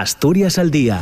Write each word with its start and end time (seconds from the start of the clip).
Asturias 0.00 0.58
al 0.58 0.70
Día 0.70 1.00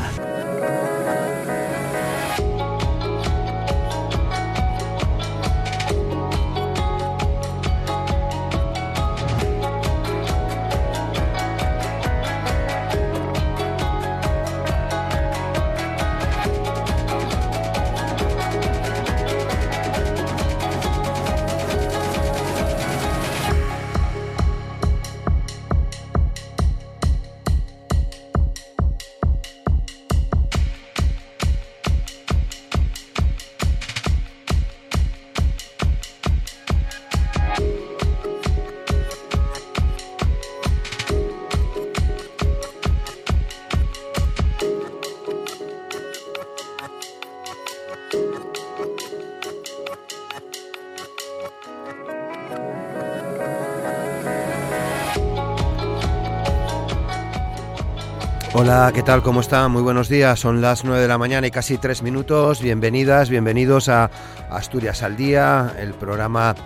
Hola, 58.76 58.90
¿qué 58.92 59.04
tal? 59.04 59.22
¿Cómo 59.22 59.40
está? 59.40 59.68
Muy 59.68 59.82
buenos 59.82 60.08
días. 60.08 60.40
Son 60.40 60.60
las 60.60 60.84
9 60.84 61.00
de 61.00 61.06
la 61.06 61.16
mañana 61.16 61.46
y 61.46 61.52
casi 61.52 61.78
3 61.78 62.02
minutos. 62.02 62.60
Bienvenidas, 62.60 63.30
bienvenidos 63.30 63.88
a 63.88 64.10
Asturias 64.50 65.04
al 65.04 65.16
Día, 65.16 65.72
el 65.78 65.94
programa 65.94 66.56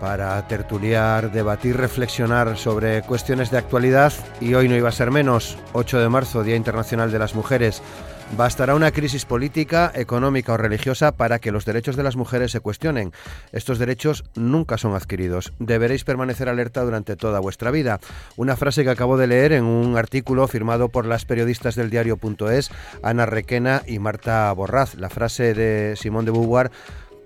para 0.00 0.40
tertuliar, 0.48 1.30
debatir, 1.30 1.76
reflexionar 1.76 2.56
sobre 2.56 3.02
cuestiones 3.02 3.50
de 3.50 3.58
actualidad. 3.58 4.14
Y 4.40 4.54
hoy 4.54 4.66
no 4.66 4.76
iba 4.76 4.88
a 4.88 4.92
ser 4.92 5.10
menos, 5.10 5.58
8 5.74 5.98
de 5.98 6.08
marzo, 6.08 6.42
Día 6.42 6.56
Internacional 6.56 7.12
de 7.12 7.18
las 7.18 7.34
Mujeres. 7.34 7.82
Bastará 8.34 8.74
una 8.74 8.90
crisis 8.90 9.24
política, 9.24 9.92
económica 9.94 10.52
o 10.52 10.56
religiosa 10.56 11.12
para 11.12 11.38
que 11.38 11.52
los 11.52 11.64
derechos 11.64 11.96
de 11.96 12.02
las 12.02 12.16
mujeres 12.16 12.50
se 12.50 12.60
cuestionen. 12.60 13.12
Estos 13.52 13.78
derechos 13.78 14.24
nunca 14.34 14.78
son 14.78 14.94
adquiridos. 14.94 15.52
Deberéis 15.58 16.04
permanecer 16.04 16.48
alerta 16.48 16.82
durante 16.82 17.16
toda 17.16 17.40
vuestra 17.40 17.70
vida. 17.70 18.00
Una 18.36 18.56
frase 18.56 18.82
que 18.82 18.90
acabo 18.90 19.16
de 19.16 19.28
leer 19.28 19.52
en 19.52 19.64
un 19.64 19.96
artículo 19.96 20.48
firmado 20.48 20.88
por 20.88 21.06
las 21.06 21.24
periodistas 21.24 21.76
del 21.76 21.88
diario.es, 21.88 22.70
Ana 23.02 23.26
Requena 23.26 23.82
y 23.86 24.00
Marta 24.00 24.52
Borraz. 24.52 24.96
La 24.96 25.08
frase 25.08 25.54
de 25.54 25.94
Simón 25.96 26.24
de 26.24 26.32
Beauvoir 26.32 26.70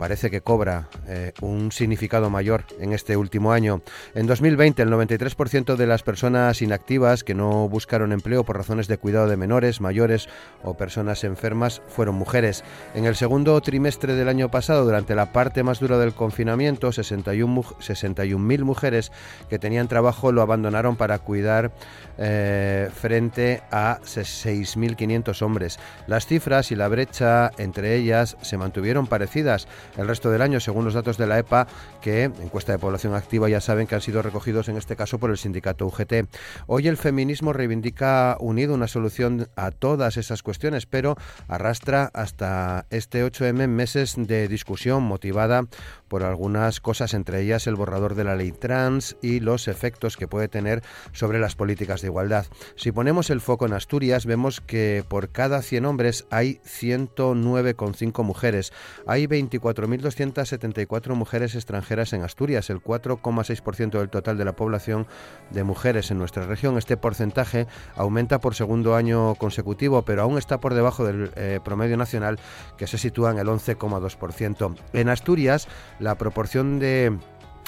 parece 0.00 0.30
que 0.30 0.40
cobra 0.40 0.88
eh, 1.06 1.34
un 1.42 1.72
significado 1.72 2.30
mayor 2.30 2.64
en 2.78 2.94
este 2.94 3.18
último 3.18 3.52
año. 3.52 3.82
En 4.14 4.26
2020, 4.26 4.80
el 4.80 4.88
93% 4.88 5.76
de 5.76 5.86
las 5.86 6.02
personas 6.02 6.62
inactivas 6.62 7.22
que 7.22 7.34
no 7.34 7.68
buscaron 7.68 8.12
empleo 8.12 8.42
por 8.42 8.56
razones 8.56 8.88
de 8.88 8.96
cuidado 8.96 9.28
de 9.28 9.36
menores, 9.36 9.82
mayores 9.82 10.26
o 10.64 10.72
personas 10.72 11.22
enfermas 11.22 11.82
fueron 11.86 12.14
mujeres. 12.14 12.64
En 12.94 13.04
el 13.04 13.14
segundo 13.14 13.60
trimestre 13.60 14.14
del 14.14 14.30
año 14.30 14.50
pasado, 14.50 14.86
durante 14.86 15.14
la 15.14 15.32
parte 15.32 15.62
más 15.64 15.80
dura 15.80 15.98
del 15.98 16.14
confinamiento, 16.14 16.88
61.000 16.88 17.76
61 17.80 18.64
mujeres 18.64 19.12
que 19.50 19.58
tenían 19.58 19.86
trabajo 19.86 20.32
lo 20.32 20.40
abandonaron 20.40 20.96
para 20.96 21.18
cuidar 21.18 21.72
eh, 22.16 22.88
frente 22.94 23.62
a 23.70 23.98
6.500 24.02 25.42
hombres. 25.42 25.78
Las 26.06 26.26
cifras 26.26 26.72
y 26.72 26.76
la 26.76 26.88
brecha 26.88 27.50
entre 27.58 27.96
ellas 27.96 28.38
se 28.40 28.56
mantuvieron 28.56 29.06
parecidas 29.06 29.68
el 29.96 30.08
resto 30.08 30.30
del 30.30 30.42
año, 30.42 30.60
según 30.60 30.84
los 30.84 30.94
datos 30.94 31.16
de 31.16 31.26
la 31.26 31.38
EPA, 31.38 31.66
que 32.00 32.24
encuesta 32.24 32.72
de 32.72 32.78
población 32.78 33.14
activa 33.14 33.48
ya 33.48 33.60
saben 33.60 33.86
que 33.86 33.94
han 33.94 34.00
sido 34.00 34.22
recogidos 34.22 34.68
en 34.68 34.76
este 34.76 34.96
caso 34.96 35.18
por 35.18 35.30
el 35.30 35.38
sindicato 35.38 35.86
UGT. 35.86 36.26
Hoy 36.66 36.88
el 36.88 36.96
feminismo 36.96 37.52
reivindica 37.52 38.36
unido 38.40 38.74
una 38.74 38.88
solución 38.88 39.48
a 39.56 39.70
todas 39.70 40.16
esas 40.16 40.42
cuestiones, 40.42 40.86
pero 40.86 41.16
arrastra 41.48 42.10
hasta 42.14 42.86
este 42.90 43.24
8M 43.24 43.66
meses 43.68 44.14
de 44.16 44.48
discusión 44.48 45.02
motivada 45.02 45.64
por 46.10 46.24
algunas 46.24 46.80
cosas, 46.80 47.14
entre 47.14 47.40
ellas 47.40 47.68
el 47.68 47.76
borrador 47.76 48.16
de 48.16 48.24
la 48.24 48.34
ley 48.34 48.50
trans 48.50 49.16
y 49.22 49.38
los 49.38 49.68
efectos 49.68 50.16
que 50.16 50.26
puede 50.26 50.48
tener 50.48 50.82
sobre 51.12 51.38
las 51.38 51.54
políticas 51.54 52.02
de 52.02 52.08
igualdad. 52.08 52.46
Si 52.74 52.90
ponemos 52.90 53.30
el 53.30 53.40
foco 53.40 53.64
en 53.64 53.74
Asturias, 53.74 54.26
vemos 54.26 54.60
que 54.60 55.04
por 55.06 55.30
cada 55.30 55.62
100 55.62 55.86
hombres 55.86 56.26
hay 56.28 56.60
109,5 56.66 58.24
mujeres. 58.24 58.72
Hay 59.06 59.26
24.274 59.28 61.14
mujeres 61.14 61.54
extranjeras 61.54 62.12
en 62.12 62.24
Asturias, 62.24 62.70
el 62.70 62.82
4,6% 62.82 63.98
del 63.98 64.10
total 64.10 64.36
de 64.36 64.44
la 64.44 64.56
población 64.56 65.06
de 65.50 65.62
mujeres 65.62 66.10
en 66.10 66.18
nuestra 66.18 66.44
región. 66.44 66.76
Este 66.76 66.96
porcentaje 66.96 67.68
aumenta 67.94 68.40
por 68.40 68.56
segundo 68.56 68.96
año 68.96 69.36
consecutivo, 69.36 70.04
pero 70.04 70.22
aún 70.22 70.38
está 70.38 70.58
por 70.58 70.74
debajo 70.74 71.04
del 71.06 71.30
eh, 71.36 71.60
promedio 71.64 71.96
nacional, 71.96 72.40
que 72.76 72.88
se 72.88 72.98
sitúa 72.98 73.30
en 73.30 73.38
el 73.38 73.46
11,2%. 73.46 74.76
En 74.92 75.08
Asturias, 75.08 75.68
la 76.00 76.16
proporción 76.16 76.78
de 76.78 77.16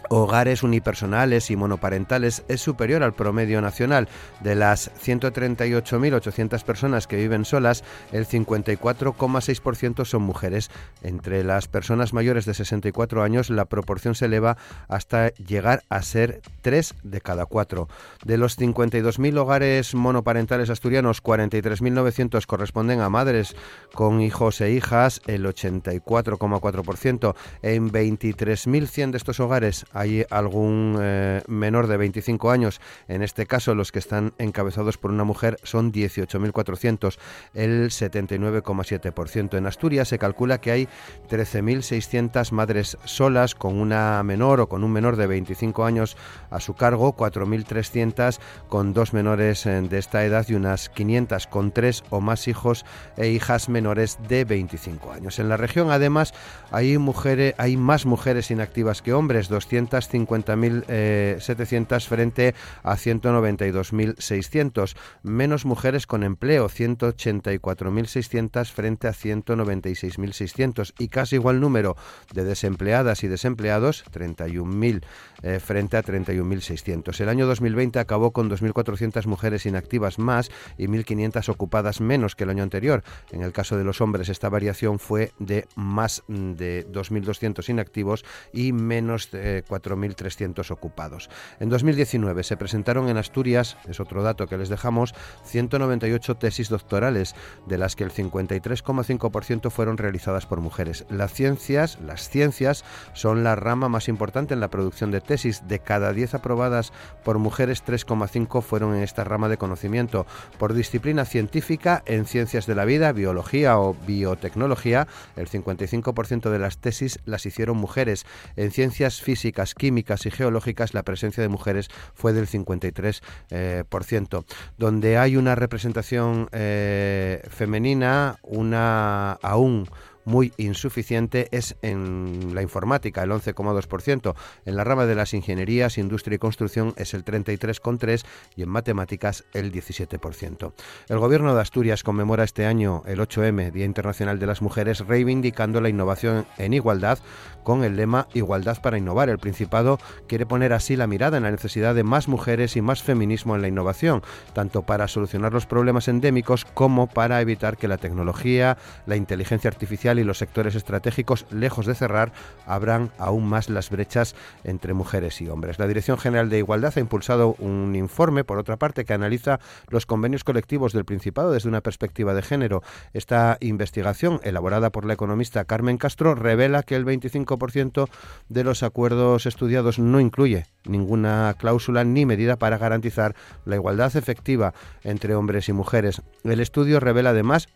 hogares 0.09 0.63
unipersonales 0.63 1.51
y 1.51 1.57
monoparentales 1.57 2.45
es 2.49 2.61
superior 2.61 3.03
al 3.03 3.15
promedio 3.15 3.61
nacional. 3.61 4.09
De 4.41 4.55
las 4.55 4.91
138.800 5.03 6.63
personas 6.65 7.07
que 7.07 7.17
viven 7.17 7.45
solas, 7.45 7.85
el 8.13 8.27
54,6% 8.27 10.05
son 10.05 10.23
mujeres. 10.23 10.71
Entre 11.03 11.45
las 11.45 11.69
personas 11.69 12.13
mayores 12.13 12.45
de 12.45 12.55
64 12.55 13.23
años, 13.23 13.51
la 13.51 13.65
proporción 13.65 14.15
se 14.15 14.27
eleva 14.27 14.57
hasta 14.89 15.29
llegar 15.35 15.83
a 15.89 16.03
ser 16.03 16.41
3 16.63 16.95
de 17.03 17.21
cada 17.21 17.47
4. 17.47 17.89
De 18.25 18.39
los 18.39 18.59
52.000 18.59 19.39
hogares 19.39 19.95
monoparentales 19.95 20.71
asturianos, 20.71 21.23
43.900 21.23 22.47
corresponden 22.47 23.01
a 23.01 23.09
madres 23.09 23.55
con 23.95 24.21
hijos 24.21 24.61
e 24.61 24.73
hijas, 24.73 25.21
el 25.27 25.45
84,4%. 25.45 27.35
En 27.63 27.91
23.100 27.91 29.11
de 29.11 29.17
estos 29.17 29.41
hogares 29.41 29.87
hay 29.93 30.25
algún 30.31 30.99
eh, 31.01 31.43
menor 31.47 31.87
de 31.87 31.97
25 31.97 32.51
años, 32.51 32.81
en 33.09 33.23
este 33.23 33.47
caso 33.47 33.75
los 33.75 33.93
que 33.93 33.99
están 33.99 34.33
encabezados 34.39 34.99
por 34.99 35.11
una 35.11 35.25
mujer 35.25 35.59
son 35.63 35.93
18.400, 35.93 37.19
el 37.55 37.91
79,7%. 37.91 39.57
En 39.57 39.67
Asturias 39.67 40.09
se 40.09 40.19
calcula 40.19 40.61
que 40.61 40.71
hay 40.71 40.89
13.600 41.29 42.53
madres 42.53 42.99
solas 43.05 43.55
con 43.55 43.79
una 43.79 44.23
menor 44.23 44.61
o 44.61 44.69
con 44.69 44.85
un 44.85 44.93
menor 44.93 45.17
de 45.17 45.27
25 45.27 45.85
años 45.85 46.17
a 46.51 46.61
su 46.61 46.75
cargo, 46.75 47.17
4.300 47.17 48.39
con 48.69 48.93
dos 48.93 49.13
menores 49.13 49.67
eh, 49.67 49.81
de 49.83 49.99
esta 49.99 50.25
edad 50.25 50.47
y 50.49 50.55
unas 50.55 50.89
500 50.89 51.47
con 51.47 51.73
tres 51.73 52.05
o 52.11 52.21
más 52.21 52.49
hijos 52.49 52.85
e 53.17 53.29
hijas 53.29 53.69
menores 53.69 54.19
de 54.29 54.45
25 54.45 55.13
años. 55.13 55.39
En 55.39 55.49
la 55.49 55.57
región 55.57 55.91
además 55.91 56.35
hay 56.71 56.99
mujeres, 56.99 57.55
hay 57.59 57.77
más 57.77 58.07
mujeres 58.07 58.51
inactivas 58.51 59.03
que 59.03 59.13
hombres, 59.13 59.49
200 59.49 59.82
250.700 59.89 60.85
eh, 60.89 62.01
frente 62.01 62.55
a 62.83 62.97
192.600. 62.97 64.97
Menos 65.23 65.65
mujeres 65.65 66.07
con 66.07 66.23
empleo, 66.23 66.69
184.600 66.69 68.71
frente 68.71 69.09
a 69.09 69.13
196.600. 69.13 70.95
Y 70.99 71.09
casi 71.09 71.37
igual 71.37 71.61
número 71.61 71.97
de 72.33 72.45
desempleadas 72.45 73.25
y 73.25 73.29
desempleados, 73.29 74.05
31.000 74.13 75.03
eh, 75.43 75.61
frente 75.61 75.97
a 75.97 76.03
31.600. 76.03 77.21
El 77.21 77.29
año 77.29 77.47
2020 77.47 77.99
acabó 77.99 78.33
con 78.33 78.51
2.400 78.51 79.27
mujeres 79.27 79.67
inactivas 79.67 80.19
más 80.19 80.51
y 80.79 80.87
1.500 80.87 81.49
ocupadas 81.49 82.01
menos 82.01 82.35
que 82.35 82.45
el 82.45 82.51
año 82.51 82.63
anterior. 82.63 83.03
En 83.31 83.43
el 83.43 83.53
caso 83.53 83.77
de 83.77 83.85
los 83.85 84.01
hombres, 84.01 84.29
esta 84.29 84.49
variación 84.49 84.99
fue 84.99 85.33
de 85.39 85.67
más 85.75 86.23
de 86.29 86.87
2.200 86.91 87.69
inactivos 87.69 88.25
y 88.53 88.73
menos 88.73 89.31
de 89.31 89.63
4.300 89.73 90.71
ocupados. 90.71 91.31
En 91.61 91.71
2019 91.71 92.43
se 92.43 92.57
presentaron 92.57 93.09
en 93.09 93.17
Asturias, 93.17 93.79
es 93.89 94.01
otro 94.01 94.23
dato 94.23 94.47
que 94.47 94.59
les 94.59 94.69
dejamos, 94.69 95.15
198 95.45 96.37
tesis 96.37 96.69
doctorales, 96.69 97.35
de 97.67 97.79
las 97.79 97.97
que 97.97 98.05
el 98.05 98.13
53,5% 98.13 99.71
fueron 99.71 99.97
realizadas 99.97 100.45
por 100.47 100.61
mujeres. 100.61 101.07
Las 101.09 101.33
ciencias, 101.33 101.99
las 102.01 102.29
ciencias 102.29 102.85
son 103.15 103.45
la 103.45 103.57
rama 103.57 103.89
más 103.89 104.09
importante 104.09 104.53
en 104.53 104.61
la 104.61 104.69
producción 104.69 105.11
de 105.11 105.21
tesis. 105.21 105.67
De 105.67 105.79
cada 105.79 106.13
10 106.13 106.35
aprobadas 106.35 106.93
por 107.25 107.39
mujeres, 107.39 107.85
3,5 107.85 108.63
fueron 108.63 108.95
en 108.95 109.03
esta 109.03 109.25
rama 109.25 109.49
de 109.49 109.57
conocimiento. 109.57 110.27
Por 110.59 110.75
disciplina 110.75 111.25
científica, 111.25 112.03
en 112.07 112.27
ciencias 112.27 112.67
de 112.67 112.75
la 112.75 112.85
vida, 112.85 113.13
biología 113.13 113.79
o 113.79 113.95
biotecnología, 114.07 115.07
el 115.37 115.49
55% 115.49 116.51
de 116.51 116.59
las 116.59 116.79
tesis 116.79 117.21
las 117.25 117.47
hicieron 117.47 117.77
mujeres. 117.77 118.27
En 118.57 118.71
ciencias 118.71 119.23
físicas 119.23 119.62
químicas 119.75 120.27
y 120.27 120.31
geológicas, 120.31 120.95
la 120.95 121.03
presencia 121.03 121.43
de 121.43 121.49
mujeres 121.49 121.89
fue 122.15 122.33
del 122.33 122.47
53%. 122.49 124.45
Donde 124.79 125.19
hay 125.19 125.37
una 125.37 125.55
representación 125.55 126.49
femenina, 126.51 128.39
una 128.43 129.33
aún 129.43 129.89
muy 130.25 130.53
insuficiente 130.57 131.49
es 131.51 131.77
en 131.83 132.55
la 132.55 132.63
informática, 132.63 133.23
el 133.23 133.31
11,2%. 133.31 134.35
En 134.65 134.77
la 134.77 134.85
rama 134.85 135.07
de 135.07 135.15
las 135.15 135.35
ingenierías, 135.35 135.99
industria 135.99 136.37
y 136.37 136.39
construcción 136.39 136.95
es 136.97 137.15
el 137.15 137.25
33,3% 137.25 138.25
y 138.57 138.63
en 138.63 138.69
matemáticas 138.69 139.45
el 139.53 139.73
17%. 139.73 140.73
El 141.09 141.19
Gobierno 141.19 141.55
de 141.55 141.61
Asturias 141.61 142.03
conmemora 142.03 142.45
este 142.45 142.67
año 142.67 143.03
el 143.07 143.21
8M, 143.21 143.73
Día 143.73 143.85
Internacional 143.85 144.39
de 144.39 144.47
las 144.47 144.63
Mujeres, 144.63 145.01
reivindicando 145.01 145.81
la 145.81 145.89
innovación 145.89 146.47
en 146.59 146.75
igualdad 146.75 147.19
con 147.63 147.85
el 147.85 147.97
lema 147.97 148.29
Igualdad 148.35 148.81
para 148.83 148.99
innovar. 148.99 149.29
El 149.29 149.39
Principado 149.39 149.99
quiere 150.27 150.47
poner 150.47 150.73
así 150.73 150.97
la 150.97 151.07
mirada 151.07 151.37
en 151.37 151.45
la 151.45 151.51
necesidad 151.51 151.95
de 151.95 152.05
más 152.05 152.29
mujeres 152.29 152.77
y 152.77 152.83
más 152.83 153.03
feminismo 153.03 153.55
en 153.55 153.63
la 153.63 153.69
innovación, 153.69 154.23
tanto 154.53 154.83
para 154.83 155.09
solucionar 155.09 155.53
los 155.53 155.67
problemas 155.67 156.09
endémicos 156.09 156.65
como 156.65 157.07
para 157.07 157.41
evitar 157.41 157.77
que 157.77 157.89
la 157.89 157.99
tecnología, 157.99 158.77
la 159.07 159.17
inteligencia 159.17 159.69
artificial 159.69 160.12
y 160.19 160.25
los 160.25 160.39
sectores 160.39 160.75
estratégicos, 160.75 161.47
lejos 161.51 161.87
de 161.87 161.95
cerrar, 161.95 162.33
abran 162.67 163.11
aún 163.19 163.47
más 163.47 163.69
las 163.69 163.91
brechas 163.91 164.35
entre 164.65 164.95
mujeres 164.95 165.41
y 165.41 165.49
hombres. 165.49 165.79
La 165.79 165.87
Dirección 165.87 166.19
General 166.19 166.49
de 166.49 166.59
Igualdad 166.59 166.93
ha 166.97 167.01
impulsado 167.01 167.57
un 167.59 167.95
informe, 167.97 168.45
por 168.45 168.59
otra 168.59 168.77
parte, 168.77 169.05
que 169.05 169.15
analiza 169.15 169.61
los 169.89 170.07
convenios 170.07 170.45
colectivos 170.45 170.93
del 170.93 171.05
Principado 171.05 171.53
desde 171.53 171.69
una 171.69 171.81
perspectiva 171.81 172.35
de 172.35 172.43
género. 172.43 172.83
Esta 173.13 173.59
investigación, 173.61 174.41
elaborada 174.43 174.91
por 174.91 175.05
la 175.05 175.15
economista 175.15 175.65
Carmen 175.65 175.99
Castro, 175.99 176.35
revela 176.35 176.83
que 176.83 176.97
el 176.97 177.05
25% 177.05 178.09
de 178.49 178.65
los 178.65 178.83
acuerdos 178.83 179.47
estudiados 179.47 179.99
no 179.99 180.21
incluye 180.21 180.67
ninguna 180.85 181.55
cláusula 181.59 182.05
ni 182.05 182.27
medida 182.27 182.57
para 182.57 182.79
garantizar 182.79 183.35
la 183.65 183.77
igualdad 183.77 184.17
efectiva 184.17 184.75
entre 185.05 185.35
hombres 185.35 185.69
y 185.69 185.73
mujeres. 185.73 186.23
El 186.45 186.61
estudio 186.61 187.01
revela 187.01 187.31
además 187.31 187.69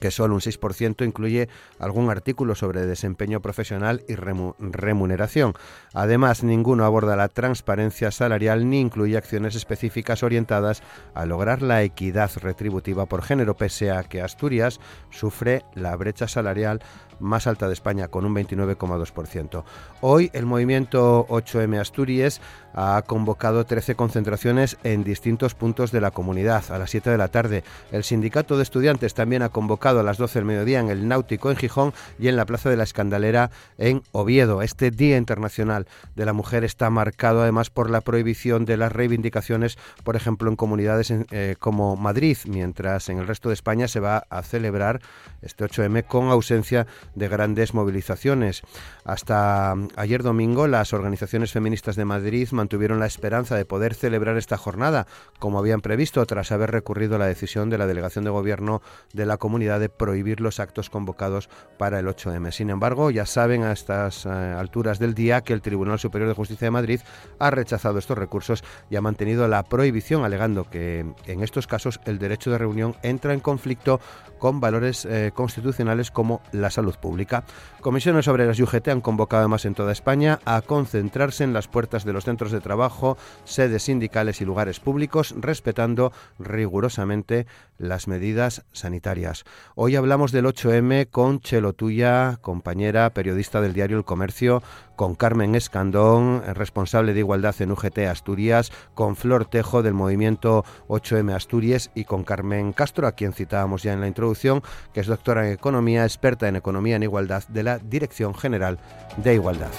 que 0.00 0.10
solo 0.10 0.34
un 0.34 0.40
6% 0.40 1.04
incluye 1.06 1.48
algún 1.78 2.10
artículo 2.10 2.54
sobre 2.54 2.86
desempeño 2.86 3.40
profesional 3.40 4.04
y 4.08 4.14
remuneración. 4.14 5.54
Además, 5.94 6.42
ninguno 6.42 6.84
aborda 6.84 7.16
la 7.16 7.28
transparencia 7.28 8.10
salarial 8.10 8.68
ni 8.68 8.80
incluye 8.80 9.16
acciones 9.16 9.54
específicas 9.54 10.22
orientadas 10.22 10.82
a 11.14 11.26
lograr 11.26 11.62
la 11.62 11.82
equidad 11.82 12.30
retributiva 12.36 13.06
por 13.06 13.22
género, 13.22 13.56
pese 13.56 13.90
a 13.90 14.02
que 14.04 14.22
Asturias 14.22 14.80
sufre 15.10 15.64
la 15.74 15.94
brecha 15.96 16.28
salarial 16.28 16.82
más 17.20 17.46
alta 17.46 17.66
de 17.66 17.74
España, 17.74 18.08
con 18.08 18.24
un 18.24 18.34
29,2%. 18.34 19.64
Hoy 20.00 20.30
el 20.32 20.46
movimiento 20.46 21.26
8M 21.28 21.80
Asturias 21.80 22.40
ha 22.74 23.02
convocado 23.06 23.64
13 23.64 23.94
concentraciones 23.94 24.76
en 24.84 25.02
distintos 25.02 25.54
puntos 25.54 25.92
de 25.92 26.00
la 26.00 26.10
comunidad 26.10 26.64
a 26.70 26.78
las 26.78 26.90
7 26.90 27.10
de 27.10 27.18
la 27.18 27.28
tarde. 27.28 27.64
El 27.90 28.04
sindicato 28.04 28.56
de 28.56 28.62
estudiantes 28.62 29.14
también 29.14 29.42
ha 29.42 29.48
convocado 29.48 30.00
a 30.00 30.02
las 30.02 30.18
12 30.18 30.38
del 30.38 30.44
mediodía 30.44 30.80
en 30.80 30.90
el 30.90 31.08
Náutico 31.08 31.50
en 31.50 31.56
Gijón 31.56 31.94
y 32.18 32.28
en 32.28 32.36
la 32.36 32.44
Plaza 32.44 32.68
de 32.68 32.76
la 32.76 32.84
Escandalera 32.84 33.50
en 33.78 34.02
Oviedo. 34.12 34.60
Este 34.60 34.90
Día 34.90 35.16
Internacional 35.16 35.86
de 36.14 36.26
la 36.26 36.34
Mujer 36.34 36.64
está 36.64 36.90
marcado 36.90 37.42
además 37.42 37.70
por 37.70 37.88
la 37.88 38.02
prohibición 38.02 38.66
de 38.66 38.76
las 38.76 38.92
reivindicaciones, 38.92 39.78
por 40.04 40.16
ejemplo, 40.16 40.50
en 40.50 40.56
comunidades 40.56 41.10
eh, 41.10 41.56
como 41.58 41.96
Madrid, 41.96 42.36
mientras 42.46 43.08
en 43.08 43.18
el 43.18 43.26
resto 43.26 43.48
de 43.48 43.54
España 43.54 43.88
se 43.88 44.00
va 44.00 44.24
a 44.28 44.42
celebrar 44.42 45.00
este 45.40 45.64
8M 45.64 46.04
con 46.06 46.28
ausencia 46.28 46.86
de 47.14 47.28
grandes 47.28 47.74
movilizaciones. 47.74 48.62
Hasta 49.04 49.74
ayer 49.96 50.22
domingo 50.22 50.66
las 50.66 50.92
organizaciones 50.92 51.52
feministas 51.52 51.96
de 51.96 52.04
Madrid 52.04 52.48
tuvieron 52.68 52.98
la 53.00 53.06
esperanza 53.06 53.56
de 53.56 53.64
poder 53.64 53.94
celebrar 53.94 54.36
esta 54.36 54.56
jornada 54.56 55.06
como 55.38 55.58
habían 55.58 55.80
previsto 55.80 56.24
tras 56.26 56.52
haber 56.52 56.70
recurrido 56.70 57.16
a 57.16 57.18
la 57.18 57.26
decisión 57.26 57.70
de 57.70 57.78
la 57.78 57.86
delegación 57.86 58.24
de 58.24 58.30
gobierno 58.30 58.82
de 59.12 59.26
la 59.26 59.36
comunidad 59.36 59.80
de 59.80 59.88
prohibir 59.88 60.40
los 60.40 60.60
actos 60.60 60.90
convocados 60.90 61.48
para 61.78 61.98
el 61.98 62.06
8M. 62.06 62.50
Sin 62.52 62.70
embargo, 62.70 63.10
ya 63.10 63.26
saben 63.26 63.62
a 63.62 63.72
estas 63.72 64.26
eh, 64.26 64.28
alturas 64.28 64.98
del 64.98 65.14
día 65.14 65.42
que 65.42 65.52
el 65.52 65.62
Tribunal 65.62 65.98
Superior 65.98 66.28
de 66.28 66.34
Justicia 66.34 66.66
de 66.66 66.70
Madrid 66.70 67.00
ha 67.38 67.50
rechazado 67.50 67.98
estos 67.98 68.18
recursos 68.18 68.64
y 68.90 68.96
ha 68.96 69.00
mantenido 69.00 69.46
la 69.48 69.62
prohibición 69.62 70.24
alegando 70.24 70.64
que 70.64 71.06
en 71.26 71.42
estos 71.42 71.66
casos 71.66 72.00
el 72.04 72.18
derecho 72.18 72.50
de 72.50 72.58
reunión 72.58 72.96
entra 73.02 73.34
en 73.34 73.40
conflicto 73.40 74.00
con 74.38 74.60
valores 74.60 75.04
eh, 75.04 75.32
constitucionales 75.34 76.10
como 76.10 76.40
la 76.52 76.70
salud 76.70 76.95
pública. 76.96 77.44
Comisiones 77.80 78.26
obreras 78.26 78.58
y 78.58 78.62
UGT 78.62 78.88
han 78.88 79.00
convocado 79.00 79.40
además 79.42 79.64
en 79.64 79.74
toda 79.74 79.92
España 79.92 80.40
a 80.44 80.60
concentrarse 80.62 81.44
en 81.44 81.52
las 81.52 81.68
puertas 81.68 82.04
de 82.04 82.12
los 82.12 82.24
centros 82.24 82.50
de 82.50 82.60
trabajo, 82.60 83.16
sedes 83.44 83.84
sindicales 83.84 84.40
y 84.40 84.44
lugares 84.44 84.80
públicos, 84.80 85.34
respetando 85.38 86.12
rigurosamente 86.38 87.46
las 87.78 88.08
medidas 88.08 88.64
sanitarias. 88.72 89.44
Hoy 89.74 89.96
hablamos 89.96 90.32
del 90.32 90.46
8M 90.46 91.10
con 91.10 91.40
Chelo 91.40 91.74
Tuya, 91.74 92.38
compañera 92.40 93.10
periodista 93.10 93.60
del 93.60 93.74
diario 93.74 93.98
El 93.98 94.04
Comercio, 94.04 94.62
con 94.96 95.14
Carmen 95.14 95.54
Escandón, 95.54 96.42
responsable 96.54 97.14
de 97.14 97.20
igualdad 97.20 97.54
en 97.60 97.70
UGT 97.70 97.98
Asturias, 98.10 98.72
con 98.94 99.14
Flor 99.14 99.44
Tejo 99.44 99.82
del 99.82 99.94
movimiento 99.94 100.64
8M 100.88 101.34
Asturias 101.34 101.90
y 101.94 102.04
con 102.04 102.24
Carmen 102.24 102.72
Castro, 102.72 103.06
a 103.06 103.12
quien 103.12 103.32
citábamos 103.32 103.82
ya 103.82 103.92
en 103.92 104.00
la 104.00 104.08
introducción, 104.08 104.62
que 104.92 105.00
es 105.00 105.06
doctora 105.06 105.46
en 105.46 105.52
economía, 105.52 106.04
experta 106.04 106.48
en 106.48 106.56
economía 106.56 106.96
en 106.96 107.02
igualdad 107.02 107.44
de 107.48 107.62
la 107.62 107.78
Dirección 107.78 108.34
General 108.34 108.78
de 109.18 109.34
Igualdad. 109.34 109.70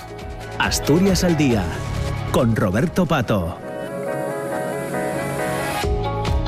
Asturias 0.59 1.23
al 1.23 1.35
día 1.35 1.65
con 2.31 2.55
Roberto 2.55 3.05
Pato. 3.05 3.57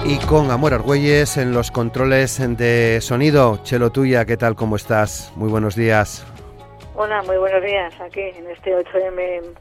Y 0.05 0.17
con 0.17 0.49
Amor 0.49 0.73
Argüelles 0.73 1.37
en 1.37 1.53
los 1.53 1.71
controles 1.71 2.39
de 2.57 2.99
sonido. 3.01 3.59
Chelo 3.63 3.91
Tuya, 3.91 4.25
¿qué 4.25 4.37
tal? 4.37 4.55
¿Cómo 4.55 4.75
estás? 4.75 5.31
Muy 5.35 5.49
buenos 5.49 5.75
días. 5.75 6.25
Hola, 7.01 7.23
muy 7.23 7.37
buenos 7.37 7.63
días. 7.63 7.93
Aquí 8.01 8.19
en 8.19 8.45
este 8.49 8.75
8M 8.75 9.55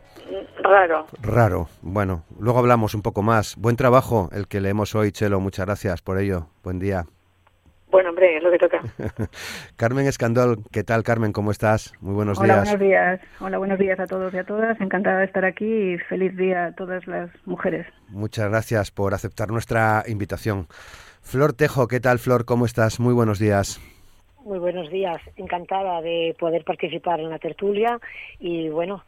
raro. 0.64 1.06
Raro. 1.22 1.68
Bueno, 1.82 2.24
luego 2.40 2.58
hablamos 2.58 2.96
un 2.96 3.02
poco 3.02 3.22
más. 3.22 3.54
Buen 3.56 3.76
trabajo 3.76 4.28
el 4.32 4.48
que 4.48 4.60
leemos 4.60 4.96
hoy, 4.96 5.12
Chelo. 5.12 5.38
Muchas 5.38 5.64
gracias 5.66 6.02
por 6.02 6.18
ello. 6.18 6.48
Buen 6.64 6.80
día. 6.80 7.04
Bueno, 7.92 8.08
hombre, 8.08 8.38
es 8.38 8.42
lo 8.42 8.50
que 8.50 8.58
toca. 8.58 8.80
Carmen 9.76 10.08
Escandol, 10.08 10.64
¿qué 10.72 10.82
tal, 10.82 11.04
Carmen? 11.04 11.32
¿Cómo 11.32 11.52
estás? 11.52 11.94
Muy 12.00 12.12
buenos 12.14 12.42
días. 12.42 12.50
Hola, 12.50 12.62
buenos 12.64 12.80
días. 12.80 13.20
Hola, 13.38 13.58
buenos 13.58 13.78
días 13.78 14.00
a 14.00 14.06
todos 14.06 14.34
y 14.34 14.38
a 14.38 14.44
todas. 14.44 14.80
Encantada 14.80 15.20
de 15.20 15.26
estar 15.26 15.44
aquí 15.44 15.92
y 15.92 15.98
feliz 15.98 16.36
día 16.36 16.66
a 16.66 16.72
todas 16.72 17.06
las 17.06 17.30
mujeres. 17.46 17.86
Muchas 18.08 18.48
gracias 18.48 18.90
por 18.90 19.14
aceptar 19.14 19.52
nuestra 19.52 20.02
invitación. 20.08 20.66
Flor 21.22 21.52
Tejo, 21.52 21.86
¿qué 21.86 22.00
tal, 22.00 22.18
Flor? 22.18 22.44
¿Cómo 22.46 22.66
estás? 22.66 22.98
Muy 22.98 23.14
buenos 23.14 23.38
días. 23.38 23.80
Muy 24.48 24.58
buenos 24.58 24.88
días. 24.90 25.20
Encantada 25.36 26.00
de 26.00 26.34
poder 26.38 26.64
participar 26.64 27.20
en 27.20 27.28
la 27.28 27.38
tertulia 27.38 28.00
y, 28.40 28.70
bueno, 28.70 29.04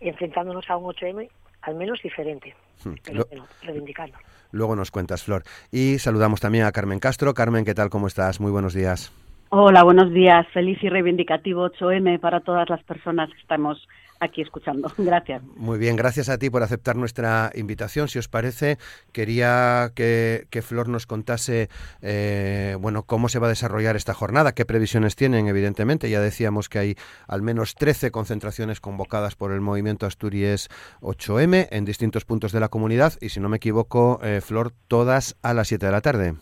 enfrentándonos 0.00 0.68
a 0.68 0.76
un 0.76 0.92
8M 0.92 1.30
al 1.62 1.76
menos 1.76 2.02
diferente, 2.02 2.54
hmm. 2.84 2.92
pero 3.02 3.24
bueno, 3.30 3.46
reivindicando. 3.62 4.18
Luego 4.50 4.76
nos 4.76 4.90
cuentas, 4.90 5.24
Flor. 5.24 5.44
Y 5.70 5.98
saludamos 5.98 6.40
también 6.40 6.66
a 6.66 6.72
Carmen 6.72 6.98
Castro. 6.98 7.32
Carmen, 7.32 7.64
¿qué 7.64 7.72
tal? 7.72 7.88
¿Cómo 7.88 8.06
estás? 8.06 8.38
Muy 8.38 8.50
buenos 8.50 8.74
días. 8.74 9.10
Hola, 9.48 9.82
buenos 9.82 10.12
días. 10.12 10.46
Feliz 10.52 10.78
y 10.82 10.90
reivindicativo 10.90 11.70
8M 11.70 12.20
para 12.20 12.40
todas 12.40 12.68
las 12.68 12.82
personas 12.82 13.30
que 13.30 13.40
estamos 13.40 13.88
aquí 14.22 14.40
escuchando. 14.40 14.90
Gracias. 14.98 15.42
Muy 15.56 15.78
bien, 15.78 15.96
gracias 15.96 16.28
a 16.28 16.38
ti 16.38 16.48
por 16.48 16.62
aceptar 16.62 16.96
nuestra 16.96 17.50
invitación. 17.54 18.08
Si 18.08 18.18
os 18.18 18.28
parece, 18.28 18.78
quería 19.12 19.90
que, 19.94 20.46
Flor 20.62 20.88
nos 20.88 21.06
contase 21.06 21.68
eh, 22.02 22.76
bueno, 22.80 23.02
cómo 23.02 23.28
se 23.28 23.40
va 23.40 23.48
a 23.48 23.50
desarrollar 23.50 23.96
esta 23.96 24.14
jornada, 24.14 24.52
qué 24.52 24.64
previsiones 24.64 25.16
tienen, 25.16 25.48
evidentemente. 25.48 26.08
Ya 26.08 26.20
decíamos 26.20 26.68
que 26.68 26.78
hay 26.78 26.96
al 27.26 27.42
menos 27.42 27.74
13 27.74 28.12
concentraciones 28.12 28.80
convocadas 28.80 29.34
por 29.34 29.50
el 29.50 29.60
movimiento 29.60 30.06
Asturias 30.06 30.68
8M 31.00 31.68
en 31.70 31.84
distintos 31.84 32.24
puntos 32.24 32.52
de 32.52 32.60
la 32.60 32.68
comunidad 32.68 33.14
y, 33.20 33.30
si 33.30 33.40
no 33.40 33.48
me 33.48 33.56
equivoco, 33.56 34.20
eh, 34.22 34.40
Flor, 34.40 34.72
todas 34.86 35.36
a 35.42 35.52
las 35.52 35.68
7 35.68 35.86
de 35.86 35.92
la 35.92 36.00
tarde 36.00 36.34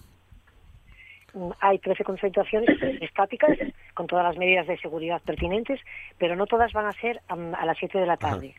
hay 1.60 1.78
13 1.78 2.04
concentraciones 2.04 2.70
estáticas 3.00 3.56
con 3.94 4.06
todas 4.06 4.24
las 4.24 4.36
medidas 4.36 4.66
de 4.66 4.78
seguridad 4.78 5.22
pertinentes, 5.22 5.80
pero 6.18 6.36
no 6.36 6.46
todas 6.46 6.72
van 6.72 6.86
a 6.86 6.92
ser 6.92 7.20
a, 7.28 7.64
las 7.64 7.78
7 7.78 7.98
de 7.98 8.06
la 8.06 8.16
tarde. 8.16 8.54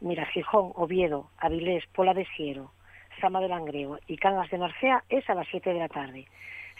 Mira, 0.00 0.26
Gijón, 0.26 0.72
Oviedo, 0.74 1.30
Avilés, 1.38 1.84
Pola 1.88 2.14
de 2.14 2.26
Siero, 2.36 2.72
Sama 3.20 3.40
de 3.40 3.48
Langreo 3.48 3.98
y 4.06 4.16
Cangas 4.16 4.50
de 4.50 4.58
Marcea 4.58 5.02
es 5.08 5.28
a 5.28 5.34
las 5.34 5.48
7 5.48 5.72
de 5.72 5.78
la 5.78 5.88
tarde. 5.88 6.26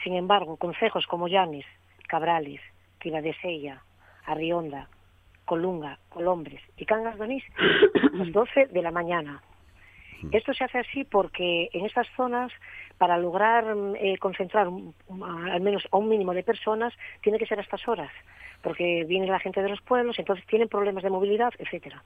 Sin 0.04 0.14
embargo, 0.14 0.57
consejos 0.57 1.07
como 1.07 1.28
Llanes, 1.28 1.66
Cabrales, 2.07 2.61
Sella, 3.42 3.83
Arrionda, 4.25 4.88
Colunga, 5.45 5.99
Colombres 6.09 6.62
y 6.76 6.85
Cangas 6.85 7.18
de 7.18 7.25
Onís 7.25 7.45
a 8.12 8.16
las 8.16 8.33
12 8.33 8.66
de 8.66 8.83
la 8.83 8.90
mañana. 8.90 9.42
Esto 10.33 10.52
se 10.52 10.64
hace 10.64 10.78
así 10.78 11.04
porque 11.04 11.71
en 11.73 11.87
estas 11.87 12.09
zonas 12.16 12.52
para 12.99 13.17
lograr 13.17 13.64
eh, 14.00 14.19
concentrar 14.19 14.67
al 14.67 15.61
menos 15.61 15.87
a 15.90 15.97
un 15.97 16.09
mínimo 16.09 16.35
de 16.35 16.43
personas, 16.43 16.93
tiene 17.23 17.38
que 17.38 17.47
ser 17.47 17.59
a 17.59 17.62
estas 17.62 17.87
horas, 17.88 18.11
porque 18.62 19.05
viene 19.05 19.26
la 19.26 19.38
gente 19.38 19.62
de 19.62 19.69
los 19.69 19.81
pueblos, 19.81 20.19
entonces 20.19 20.45
tienen 20.47 20.69
problemas 20.69 21.05
de 21.05 21.11
movilidad, 21.11 21.52
etcétera. 21.59 22.02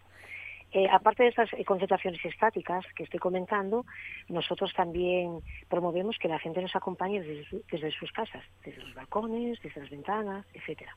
Eh, 0.75 0.87
aparte 0.91 1.23
de 1.23 1.29
estas 1.29 1.51
concentraciones 1.67 2.25
estáticas 2.25 2.85
que 2.97 3.03
estoy 3.03 3.21
comentando, 3.21 3.85
nosotros 4.29 4.73
también 4.75 5.41
promovemos 5.69 6.17
que 6.19 6.29
la 6.29 6.39
gente 6.39 6.63
nos 6.63 6.75
acompañe 6.75 7.21
desde, 7.21 7.91
sus 7.93 8.11
casas, 8.13 8.43
desde 8.65 8.81
los 8.81 8.95
balcones, 8.95 9.61
desde 9.63 9.81
las 9.83 9.91
ventanas, 9.91 10.47
etcétera. 10.55 10.97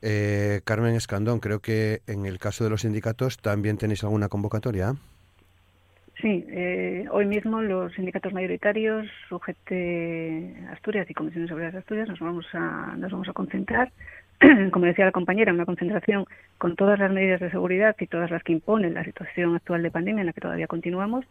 Eh, 0.00 0.62
Carmen 0.64 0.94
Escandón, 0.94 1.38
creo 1.38 1.60
que 1.60 2.00
en 2.06 2.24
el 2.24 2.38
caso 2.38 2.64
de 2.64 2.70
los 2.70 2.80
sindicatos 2.80 3.36
también 3.36 3.76
tenéis 3.76 4.02
alguna 4.02 4.28
convocatoria. 4.28 4.94
Sí, 6.24 6.42
eh, 6.48 7.04
hoy 7.10 7.26
mismo 7.26 7.60
los 7.60 7.92
sindicatos 7.92 8.32
mayoritarios, 8.32 9.06
Sujete 9.28 10.54
Asturias 10.72 11.06
y 11.10 11.12
Comisiones 11.12 11.52
Obreras 11.52 11.74
de 11.74 11.80
Asturias, 11.80 12.08
nos 12.08 12.18
vamos 12.18 12.46
a, 12.54 12.96
nos 12.96 13.12
vamos 13.12 13.28
a 13.28 13.34
concentrar 13.34 13.92
como 14.72 14.86
decía 14.86 15.04
la 15.04 15.12
compañera, 15.12 15.52
una 15.52 15.66
concentración 15.66 16.24
con 16.58 16.76
todas 16.76 16.98
las 16.98 17.10
medidas 17.12 17.40
de 17.40 17.50
seguridad 17.50 17.94
y 17.98 18.06
todas 18.06 18.30
las 18.30 18.42
que 18.42 18.52
imponen 18.52 18.94
la 18.94 19.04
situación 19.04 19.54
actual 19.54 19.82
de 19.82 19.90
pandemia 19.90 20.22
en 20.22 20.26
la 20.26 20.32
que 20.32 20.40
todavía 20.40 20.66
continuamos, 20.66 21.26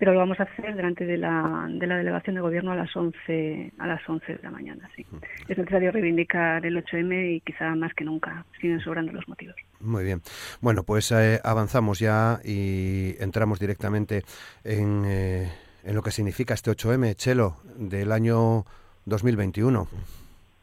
pero 0.00 0.14
lo 0.14 0.18
vamos 0.18 0.40
a 0.40 0.44
hacer 0.44 0.74
delante 0.74 1.04
de 1.04 1.18
la, 1.18 1.66
de 1.68 1.86
la 1.86 1.98
delegación 1.98 2.34
de 2.34 2.40
gobierno 2.40 2.72
a 2.72 2.74
las 2.74 2.96
11 2.96 3.74
a 3.78 3.86
las 3.86 4.08
11 4.08 4.36
de 4.36 4.42
la 4.42 4.50
mañana. 4.50 4.90
Sí. 4.96 5.06
Es 5.46 5.58
necesario 5.58 5.92
reivindicar 5.92 6.64
el 6.64 6.82
8M 6.82 7.36
y 7.36 7.40
quizá 7.42 7.74
más 7.74 7.92
que 7.92 8.04
nunca 8.04 8.46
siguen 8.58 8.80
sobrando 8.80 9.12
los 9.12 9.28
motivos. 9.28 9.54
Muy 9.78 10.02
bien. 10.02 10.22
Bueno, 10.62 10.84
pues 10.84 11.12
eh, 11.12 11.38
avanzamos 11.44 11.98
ya 11.98 12.40
y 12.42 13.14
entramos 13.20 13.60
directamente 13.60 14.22
en, 14.64 15.04
eh, 15.06 15.52
en 15.84 15.94
lo 15.94 16.02
que 16.02 16.10
significa 16.10 16.54
este 16.54 16.70
8M, 16.70 17.14
Chelo, 17.14 17.56
del 17.76 18.10
año 18.10 18.64
2021, 19.04 19.86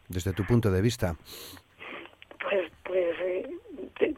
desde 0.09 0.33
tu 0.33 0.45
punto 0.45 0.71
de 0.71 0.81
vista 0.81 1.15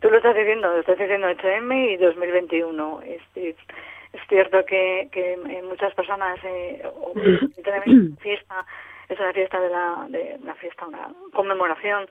tú 0.02 0.10
lo 0.10 0.18
estás 0.18 0.36
diciendo, 0.36 0.70
lo 0.70 0.80
estás 0.80 0.98
diciendo 0.98 1.28
8M 1.28 1.94
y 1.94 1.98
2021. 1.98 3.02
Es, 3.04 3.56
es, 4.14 4.22
cierto 4.28 4.66
que, 4.66 5.10
que 5.12 5.38
muchas 5.64 5.94
personas, 5.94 6.40
eh, 6.44 6.82
fiesta, 8.22 8.66
es 9.08 9.20
una 9.20 9.34
fiesta 9.34 9.60
de 9.60 9.70
la, 9.70 10.06
de 10.10 10.38
una 10.42 10.56
fiesta, 10.56 10.86
una 10.88 11.10
conmemoración 11.34 12.08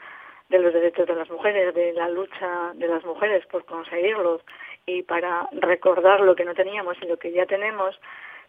de 0.48 0.58
los 0.58 0.72
derechos 0.72 1.06
de 1.06 1.14
las 1.14 1.30
mujeres, 1.30 1.74
de 1.74 1.92
la 1.92 2.08
lucha 2.08 2.72
de 2.74 2.88
las 2.88 3.04
mujeres 3.04 3.44
por 3.46 3.64
conseguirlos 3.64 4.42
y 4.86 5.02
para 5.02 5.46
recordar 5.52 6.20
lo 6.20 6.34
que 6.34 6.44
no 6.44 6.54
teníamos 6.54 6.96
y 7.02 7.06
lo 7.06 7.18
que 7.18 7.32
ya 7.32 7.46
tenemos, 7.46 8.00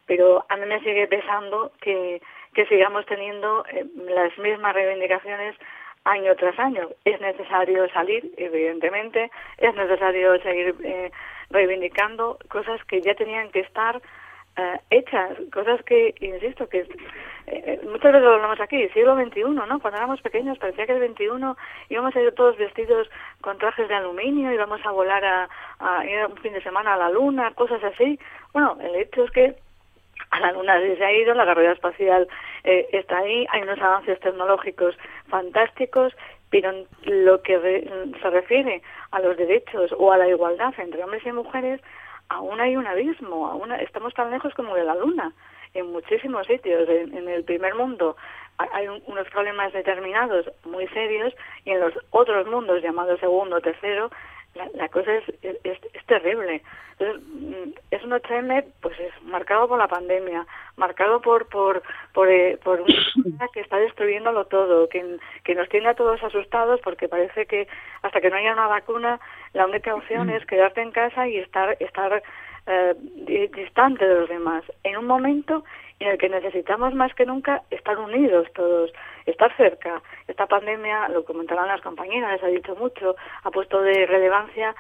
pero 0.05 0.45
a 0.47 0.55
mí 0.55 0.65
me 0.65 0.79
sigue 0.79 1.07
pesando 1.07 1.71
que, 1.81 2.21
que 2.53 2.65
sigamos 2.67 3.05
teniendo 3.05 3.65
eh, 3.67 3.85
las 4.07 4.37
mismas 4.37 4.73
reivindicaciones 4.73 5.55
año 6.05 6.35
tras 6.35 6.57
año. 6.59 6.89
Es 7.05 7.19
necesario 7.21 7.89
salir, 7.89 8.31
evidentemente, 8.37 9.31
es 9.57 9.73
necesario 9.75 10.39
seguir 10.41 10.75
eh, 10.83 11.11
reivindicando 11.49 12.37
cosas 12.49 12.83
que 12.85 13.01
ya 13.01 13.15
tenían 13.15 13.49
que 13.51 13.61
estar 13.61 14.01
eh, 14.57 14.79
hechas, 14.89 15.37
cosas 15.53 15.81
que, 15.83 16.13
insisto, 16.19 16.67
que 16.67 16.87
eh, 17.47 17.79
muchas 17.83 18.11
veces 18.11 18.21
lo 18.21 18.33
hablamos 18.35 18.59
aquí, 18.59 18.87
siglo 18.89 19.15
XXI, 19.15 19.43
¿no? 19.43 19.79
Cuando 19.79 19.97
éramos 19.97 20.21
pequeños 20.21 20.57
parecía 20.57 20.85
que 20.85 20.93
el 20.93 21.13
XXI 21.13 21.25
íbamos 21.89 22.15
a 22.15 22.21
ir 22.21 22.33
todos 22.33 22.57
vestidos 22.57 23.09
con 23.41 23.57
trajes 23.57 23.87
de 23.87 23.95
aluminio, 23.95 24.51
íbamos 24.51 24.85
a 24.85 24.91
volar 24.91 25.23
a, 25.23 25.49
a 25.79 26.05
ir 26.05 26.25
un 26.25 26.37
fin 26.37 26.53
de 26.53 26.61
semana 26.61 26.93
a 26.93 26.97
la 26.97 27.09
luna, 27.09 27.53
cosas 27.53 27.83
así. 27.83 28.19
Bueno, 28.53 28.77
el 28.81 28.95
hecho 28.95 29.23
es 29.23 29.31
que 29.31 29.55
a 30.31 30.39
la 30.39 30.51
Luna 30.51 30.79
se 30.79 31.03
ha 31.03 31.11
ido, 31.11 31.33
la 31.33 31.45
carrera 31.45 31.73
espacial 31.73 32.27
eh, 32.63 32.87
está 32.91 33.19
ahí, 33.19 33.47
hay 33.51 33.61
unos 33.63 33.79
avances 33.79 34.19
tecnológicos 34.19 34.95
fantásticos, 35.27 36.13
pero 36.49 36.71
lo 37.03 37.41
que 37.41 37.87
se 38.21 38.29
refiere 38.29 38.81
a 39.11 39.19
los 39.19 39.37
derechos 39.37 39.93
o 39.97 40.11
a 40.11 40.17
la 40.17 40.27
igualdad 40.27 40.73
entre 40.77 41.03
hombres 41.03 41.25
y 41.25 41.31
mujeres, 41.31 41.81
aún 42.29 42.59
hay 42.59 42.75
un 42.75 42.87
abismo, 42.87 43.47
aún 43.47 43.71
estamos 43.73 44.13
tan 44.13 44.31
lejos 44.31 44.53
como 44.53 44.75
de 44.75 44.83
la 44.83 44.95
Luna 44.95 45.33
en 45.73 45.91
muchísimos 45.91 46.47
sitios. 46.47 46.87
En, 46.89 47.27
el 47.27 47.43
primer 47.43 47.75
mundo 47.75 48.15
hay 48.57 48.87
unos 48.87 49.29
problemas 49.29 49.73
determinados 49.73 50.49
muy 50.65 50.87
serios 50.87 51.33
y 51.65 51.71
en 51.71 51.79
los 51.79 51.93
otros 52.11 52.47
mundos 52.47 52.81
llamados 52.81 53.19
segundo, 53.19 53.61
tercero, 53.61 54.09
la, 54.73 54.89
cosa 54.89 55.13
es, 55.15 55.23
es, 55.41 56.05
terrible. 56.05 56.61
Entonces, 56.97 57.23
mm, 57.27 57.69
es 57.91 58.03
un 58.03 58.11
8M 58.11 58.65
pues 58.81 58.99
es 58.99 59.23
marcado 59.23 59.67
por 59.67 59.77
la 59.77 59.87
pandemia, 59.87 60.45
marcado 60.75 61.21
por 61.21 61.47
por 61.47 61.81
por, 62.13 62.29
eh, 62.29 62.57
por 62.63 62.81
una 62.81 63.47
que 63.53 63.61
está 63.61 63.77
destruyéndolo 63.77 64.45
todo, 64.45 64.89
que, 64.89 65.17
que 65.43 65.55
nos 65.55 65.69
tiene 65.69 65.89
a 65.89 65.95
todos 65.95 66.21
asustados 66.23 66.79
porque 66.81 67.07
parece 67.07 67.45
que 67.45 67.67
hasta 68.01 68.21
que 68.21 68.29
no 68.29 68.37
haya 68.37 68.53
una 68.53 68.67
vacuna, 68.67 69.19
la 69.53 69.65
única 69.65 69.93
opción 69.95 70.29
es 70.29 70.45
quedarte 70.45 70.81
en 70.81 70.91
casa 70.91 71.27
y 71.27 71.37
estar 71.37 71.77
estar 71.79 72.21
eh, 72.67 72.95
distante 73.55 74.07
de 74.07 74.15
los 74.15 74.29
demás. 74.29 74.63
En 74.83 74.97
un 74.97 75.07
momento 75.07 75.63
en 75.99 76.07
el 76.07 76.17
que 76.17 76.29
necesitamos 76.29 76.93
más 76.93 77.13
que 77.13 77.25
nunca 77.25 77.63
estar 77.69 77.97
unidos 77.97 78.47
todos, 78.53 78.91
estar 79.25 79.55
cerca. 79.57 80.01
Esta 80.27 80.47
pandemia, 80.47 81.09
lo 81.09 81.25
comentarán 81.25 81.67
las 81.67 81.81
compañeras, 81.81 82.41
ha 82.41 82.47
dicho 82.47 82.75
mucho, 82.75 83.15
ha 83.43 83.51
puesto 83.51 83.81
de 83.81 84.05
relevancia 84.05 84.75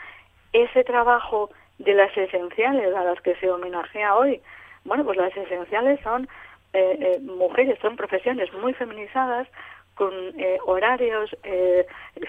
ese 0.53 0.83
trabajo 0.83 1.49
de 1.77 1.93
las 1.93 2.15
esenciales 2.15 2.95
a 2.95 3.03
las 3.03 3.21
que 3.21 3.35
se 3.35 3.51
homenajea 3.51 4.15
hoy. 4.15 4.41
Bueno, 4.85 5.03
pues 5.03 5.17
las 5.17 5.35
esenciales 5.35 5.99
son 6.01 6.27
eh, 6.73 6.97
eh, 6.99 7.19
mujeres, 7.21 7.77
son 7.81 7.97
profesiones 7.97 8.51
muy 8.53 8.73
feminizadas, 8.73 9.47
con 9.95 10.13
eh, 10.37 10.57
horarios, 10.65 11.35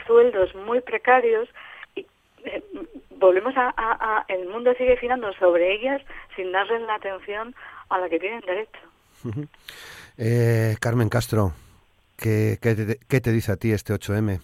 sueldos 0.05 0.53
muy 0.57 0.81
precarios, 0.81 1.49
y 1.95 2.05
volvemos 3.11 3.57
a, 3.57 3.73
a, 3.77 4.25
el 4.27 4.49
mundo 4.49 4.75
sigue 4.75 4.97
girando 4.97 5.33
sobre 5.35 5.75
ellas 5.75 6.03
sin 6.35 6.51
darles 6.51 6.83
la 6.83 6.97
atención 6.97 7.55
a 7.91 7.99
la 7.99 8.09
que 8.09 8.19
tienen 8.19 8.41
derecho. 8.41 8.81
Eh, 10.17 10.77
Carmen 10.81 11.09
Castro, 11.09 11.53
¿qué, 12.17 12.59
qué, 12.61 13.21
te, 13.21 13.33
dice 13.33 13.53
a 13.53 13.57
ti 13.57 13.73
este 13.73 13.93
8M? 13.93 14.41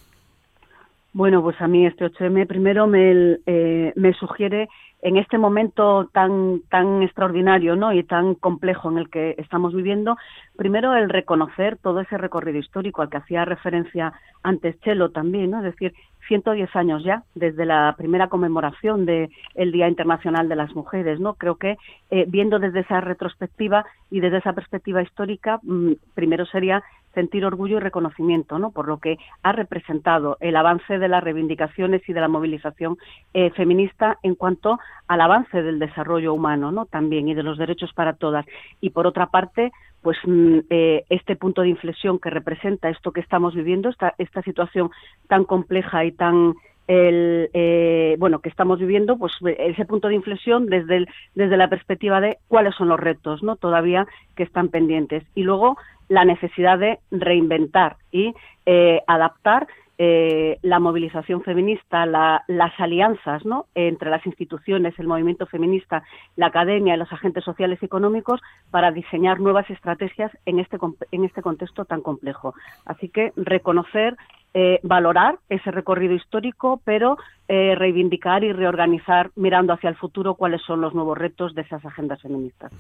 Bueno, 1.17 1.41
pues 1.41 1.59
a 1.63 1.67
mí 1.67 1.87
este 1.87 2.05
8M 2.05 2.47
primero 2.47 2.87
me, 2.87 3.39
eh, 3.47 3.91
me 3.97 4.13
sugiere 4.13 4.69
en 5.01 5.17
este 5.17 5.39
momento 5.39 6.11
tan 6.13 6.61
tan 6.69 7.03
extraordinario 7.03 7.75
¿no? 7.75 7.95
y 7.95 8.05
tan 8.05 8.35
complejo 8.35 8.91
en 8.91 8.99
el 8.99 9.09
que 9.09 9.35
estamos 9.39 9.75
viviendo, 9.75 10.19
primero 10.59 10.95
el 10.95 11.09
reconocer 11.09 11.79
todo 11.79 12.01
ese 12.01 12.19
recorrido 12.19 12.59
histórico 12.59 13.01
al 13.01 13.09
que 13.09 13.17
hacía 13.17 13.47
referencia 13.47 14.13
antes 14.43 14.79
Chelo 14.81 15.11
también, 15.11 15.53
¿no? 15.53 15.59
es 15.61 15.65
decir, 15.65 15.95
110 16.29 16.77
años 16.77 17.03
ya 17.03 17.23
desde 17.35 17.65
la 17.65 17.95
primera 17.97 18.29
conmemoración 18.29 19.07
del 19.07 19.73
Día 19.73 19.89
Internacional 19.89 20.51
de 20.51 20.57
las 20.57 20.75
Mujeres, 20.75 21.21
¿no? 21.21 21.35
Creo 21.35 21.57
que 21.57 21.77
eh, 22.11 22.25
viendo 22.29 22.59
desde 22.59 22.81
esa 22.81 23.01
retrospectiva 23.01 23.87
y 24.11 24.21
desde 24.21 24.39
esa 24.39 24.53
perspectiva 24.53 25.03
histórica, 25.03 25.61
mm, 25.63 25.93
primero 26.15 26.45
sería 26.47 26.83
sentir 27.17 27.47
orgullo 27.47 27.79
y 27.79 27.81
reconocimiento, 27.81 28.59
¿no? 28.59 28.73
Por 28.73 28.89
lo 28.89 28.99
que 28.99 29.17
ha 29.43 29.53
representado 29.53 30.37
el 30.41 30.55
avance 30.55 30.99
de 30.99 31.09
las 31.09 31.25
reivindicaciones 31.25 32.07
y 32.07 32.13
de 32.13 32.21
la 32.21 32.29
movilización 32.29 32.99
eh, 33.33 33.51
feminista 33.53 34.19
en 34.23 34.35
cuanto 34.35 34.79
al 35.09 35.23
avance 35.23 35.63
del 35.63 35.79
desarrollo 35.79 36.35
humano, 36.35 36.73
¿no? 36.73 36.85
También 36.85 37.27
y 37.27 37.35
de 37.35 37.43
los 37.43 37.57
derechos 37.57 37.95
para 37.95 38.13
todas. 38.13 38.45
Y 38.83 38.91
por 38.91 39.07
otra 39.07 39.29
parte, 39.29 39.73
pues 40.03 40.19
mm, 40.27 40.59
eh, 40.69 41.05
este 41.09 41.37
punto 41.37 41.63
de 41.63 41.71
inflexión 41.71 42.19
que 42.19 42.29
representa 42.29 42.91
esto 42.91 43.13
que 43.13 43.21
estamos 43.21 43.55
viviendo, 43.55 43.89
esta, 43.89 44.15
esta 44.19 44.43
situación 44.43 44.91
tan 45.27 45.45
compleja 45.45 46.05
y 46.05 46.13
tan 46.13 46.53
eh, 46.89 48.15
bueno 48.21 48.39
que 48.39 48.49
estamos 48.49 48.79
viviendo 48.79 49.19
pues 49.19 49.33
ese 49.59 49.85
punto 49.87 50.07
de 50.07 50.15
inflexión 50.15 50.67
desde 50.67 51.07
desde 51.35 51.57
la 51.57 51.69
perspectiva 51.69 52.21
de 52.21 52.39
cuáles 52.47 52.77
son 52.77 52.87
los 52.87 53.01
retos 53.01 53.43
no 53.43 53.57
todavía 53.57 54.07
que 54.37 54.45
están 54.45 54.69
pendientes 54.69 55.25
y 55.35 55.43
luego 55.43 55.77
la 56.09 56.25
necesidad 56.25 56.79
de 56.79 56.99
reinventar 57.11 57.97
y 58.11 58.35
eh, 58.65 59.03
adaptar 59.07 59.67
eh, 59.99 60.59
la 60.61 60.79
movilización 60.79 61.43
feminista, 61.43 62.05
las 62.05 62.73
alianzas 62.79 63.43
entre 63.75 64.11
las 64.11 64.27
instituciones, 64.27 64.93
el 64.99 65.07
movimiento 65.07 65.47
feminista, 65.47 66.03
la 66.37 66.49
academia 66.49 66.95
y 66.95 66.99
los 66.99 67.11
agentes 67.15 67.43
sociales 67.45 67.79
y 67.81 67.87
económicos 67.87 68.43
para 68.71 68.91
diseñar 68.91 69.41
nuevas 69.41 69.69
estrategias 69.71 70.31
en 70.45 70.59
este, 70.59 70.77
en 71.13 71.25
este 71.25 71.41
contexto 71.41 71.87
tan 71.87 72.03
complejo. 72.03 72.55
Así 72.85 73.09
que 73.09 73.33
reconocer, 73.37 74.19
eh, 74.53 74.81
valorar 74.83 75.39
ese 75.49 75.71
recorrido 75.71 76.13
histórico, 76.15 76.79
pero 76.85 77.17
eh, 77.49 77.75
reivindicar 77.75 78.45
y 78.45 78.53
reorganizar 78.53 79.31
mirando 79.35 79.73
hacia 79.73 79.89
el 79.89 79.97
futuro 79.97 80.35
cuáles 80.35 80.61
son 80.63 80.83
los 80.83 80.95
nuevos 80.95 81.17
retos 81.17 81.55
de 81.55 81.63
esas 81.63 81.83
agendas 81.87 82.21
feministas. 82.21 82.71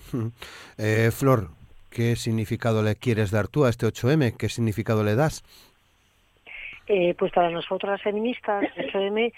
Flor, 1.12 1.48
¿qué 1.90 2.16
significado 2.16 2.82
le 2.82 2.96
quieres 2.96 3.30
dar 3.30 3.48
tú 3.48 3.64
a 3.64 3.70
este 3.70 3.86
8M? 3.86 4.36
¿Qué 4.36 4.48
significado 4.48 5.04
le 5.04 5.14
das? 5.14 5.42
Eh, 6.86 7.14
pues 7.18 7.32
para 7.32 7.50
nosotros 7.50 7.90
las 7.90 8.02
feministas, 8.02 8.64
el 8.76 8.92
8M 8.92 9.32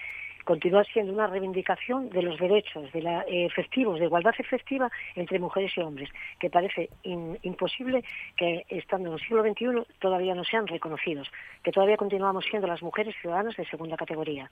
continúa 0.48 0.82
siendo 0.84 1.12
una 1.12 1.26
reivindicación 1.26 2.08
de 2.08 2.22
los 2.22 2.38
derechos 2.38 2.90
de 2.92 3.02
la, 3.02 3.20
eh, 3.28 3.44
efectivos, 3.44 3.98
de 3.98 4.06
igualdad 4.06 4.32
efectiva 4.38 4.90
entre 5.14 5.38
mujeres 5.38 5.72
y 5.76 5.80
hombres, 5.80 6.08
que 6.40 6.48
parece 6.48 6.88
imposible 7.02 8.02
que 8.34 8.64
estando 8.70 9.08
en 9.08 9.14
el 9.16 9.20
siglo 9.20 9.42
XXI 9.42 9.92
todavía 9.98 10.34
no 10.34 10.44
sean 10.44 10.66
reconocidos, 10.66 11.30
que 11.62 11.70
todavía 11.70 11.98
continuamos 11.98 12.46
siendo 12.46 12.66
las 12.66 12.82
mujeres 12.82 13.14
ciudadanas 13.20 13.56
de 13.56 13.66
segunda 13.66 13.98
categoría, 13.98 14.50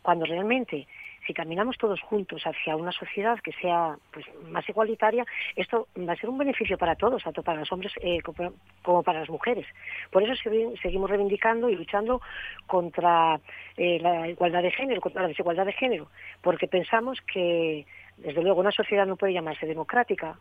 cuando 0.00 0.24
realmente 0.24 0.86
si 1.26 1.34
caminamos 1.34 1.78
todos 1.78 2.00
juntos 2.00 2.42
hacia 2.44 2.76
una 2.76 2.92
sociedad 2.92 3.38
que 3.40 3.52
sea 3.52 3.96
pues 4.12 4.26
más 4.48 4.68
igualitaria, 4.68 5.24
esto 5.56 5.88
va 5.96 6.12
a 6.12 6.16
ser 6.16 6.30
un 6.30 6.38
beneficio 6.38 6.76
para 6.76 6.96
todos, 6.96 7.22
tanto 7.22 7.42
para 7.42 7.60
los 7.60 7.72
hombres 7.72 7.92
eh, 8.00 8.18
como 8.82 9.02
para 9.02 9.20
las 9.20 9.30
mujeres. 9.30 9.66
Por 10.10 10.22
eso 10.22 10.34
seguimos 10.82 11.10
reivindicando 11.10 11.70
y 11.70 11.76
luchando 11.76 12.20
contra 12.66 13.40
eh, 13.76 13.98
la 14.00 14.28
igualdad 14.28 14.62
de 14.62 14.70
género, 14.70 15.00
contra 15.00 15.22
la 15.22 15.28
desigualdad 15.28 15.66
de 15.66 15.72
género, 15.72 16.08
porque 16.42 16.68
pensamos 16.68 17.20
que, 17.22 17.86
desde 18.18 18.42
luego, 18.42 18.60
una 18.60 18.72
sociedad 18.72 19.06
no 19.06 19.16
puede 19.16 19.32
llamarse 19.32 19.66
democrática 19.66 20.36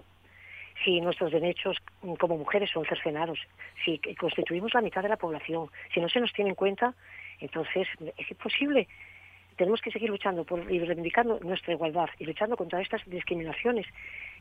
si 0.84 1.00
nuestros 1.00 1.32
derechos 1.32 1.78
como 2.20 2.38
mujeres 2.38 2.70
son 2.72 2.84
cercenados, 2.86 3.40
si 3.86 4.00
constituimos 4.20 4.74
la 4.74 4.82
mitad 4.82 5.02
de 5.02 5.10
la 5.10 5.18
población, 5.18 5.70
si 5.94 6.02
no 6.02 6.10
se 6.10 6.20
nos 6.20 6.34
tiene 6.34 6.50
en 6.50 6.56
cuenta, 6.56 6.94
entonces 7.40 7.88
es 8.18 8.32
imposible 8.32 8.88
tenemos 9.58 9.82
que 9.82 9.92
seguir 9.92 10.10
luchando 10.10 10.44
por, 10.44 10.60
y 10.72 10.80
reivindicando 10.80 11.40
nuestra 11.42 11.74
igualdad 11.74 12.10
y 12.20 12.26
luchando 12.26 12.58
contra 12.58 12.82
estas 12.82 13.02
discriminaciones 13.06 13.86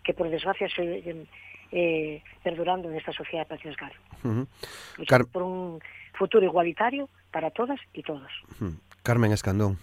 que 0.02 0.14
por 0.14 0.28
desgracia 0.28 0.68
se, 0.68 1.26
eh, 1.72 2.22
perdurando 2.42 2.90
en 2.90 2.96
esta 2.96 3.12
sociedad 3.12 3.46
patriarcal. 3.46 3.92
Uh 4.24 4.28
-huh. 4.28 5.06
Car 5.06 5.24
por 5.26 5.42
un 5.42 5.80
futuro 6.12 6.44
igualitario 6.44 7.08
para 7.30 7.50
todas 7.50 7.80
y 7.94 8.02
todos. 8.02 8.30
Uh 8.60 8.64
-huh. 8.64 8.78
Carmen 9.02 9.32
Escandón. 9.32 9.78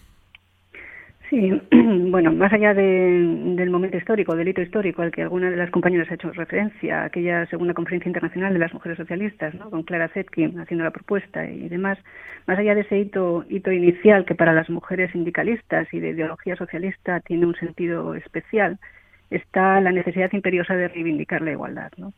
Sí, 1.30 1.52
bueno, 2.10 2.32
más 2.32 2.52
allá 2.52 2.74
del 2.74 3.70
momento 3.70 3.96
histórico, 3.96 4.34
del 4.34 4.48
hito 4.48 4.62
histórico 4.62 5.02
al 5.02 5.12
que 5.12 5.22
alguna 5.22 5.48
de 5.48 5.56
las 5.56 5.70
compañeras 5.70 6.10
ha 6.10 6.14
hecho 6.14 6.32
referencia, 6.32 7.04
aquella 7.04 7.46
segunda 7.46 7.72
conferencia 7.72 8.08
internacional 8.08 8.52
de 8.52 8.58
las 8.58 8.74
mujeres 8.74 8.98
socialistas, 8.98 9.54
¿no? 9.54 9.70
con 9.70 9.84
Clara 9.84 10.08
Zetkin 10.08 10.58
haciendo 10.58 10.82
la 10.82 10.90
propuesta 10.90 11.48
y 11.48 11.68
demás, 11.68 11.98
más 12.48 12.58
allá 12.58 12.74
de 12.74 12.80
ese 12.80 12.98
hito, 12.98 13.44
hito 13.48 13.70
inicial 13.70 14.24
que 14.24 14.34
para 14.34 14.52
las 14.52 14.68
mujeres 14.70 15.12
sindicalistas 15.12 15.86
y 15.94 16.00
de 16.00 16.10
ideología 16.10 16.56
socialista 16.56 17.20
tiene 17.20 17.46
un 17.46 17.54
sentido 17.54 18.16
especial, 18.16 18.80
está 19.30 19.80
la 19.80 19.92
necesidad 19.92 20.32
imperiosa 20.32 20.74
de 20.74 20.88
reivindicar 20.88 21.42
la 21.42 21.52
igualdad, 21.52 21.92
¿no? 21.96 22.12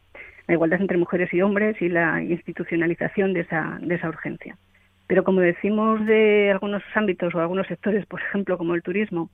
la 0.48 0.54
igualdad 0.54 0.80
entre 0.80 0.96
mujeres 0.96 1.28
y 1.34 1.42
hombres 1.42 1.76
y 1.82 1.90
la 1.90 2.22
institucionalización 2.22 3.34
de 3.34 3.40
esa, 3.40 3.78
de 3.82 3.94
esa 3.94 4.08
urgencia. 4.08 4.56
Pero 5.06 5.24
como 5.24 5.40
decimos 5.40 6.04
de 6.06 6.50
algunos 6.50 6.82
ámbitos 6.94 7.34
o 7.34 7.40
algunos 7.40 7.66
sectores, 7.66 8.06
por 8.06 8.20
ejemplo, 8.20 8.56
como 8.56 8.74
el 8.74 8.82
turismo, 8.82 9.28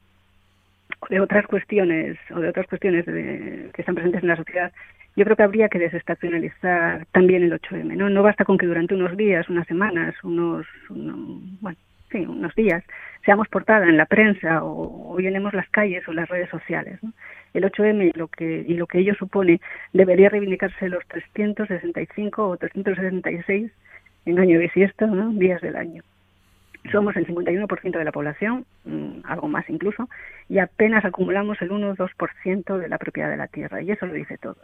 de 1.10 1.20
otras 1.20 1.46
cuestiones 1.46 2.18
o 2.34 2.40
de 2.40 2.48
otras 2.48 2.66
cuestiones 2.66 3.04
que 3.04 3.70
están 3.76 3.94
presentes 3.94 4.22
en 4.22 4.28
la 4.28 4.36
sociedad, 4.36 4.72
yo 5.16 5.24
creo 5.24 5.36
que 5.36 5.42
habría 5.42 5.68
que 5.68 5.78
desestacionalizar 5.78 7.06
también 7.12 7.42
el 7.42 7.52
8M. 7.52 7.96
No, 7.96 8.08
no 8.08 8.22
basta 8.22 8.44
con 8.44 8.56
que 8.56 8.66
durante 8.66 8.94
unos 8.94 9.16
días, 9.16 9.48
unas 9.48 9.66
semanas, 9.66 10.14
unos, 10.22 10.66
bueno, 10.88 11.76
sí, 12.10 12.18
unos 12.18 12.54
días 12.54 12.84
seamos 13.24 13.48
portada 13.48 13.88
en 13.88 13.96
la 13.96 14.06
prensa 14.06 14.62
o, 14.62 15.14
o, 15.14 15.18
llenemos 15.18 15.52
las 15.54 15.68
calles 15.70 16.06
o 16.08 16.12
las 16.12 16.28
redes 16.28 16.48
sociales. 16.50 17.00
El 17.52 17.64
8M 17.64 18.12
y 18.14 18.18
lo 18.18 18.28
que 18.28 18.64
y 18.66 18.74
lo 18.74 18.86
que 18.86 18.98
ello 18.98 19.14
supone 19.14 19.60
debería 19.92 20.28
reivindicarse 20.28 20.88
los 20.88 21.04
365 21.08 22.48
o 22.48 22.56
366 22.56 23.72
en 24.30 24.38
año 24.38 24.58
bisiesto, 24.58 25.06
¿no? 25.06 25.30
días 25.30 25.60
del 25.60 25.76
año. 25.76 26.02
Somos 26.92 27.16
el 27.16 27.26
51% 27.26 27.98
de 27.98 28.04
la 28.04 28.12
población, 28.12 28.64
mm, 28.84 29.20
algo 29.24 29.48
más 29.48 29.68
incluso, 29.68 30.08
y 30.48 30.58
apenas 30.58 31.04
acumulamos 31.04 31.60
el 31.60 31.72
1 31.72 31.90
o 31.90 31.94
2% 31.94 32.78
de 32.78 32.88
la 32.88 32.98
propiedad 32.98 33.30
de 33.30 33.36
la 33.36 33.48
tierra, 33.48 33.82
y 33.82 33.90
eso 33.90 34.06
lo 34.06 34.14
dice 34.14 34.38
todo. 34.38 34.56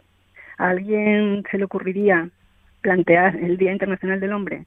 ¿A 0.57 0.69
alguien 0.69 1.43
se 1.51 1.57
le 1.57 1.65
ocurriría 1.65 2.29
plantear 2.81 3.35
el 3.35 3.57
Día 3.57 3.73
Internacional 3.73 4.19
del 4.19 4.33
Hombre? 4.33 4.65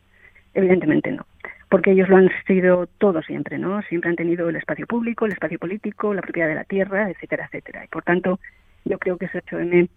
Evidentemente 0.55 1.11
no, 1.13 1.27
porque 1.69 1.93
ellos 1.93 2.09
lo 2.09 2.17
han 2.17 2.31
sido 2.47 2.87
todo 2.99 3.23
siempre, 3.23 3.59
¿no? 3.59 3.83
Siempre 3.83 4.11
han 4.11 4.17
tenido 4.17 4.49
el 4.49 4.57
espacio 4.57 4.87
público, 4.87 5.27
el 5.27 5.33
espacio 5.33 5.59
político, 5.59 6.15
la 6.15 6.23
propiedad 6.23 6.49
de 6.49 6.55
la 6.55 6.65
tierra, 6.65 7.11
etcétera, 7.11 7.47
etcétera. 7.47 7.85
Y 7.85 7.89
por 7.89 8.03
tanto, 8.03 8.39
yo 8.85 8.99
creo 8.99 9.17
que 9.17 9.27
ese 9.27 9.43
8M 9.43 9.89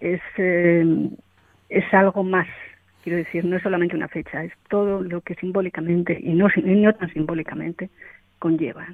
es, 0.00 0.20
eh, 0.38 1.10
es 1.68 1.94
algo 1.94 2.22
más 2.22 2.48
Quiero 3.02 3.18
decir, 3.18 3.44
no 3.44 3.56
es 3.56 3.62
solamente 3.62 3.96
una 3.96 4.08
fecha, 4.08 4.44
es 4.44 4.52
todo 4.68 5.02
lo 5.02 5.22
que 5.22 5.34
simbólicamente 5.34 6.18
y 6.20 6.34
no, 6.34 6.48
tan 6.94 7.12
simbólicamente 7.12 7.90
conlleva. 8.38 8.86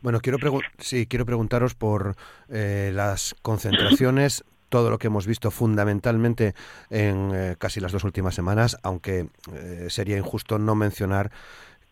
Bueno, 0.00 0.20
quiero, 0.20 0.38
sí, 0.78 1.06
quiero 1.06 1.26
preguntaros 1.26 1.74
por 1.74 2.16
eh, 2.48 2.90
las 2.94 3.36
concentraciones, 3.42 4.44
todo 4.68 4.90
lo 4.90 4.98
que 4.98 5.08
hemos 5.08 5.26
visto 5.26 5.50
fundamentalmente 5.50 6.54
en 6.90 7.30
eh, 7.34 7.56
casi 7.58 7.80
las 7.80 7.92
dos 7.92 8.04
últimas 8.04 8.34
semanas, 8.34 8.78
aunque 8.82 9.28
eh, 9.52 9.86
sería 9.90 10.16
injusto 10.16 10.58
no 10.58 10.74
mencionar 10.74 11.30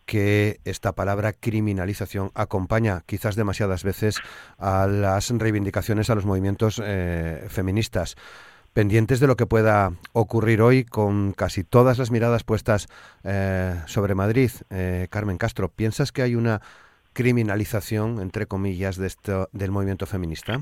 que 0.05 0.59
esta 0.63 0.93
palabra 0.93 1.33
criminalización 1.33 2.31
acompaña 2.33 3.03
quizás 3.05 3.35
demasiadas 3.35 3.83
veces 3.83 4.19
a 4.57 4.87
las 4.87 5.29
reivindicaciones 5.29 6.09
a 6.09 6.15
los 6.15 6.25
movimientos 6.25 6.81
feministas 7.49 8.15
pendientes 8.77 9.19
de 9.19 9.25
lo 9.25 9.37
que 9.37 9.47
pueda 9.47 9.93
ocurrir 10.13 10.61
hoy 10.61 10.83
con 10.83 11.33
casi 11.33 11.63
todas 11.63 11.97
las 11.97 12.11
miradas 12.11 12.43
puestas 12.43 12.87
eh, 13.23 13.73
sobre 13.87 14.13
Madrid. 14.13 14.51
Eh, 14.69 15.07
Carmen 15.09 15.39
Castro, 15.39 15.69
¿piensas 15.69 16.11
que 16.11 16.21
hay 16.21 16.35
una 16.35 16.61
criminalización, 17.13 18.21
entre 18.21 18.45
comillas, 18.45 18.97
de 18.97 19.07
esto, 19.07 19.49
del 19.51 19.71
movimiento 19.71 20.05
feminista? 20.05 20.61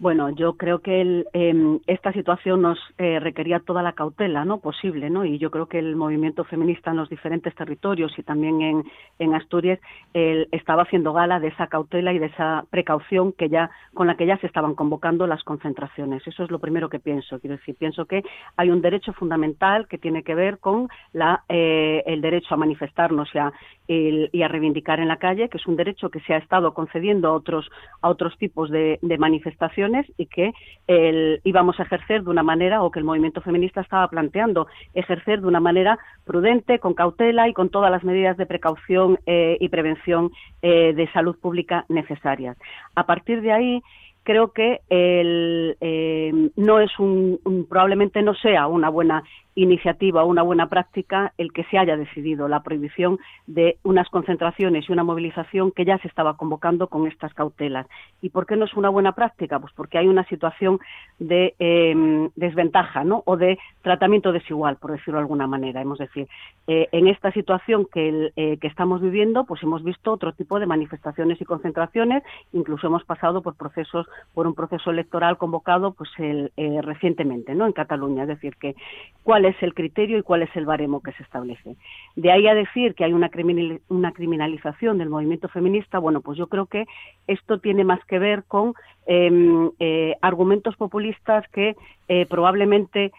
Bueno, 0.00 0.30
yo 0.30 0.56
creo 0.56 0.78
que 0.78 1.24
em, 1.32 1.80
esta 1.88 2.12
situación 2.12 2.62
nos 2.62 2.78
eh, 2.98 3.18
requería 3.18 3.58
toda 3.58 3.82
la 3.82 3.94
cautela 3.94 4.44
no 4.44 4.58
posible, 4.60 5.10
¿no? 5.10 5.24
Y 5.24 5.38
yo 5.38 5.50
creo 5.50 5.66
que 5.66 5.80
el 5.80 5.96
movimiento 5.96 6.44
feminista 6.44 6.92
en 6.92 6.98
los 6.98 7.08
diferentes 7.08 7.52
territorios 7.56 8.16
y 8.16 8.22
también 8.22 8.62
en, 8.62 8.84
en 9.18 9.34
Asturias 9.34 9.80
estaba 10.14 10.82
haciendo 10.82 11.12
gala 11.12 11.40
de 11.40 11.48
esa 11.48 11.66
cautela 11.66 12.12
y 12.12 12.18
de 12.18 12.26
esa 12.26 12.64
precaución 12.70 13.32
que 13.32 13.48
ya 13.48 13.70
con 13.92 14.06
la 14.06 14.16
que 14.16 14.26
ya 14.26 14.36
se 14.38 14.46
estaban 14.46 14.74
convocando 14.74 15.26
las 15.26 15.42
concentraciones. 15.42 16.24
Eso 16.26 16.44
es 16.44 16.50
lo 16.50 16.60
primero 16.60 16.88
que 16.88 17.00
pienso. 17.00 17.40
Quiero 17.40 17.56
decir, 17.56 17.74
pienso 17.76 18.06
que 18.06 18.22
hay 18.56 18.70
un 18.70 18.80
derecho 18.80 19.12
fundamental 19.12 19.88
que 19.88 19.98
tiene 19.98 20.22
que 20.22 20.34
ver 20.34 20.58
con 20.58 20.88
la, 21.12 21.44
eh, 21.48 22.04
el 22.06 22.20
derecho 22.20 22.54
a 22.54 22.56
manifestarnos 22.56 23.28
y 23.34 23.38
a, 23.38 23.52
y 23.88 24.42
a 24.42 24.48
reivindicar 24.48 25.00
en 25.00 25.08
la 25.08 25.16
calle, 25.16 25.48
que 25.48 25.56
es 25.58 25.66
un 25.66 25.76
derecho 25.76 26.10
que 26.10 26.20
se 26.20 26.34
ha 26.34 26.38
estado 26.38 26.74
concediendo 26.74 27.28
a 27.28 27.32
otros 27.32 27.68
a 28.02 28.08
otros 28.10 28.36
tipos 28.38 28.70
de, 28.70 28.98
de 29.02 29.18
manifestaciones 29.18 29.87
y 30.16 30.26
que 30.26 30.52
el, 30.86 31.40
íbamos 31.44 31.78
a 31.78 31.82
ejercer 31.82 32.22
de 32.22 32.30
una 32.30 32.42
manera, 32.42 32.82
o 32.82 32.90
que 32.90 32.98
el 32.98 33.04
movimiento 33.04 33.40
feminista 33.40 33.80
estaba 33.80 34.08
planteando, 34.08 34.66
ejercer 34.94 35.40
de 35.40 35.46
una 35.46 35.60
manera 35.60 35.98
prudente, 36.24 36.78
con 36.78 36.94
cautela 36.94 37.48
y 37.48 37.52
con 37.52 37.70
todas 37.70 37.90
las 37.90 38.04
medidas 38.04 38.36
de 38.36 38.46
precaución 38.46 39.18
eh, 39.26 39.56
y 39.60 39.68
prevención 39.68 40.30
eh, 40.62 40.92
de 40.94 41.10
salud 41.12 41.36
pública 41.38 41.84
necesarias. 41.88 42.56
A 42.94 43.06
partir 43.06 43.40
de 43.42 43.52
ahí, 43.52 43.82
creo 44.28 44.52
que 44.52 44.80
el, 44.90 45.76
eh, 45.80 46.50
no 46.54 46.80
es 46.80 46.90
un, 46.98 47.40
probablemente 47.66 48.20
no 48.20 48.34
sea 48.34 48.66
una 48.66 48.90
buena 48.90 49.22
iniciativa 49.58 50.22
o 50.22 50.28
una 50.28 50.42
buena 50.42 50.68
práctica 50.68 51.32
el 51.36 51.52
que 51.52 51.64
se 51.64 51.78
haya 51.78 51.96
decidido 51.96 52.46
la 52.46 52.62
prohibición 52.62 53.18
de 53.46 53.78
unas 53.82 54.08
concentraciones 54.08 54.88
y 54.88 54.92
una 54.92 55.02
movilización 55.02 55.72
que 55.72 55.84
ya 55.84 55.98
se 55.98 56.06
estaba 56.06 56.36
convocando 56.36 56.86
con 56.86 57.08
estas 57.08 57.34
cautelas. 57.34 57.86
¿Y 58.22 58.30
por 58.30 58.46
qué 58.46 58.56
no 58.56 58.66
es 58.66 58.74
una 58.74 58.88
buena 58.88 59.12
práctica? 59.12 59.58
Pues 59.58 59.72
porque 59.74 59.98
hay 59.98 60.06
una 60.06 60.24
situación 60.28 60.78
de 61.18 61.54
em, 61.58 62.30
desventaja 62.36 63.02
¿no? 63.02 63.22
o 63.26 63.36
de 63.36 63.58
tratamiento 63.82 64.30
desigual, 64.30 64.76
por 64.76 64.92
decirlo 64.92 65.14
de 65.14 65.22
alguna 65.22 65.48
manera. 65.48 65.80
Hemos 65.80 65.98
decir, 65.98 66.28
eh, 66.68 66.88
en 66.92 67.08
esta 67.08 67.32
situación 67.32 67.86
que, 67.92 68.30
eh, 68.36 68.58
que 68.58 68.68
estamos 68.68 69.00
viviendo, 69.00 69.44
pues 69.44 69.62
hemos 69.64 69.82
visto 69.82 70.12
otro 70.12 70.32
tipo 70.34 70.60
de 70.60 70.66
manifestaciones 70.66 71.40
y 71.40 71.44
concentraciones, 71.44 72.22
incluso 72.52 72.86
hemos 72.86 73.04
pasado 73.04 73.42
por 73.42 73.56
procesos, 73.56 74.06
por 74.34 74.46
un 74.46 74.54
proceso 74.54 74.92
electoral 74.92 75.36
convocado 75.36 75.92
pues 75.92 76.10
eh, 76.18 76.80
recientemente 76.82 77.56
¿no? 77.56 77.66
en 77.66 77.72
Cataluña. 77.72 78.22
Es 78.22 78.28
decir, 78.28 78.54
que 78.56 78.76
cuál 79.24 79.47
es 79.48 79.62
el 79.62 79.74
criterio 79.74 80.18
y 80.18 80.22
cuál 80.22 80.42
es 80.42 80.54
el 80.54 80.66
baremo 80.66 81.02
que 81.02 81.12
se 81.12 81.22
establece. 81.22 81.76
De 82.16 82.30
ahí 82.30 82.46
a 82.46 82.54
decir 82.54 82.94
que 82.94 83.04
hay 83.04 83.12
una, 83.12 83.30
criminalización 83.30 84.98
del 84.98 85.10
movimiento 85.10 85.48
feminista, 85.48 85.98
bueno, 85.98 86.20
pues 86.20 86.38
yo 86.38 86.46
creo 86.46 86.66
que 86.66 86.86
esto 87.26 87.58
tiene 87.58 87.84
más 87.84 88.04
que 88.06 88.18
ver 88.18 88.44
con 88.44 88.74
em, 89.06 89.70
eh, 89.80 90.14
argumentos 90.20 90.76
populistas 90.76 91.46
que 91.48 91.76
eh, 92.08 92.26
probablemente 92.26 93.12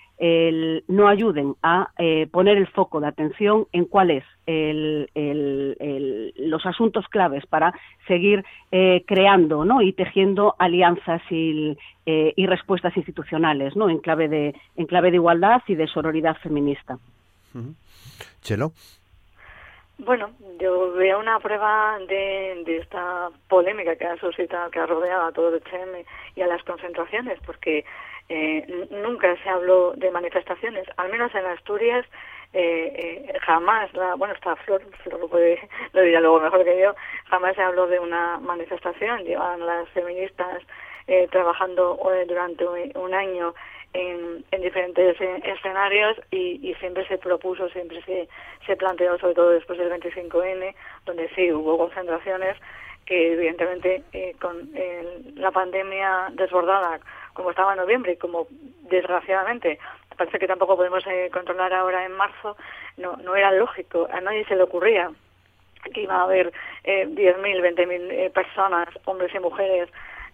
no 0.89 1.07
ayuden 1.07 1.55
a 1.63 1.91
eh, 1.97 2.27
poner 2.29 2.57
el 2.57 2.67
foco 2.67 2.99
de 2.99 3.07
atención 3.07 3.67
en 3.71 3.85
cuáles 3.85 4.25
los 6.35 6.65
asuntos 6.65 7.07
claves 7.07 7.45
para 7.45 7.73
seguir 8.05 8.43
creando 9.05 9.63
¿no? 9.63 9.81
y 9.81 9.93
tejiendo 9.93 10.55
alianzas 10.59 11.21
y, 11.29 11.77
respuestas 12.35 12.97
institucionales 12.97 13.77
¿no? 13.77 13.89
en, 13.89 13.99
clave 13.99 14.27
de, 14.27 14.55
clave 14.87 15.11
de 15.11 15.17
igualdad 15.17 15.61
y 15.67 15.75
de 15.75 15.87
sororidad 15.87 16.35
feminista. 16.37 16.97
Chelo. 18.41 18.73
Bueno, 19.99 20.31
yo 20.61 20.93
veo 20.93 21.19
una 21.19 21.41
prueba 21.41 21.99
de, 22.07 22.63
esta 22.77 23.29
polémica 23.49 23.97
que 23.97 24.05
ha 24.05 24.15
suscitado, 24.15 24.71
que 24.71 24.79
ha 24.79 24.85
rodeado 24.85 25.25
a 25.25 25.31
todo 25.33 25.53
el 25.53 25.61
CHM 25.61 26.05
y 26.37 26.41
a 26.41 26.47
las 26.47 26.63
concentraciones, 26.63 27.37
porque 27.45 27.83
eh, 28.29 28.87
nunca 28.91 29.35
se 29.43 29.49
habló 29.49 29.91
de 29.97 30.09
manifestaciones, 30.09 30.87
al 30.95 31.11
menos 31.11 31.35
en 31.35 31.45
Asturias 31.47 32.05
eh, 32.53 33.33
jamás, 33.41 33.93
la, 33.93 34.15
bueno, 34.15 34.33
está 34.33 34.55
Flor, 34.55 34.81
Flor 35.03 35.19
lo, 35.19 35.27
puede, 35.27 35.59
lo 35.91 36.01
dirá 36.01 36.21
luego 36.21 36.39
mejor 36.39 36.63
que 36.63 36.79
yo, 36.79 36.95
jamás 37.29 37.55
se 37.55 37.61
habló 37.61 37.85
de 37.87 37.99
una 37.99 38.37
manifestación, 38.39 39.25
llevan 39.25 39.65
las 39.65 39.89
feministas 39.89 40.63
trabajando 41.31 41.99
durante 42.27 42.63
un 42.95 43.13
año 43.15 43.55
en, 43.93 44.43
diferentes 44.61 45.19
eh, 45.19 45.41
escenarios 45.43 46.17
y, 46.31 46.73
siempre 46.79 47.07
se 47.07 47.17
propuso, 47.17 47.69
siempre 47.69 48.01
se, 48.03 48.27
se 48.65 48.75
planteó, 48.75 49.17
sobre 49.17 49.33
todo 49.33 49.49
después 49.51 49.79
del 49.79 49.91
25N, 49.91 50.75
donde 51.05 51.29
sí 51.29 51.51
hubo 51.51 51.77
concentraciones 51.77 52.57
que 53.05 53.33
evidentemente 53.33 54.03
eh, 54.13 54.35
con 54.39 54.69
la 55.35 55.49
pandemia 55.49 56.27
desbordada 56.33 56.99
como 57.33 57.49
estaba 57.49 57.73
en 57.73 57.79
noviembre 57.79 58.11
y 58.11 58.17
como 58.17 58.47
desgraciadamente 58.89 59.79
parece 60.19 60.37
que 60.37 60.47
tampoco 60.47 60.75
podemos 60.75 61.05
eh, 61.07 61.29
controlar 61.31 61.73
ahora 61.73 62.05
en 62.05 62.11
marzo, 62.11 62.57
no, 62.97 63.15
no 63.23 63.35
era 63.35 63.51
lógico, 63.53 64.07
a 64.11 64.19
nadie 64.19 64.45
se 64.45 64.55
le 64.55 64.63
ocurría 64.63 65.11
que 65.93 66.01
iba 66.01 66.17
a 66.17 66.23
haber 66.23 66.51
eh, 66.83 67.07
10.000, 67.07 67.39
20.000 67.73 68.31
personas, 68.33 68.89
hombres 69.05 69.33
y 69.33 69.39
mujeres, 69.39 69.89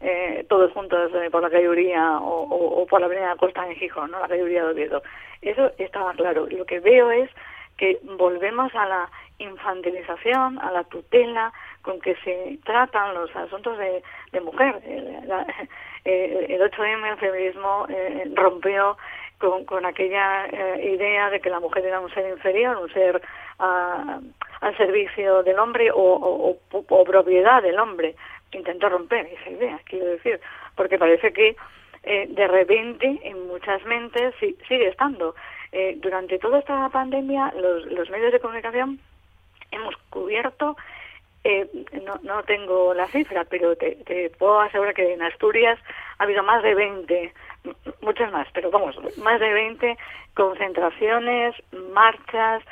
eh, 0.08 0.46
todos 0.48 0.72
juntos 0.72 1.12
eh, 1.15 1.32
por 1.32 1.41
la 1.41 1.50
calle 1.50 1.68
Uría 1.68 2.20
o, 2.20 2.86
por 2.88 3.00
la 3.00 3.08
avenida 3.08 3.36
Costa 3.38 3.65
en 3.68 3.76
Gijón, 3.76 4.12
¿no? 4.12 4.20
la 4.20 4.28
calle 4.28 4.44
Uría 4.44 4.63
de 4.63 4.72
Oviedo. 4.72 5.02
Eso 5.41 5.72
estaba 5.80 6.13
claro. 6.13 6.46
Lo 6.46 6.63
que 6.65 6.80
veo 6.80 7.10
es 7.10 7.28
que 7.76 7.98
volvemos 8.04 8.74
a 8.76 8.86
la 8.86 9.10
infantilización, 9.39 10.60
a 10.60 10.72
la 10.72 10.84
tutela 10.84 11.52
con 11.82 12.00
que 12.00 12.15
se 12.18 12.60
tratan 12.63 13.15
los 13.15 13.36
asuntos 13.36 13.80
de, 13.80 14.41
mujer. 14.41 14.80
El, 14.86 16.62
8M, 16.62 17.12
el 17.12 17.18
feminismo, 17.18 17.88
eh, 17.89 18.32
rompió 18.36 18.98
con, 19.39 19.86
aquella 19.88 20.48
idea 20.78 21.32
de 21.32 21.39
que 21.39 21.50
la 21.50 21.60
mujer 21.60 21.84
era 21.84 22.00
un 22.00 22.13
ser 22.13 22.30
inferior, 22.30 22.78
un 22.78 22.94
ser 22.94 23.22
ah, 23.58 24.20
al 24.62 24.78
servicio 24.78 25.41
del 25.41 25.58
hombre 25.58 25.89
o, 25.91 26.58
o 26.72 27.04
propiedad 27.04 27.63
del 27.63 27.80
hombre 27.80 28.15
intentó 28.56 28.89
romper 28.89 29.26
esa 29.28 29.50
idea, 29.50 29.80
quiero 29.86 30.06
decir, 30.06 30.39
porque 30.76 30.98
parece 30.98 31.32
que 31.34 31.56
eh, 32.04 32.28
de 32.30 32.48
repente 32.48 33.20
en 33.24 33.48
muchas 33.48 33.84
mentes 33.86 34.36
sigue 34.39 34.88
estando. 34.88 35.36
Eh, 35.72 35.98
durante 35.98 36.38
toda 36.38 36.60
esta 36.60 36.88
pandemia 36.89 37.52
los, 37.58 38.10
medios 38.10 38.32
de 38.32 38.39
comunicación 38.39 39.00
hemos 39.72 39.96
cubierto, 40.10 40.78
eh, 41.44 41.68
no, 42.06 42.15
no 42.24 42.44
tengo 42.44 42.94
la 42.94 43.08
cifra, 43.08 43.44
pero 43.46 43.76
te, 43.76 43.96
te, 44.06 44.30
puedo 44.30 44.62
asegurar 44.62 44.94
que 44.94 45.13
en 45.13 45.22
Asturias 45.22 45.80
ha 46.18 46.24
habido 46.24 46.44
más 46.44 46.63
de 46.63 46.76
20, 46.76 47.34
muchas 48.02 48.32
más, 48.32 48.48
pero 48.54 48.70
vamos, 48.72 48.96
más 49.18 49.39
de 49.39 49.52
20 49.52 49.98
concentraciones, 50.34 51.56
marchas, 51.91 52.63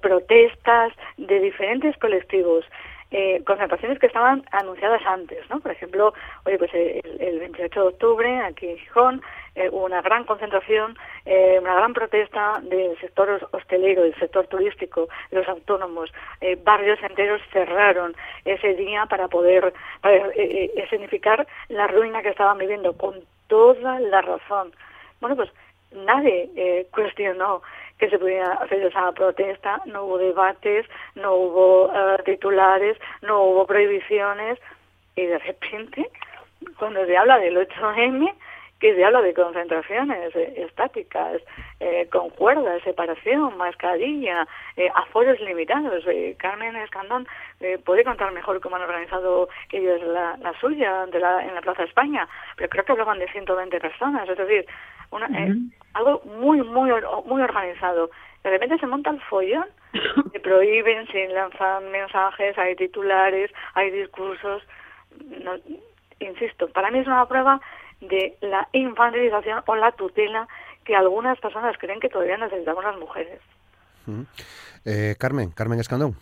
protestas 0.00 0.92
de 1.16 1.38
diferentes 1.38 1.96
colectivos 1.98 2.64
eh, 3.12 3.42
concentraciones 3.44 3.98
que 3.98 4.06
estaban 4.06 4.42
anunciadas 4.52 5.02
antes, 5.06 5.38
¿no? 5.50 5.60
Por 5.60 5.70
ejemplo, 5.70 6.14
oye, 6.46 6.58
pues 6.58 6.70
el, 6.72 7.38
28 7.40 7.80
de 7.80 7.86
octubre 7.88 8.40
aquí 8.40 8.68
en 8.68 8.78
Gijón 8.78 9.22
eh, 9.54 9.68
hubo 9.70 9.84
una 9.84 10.00
gran 10.00 10.24
concentración, 10.24 10.96
eh, 11.26 11.58
una 11.60 11.74
gran 11.74 11.92
protesta 11.92 12.60
del 12.62 12.98
sector 12.98 13.48
hostelero, 13.50 14.02
del 14.02 14.14
sector 14.18 14.46
turístico, 14.46 15.08
los 15.30 15.46
autónomos. 15.46 16.10
Eh, 16.40 16.56
barrios 16.56 16.98
enteros 17.02 17.42
cerraron 17.52 18.16
ese 18.46 18.74
día 18.74 19.04
para 19.06 19.28
poder 19.28 19.74
para, 20.00 20.32
significar 20.88 21.46
la 21.68 21.86
ruina 21.88 22.22
que 22.22 22.30
estaban 22.30 22.56
viviendo 22.56 22.96
con 22.96 23.20
toda 23.46 24.00
la 24.00 24.22
razón. 24.22 24.72
Bueno, 25.20 25.36
pues 25.36 25.50
nadie 25.94 26.86
cuestionó 26.90 27.62
que 27.98 28.10
se 28.10 28.18
pudiera 28.18 28.54
hacer 28.54 28.82
esa 28.82 29.12
protesta, 29.12 29.80
no 29.86 30.04
hubo 30.04 30.18
debates, 30.18 30.86
no 31.14 31.34
hubo 31.34 31.84
uh, 31.84 32.22
titulares, 32.24 32.98
no 33.22 33.44
hubo 33.44 33.64
prohibiciones 33.64 34.58
y 35.14 35.26
de 35.26 35.38
repente 35.38 36.10
cuando 36.78 37.06
se 37.06 37.16
habla 37.16 37.38
del 37.38 37.56
8M 37.56 38.34
que 38.80 38.96
se 38.96 39.04
habla 39.04 39.22
de 39.22 39.32
concentraciones 39.32 40.34
eh, 40.34 40.54
estáticas, 40.56 41.40
eh, 41.78 42.08
con 42.10 42.30
cuerdas, 42.30 42.82
separación, 42.82 43.56
mascarilla, 43.56 44.48
eh, 44.76 44.88
aforos 44.92 45.38
limitados. 45.38 46.02
Eh, 46.08 46.34
Carmen 46.36 46.74
Escandón 46.74 47.28
puede 47.84 48.02
contar 48.02 48.32
mejor 48.32 48.60
cómo 48.60 48.74
han 48.74 48.82
organizado 48.82 49.48
ellos 49.70 50.02
la, 50.02 50.36
la 50.38 50.52
suya 50.58 51.06
de 51.06 51.20
la, 51.20 51.46
en 51.46 51.54
la 51.54 51.60
Plaza 51.60 51.84
España, 51.84 52.26
pero 52.56 52.68
creo 52.70 52.84
que 52.84 52.92
hablaban 52.92 53.20
de 53.20 53.28
120 53.28 53.78
personas, 53.78 54.28
es 54.28 54.36
decir, 54.36 54.66
una, 55.12 55.28
algo 55.94 56.22
muy, 56.24 56.62
muy, 56.62 56.90
muy 57.26 57.42
organizado. 57.42 58.10
De 58.42 58.50
repente 58.50 58.78
se 58.78 58.86
monta 58.86 59.10
el 59.10 59.20
follón, 59.20 59.66
se 60.32 60.40
prohíben, 60.40 61.06
se 61.08 61.28
lanzan 61.28 61.90
mensajes, 61.90 62.58
hay 62.58 62.74
titulares, 62.76 63.50
hay 63.74 63.90
discursos. 63.90 64.62
No, 65.44 65.52
insisto, 66.18 66.68
para 66.68 66.90
mí 66.90 66.98
es 66.98 67.06
una 67.06 67.26
prueba 67.26 67.60
de 68.00 68.36
la 68.40 68.68
infantilización 68.72 69.62
o 69.66 69.76
la 69.76 69.92
tutela 69.92 70.48
que 70.84 70.96
algunas 70.96 71.38
personas 71.38 71.76
creen 71.78 72.00
que 72.00 72.08
todavía 72.08 72.36
necesitamos 72.36 72.82
las 72.82 72.98
mujeres. 72.98 73.40
Eh, 74.84 75.14
Carmen, 75.18 75.50
Carmen 75.50 75.78
Escandón. 75.78 76.16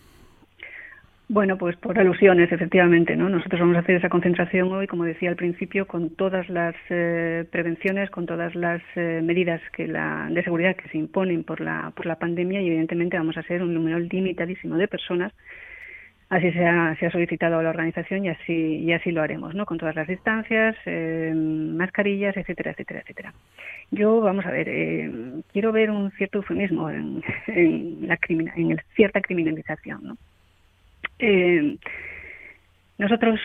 Bueno, 1.32 1.56
pues 1.56 1.76
por 1.76 1.96
alusiones, 1.96 2.50
efectivamente, 2.50 3.14
¿no? 3.14 3.28
Nosotros 3.28 3.60
vamos 3.60 3.76
a 3.76 3.80
hacer 3.80 3.94
esa 3.94 4.08
concentración 4.08 4.72
hoy, 4.72 4.88
como 4.88 5.04
decía 5.04 5.30
al 5.30 5.36
principio, 5.36 5.86
con 5.86 6.10
todas 6.16 6.48
las 6.48 6.74
eh, 6.88 7.44
prevenciones, 7.52 8.10
con 8.10 8.26
todas 8.26 8.56
las 8.56 8.82
eh, 8.96 9.20
medidas 9.22 9.60
que 9.72 9.86
la, 9.86 10.26
de 10.28 10.42
seguridad 10.42 10.74
que 10.74 10.88
se 10.88 10.98
imponen 10.98 11.44
por 11.44 11.60
la, 11.60 11.92
por 11.94 12.06
la 12.06 12.18
pandemia 12.18 12.60
y 12.60 12.66
evidentemente 12.66 13.16
vamos 13.16 13.36
a 13.36 13.44
ser 13.44 13.62
un 13.62 13.72
número 13.72 14.00
limitadísimo 14.00 14.76
de 14.76 14.88
personas 14.88 15.32
Así 16.30 16.52
se 16.52 16.64
ha, 16.64 16.94
se 16.94 17.06
ha 17.06 17.10
solicitado 17.10 17.58
a 17.58 17.62
la 17.64 17.70
organización 17.70 18.24
y 18.24 18.28
así, 18.28 18.52
y 18.52 18.92
así 18.92 19.10
lo 19.10 19.20
haremos, 19.20 19.52
¿no? 19.52 19.66
Con 19.66 19.78
todas 19.78 19.96
las 19.96 20.06
distancias, 20.06 20.76
eh, 20.86 21.32
mascarillas, 21.34 22.36
etcétera, 22.36 22.70
etcétera, 22.70 23.00
etcétera. 23.00 23.34
Yo, 23.90 24.20
vamos 24.20 24.46
a 24.46 24.52
ver, 24.52 24.68
eh, 24.68 25.10
quiero 25.52 25.72
ver 25.72 25.90
un 25.90 26.12
cierto 26.12 26.38
eufemismo 26.38 26.88
en, 26.88 27.20
la 28.06 28.16
en 28.30 28.80
cierta 28.94 29.20
criminalización, 29.20 30.04
¿no? 30.04 30.16
Eh, 31.20 31.76
nosotros, 32.98 33.40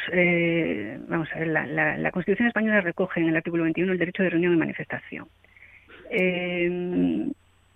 vamos 1.07 1.29
a 1.33 1.39
ver, 1.39 1.47
la, 1.47 1.97
la, 1.97 2.11
Constitución 2.11 2.47
española 2.47 2.81
recoge 2.81 3.21
en 3.21 3.29
el 3.29 3.37
artículo 3.37 3.63
21 3.63 3.91
el 3.91 3.97
derecho 3.97 4.23
de 4.23 4.29
reunión 4.29 4.53
y 4.53 4.57
manifestación. 4.57 5.27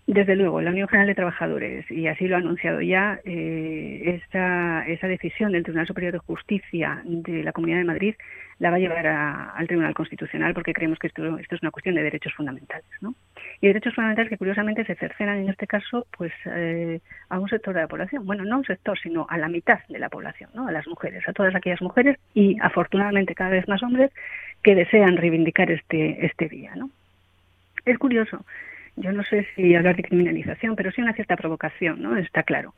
Desde 0.09 0.35
luego, 0.35 0.59
la 0.59 0.71
Unión 0.71 0.87
General 0.87 1.07
de 1.07 1.13
Trabajadores, 1.13 1.85
y 1.91 2.07
así 2.07 2.27
lo 2.27 2.35
ha 2.35 2.39
anunciado 2.39 2.81
ya, 2.81 3.19
eh, 3.25 4.19
esa 4.33 5.07
decisión 5.07 5.51
del 5.51 5.61
Tribunal 5.61 5.85
Superior 5.85 6.13
de 6.13 6.17
Justicia 6.17 7.03
de 7.05 7.43
la 7.43 7.51
Comunidad 7.51 7.77
de 7.77 7.83
Madrid 7.83 8.15
la 8.59 8.69
va 8.69 8.75
a 8.75 8.79
llevar 8.79 9.07
al 9.07 9.67
Tribunal 9.67 9.93
Constitucional 9.93 10.53
porque 10.53 10.73
creemos 10.73 10.99
que 10.99 11.07
esto, 11.07 11.37
esto 11.37 11.55
es 11.55 11.61
una 11.61 11.71
cuestión 11.71 11.95
de 11.95 12.03
derechos 12.03 12.33
fundamentales. 12.33 12.85
¿no? 13.01 13.15
Y 13.61 13.67
derechos 13.67 13.95
fundamentales 13.95 14.29
que 14.29 14.37
curiosamente 14.37 14.85
se 14.85 14.95
cercenan 14.95 15.39
en 15.39 15.49
este 15.49 15.65
caso 15.65 16.05
pues 16.17 16.31
eh, 16.45 16.99
a 17.29 17.39
un 17.39 17.49
sector 17.49 17.73
de 17.73 17.81
la 17.81 17.87
población. 17.87 18.25
Bueno, 18.25 18.43
no 18.45 18.55
a 18.55 18.57
un 18.59 18.65
sector, 18.65 18.99
sino 18.99 19.25
a 19.29 19.37
la 19.37 19.47
mitad 19.47 19.79
de 19.87 19.99
la 19.99 20.09
población, 20.09 20.49
¿no? 20.53 20.67
a 20.67 20.71
las 20.71 20.87
mujeres, 20.87 21.27
a 21.27 21.33
todas 21.33 21.55
aquellas 21.55 21.81
mujeres 21.81 22.17
y 22.33 22.57
afortunadamente 22.61 23.35
cada 23.35 23.51
vez 23.51 23.67
más 23.67 23.81
hombres 23.81 24.11
que 24.61 24.75
desean 24.75 25.17
reivindicar 25.17 25.71
este, 25.71 26.25
este 26.25 26.49
día. 26.49 26.75
¿no? 26.75 26.89
Es 27.85 27.97
curioso 27.97 28.43
yo 28.99 29.11
no 29.13 29.23
sé 29.23 29.47
si 29.55 29.75
hablar 29.75 29.95
de 29.95 30.03
criminalización, 30.03 30.75
pero 30.75 30.91
sí 30.91 31.01
una 31.01 31.13
cierta 31.13 31.37
provocación, 31.37 32.01
¿no? 32.01 32.17
Está 32.17 32.43
claro. 32.43 32.73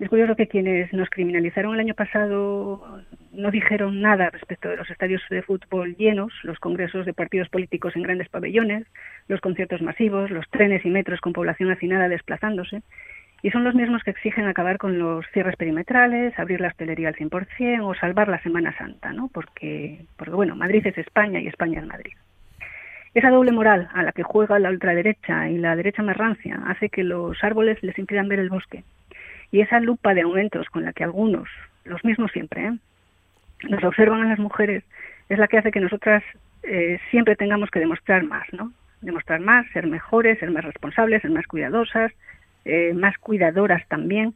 Es 0.00 0.08
curioso 0.08 0.34
que 0.34 0.48
quienes 0.48 0.90
nos 0.94 1.10
criminalizaron 1.10 1.74
el 1.74 1.80
año 1.80 1.92
pasado 1.92 3.02
no 3.32 3.50
dijeron 3.50 4.00
nada 4.00 4.30
respecto 4.30 4.70
de 4.70 4.78
los 4.78 4.88
estadios 4.88 5.20
de 5.28 5.42
fútbol 5.42 5.94
llenos, 5.96 6.32
los 6.42 6.58
congresos 6.58 7.04
de 7.04 7.12
partidos 7.12 7.50
políticos 7.50 7.94
en 7.94 8.04
grandes 8.04 8.30
pabellones, 8.30 8.86
los 9.28 9.42
conciertos 9.42 9.82
masivos, 9.82 10.30
los 10.30 10.48
trenes 10.48 10.86
y 10.86 10.88
metros 10.88 11.20
con 11.20 11.34
población 11.34 11.70
hacinada 11.70 12.08
desplazándose, 12.08 12.80
y 13.42 13.50
son 13.50 13.62
los 13.62 13.74
mismos 13.74 14.02
que 14.02 14.12
exigen 14.12 14.46
acabar 14.46 14.78
con 14.78 14.98
los 14.98 15.26
cierres 15.34 15.56
perimetrales, 15.56 16.38
abrir 16.38 16.62
la 16.62 16.68
hostelería 16.68 17.08
al 17.08 17.16
100% 17.16 17.84
o 17.84 17.94
salvar 17.94 18.28
la 18.28 18.42
Semana 18.42 18.74
Santa, 18.78 19.12
¿no? 19.12 19.28
Porque, 19.28 20.06
porque 20.16 20.34
bueno, 20.34 20.56
Madrid 20.56 20.86
es 20.86 20.96
España 20.96 21.40
y 21.40 21.46
España 21.46 21.80
es 21.80 21.86
Madrid. 21.86 22.14
Esa 23.12 23.28
doble 23.28 23.52
moral 23.52 23.90
a 23.92 24.02
la 24.02 24.12
que 24.12 24.22
juega 24.22 24.58
la 24.58 24.70
ultraderecha 24.70 25.50
y 25.50 25.58
la 25.58 25.76
derecha 25.76 26.02
más 26.02 26.16
rancia 26.16 26.58
hace 26.66 26.88
que 26.88 27.04
los 27.04 27.44
árboles 27.44 27.82
les 27.82 27.98
impidan 27.98 28.28
ver 28.28 28.38
el 28.38 28.48
bosque. 28.48 28.82
Y 29.52 29.60
esa 29.60 29.80
lupa 29.80 30.14
de 30.14 30.22
aumentos 30.22 30.68
con 30.68 30.84
la 30.84 30.92
que 30.92 31.04
algunos, 31.04 31.48
los 31.84 32.04
mismos 32.04 32.30
siempre, 32.32 32.66
¿eh? 32.66 32.72
nos 33.68 33.82
observan 33.84 34.22
a 34.22 34.28
las 34.28 34.38
mujeres, 34.38 34.84
es 35.28 35.38
la 35.38 35.48
que 35.48 35.58
hace 35.58 35.70
que 35.70 35.80
nosotras 35.80 36.22
eh, 36.62 36.98
siempre 37.10 37.36
tengamos 37.36 37.70
que 37.70 37.80
demostrar 37.80 38.22
más, 38.24 38.46
¿no? 38.52 38.72
Demostrar 39.00 39.40
más, 39.40 39.66
ser 39.72 39.86
mejores, 39.86 40.38
ser 40.38 40.50
más 40.50 40.64
responsables, 40.64 41.22
ser 41.22 41.30
más 41.30 41.46
cuidadosas, 41.46 42.12
eh, 42.64 42.92
más 42.94 43.16
cuidadoras 43.18 43.86
también. 43.88 44.34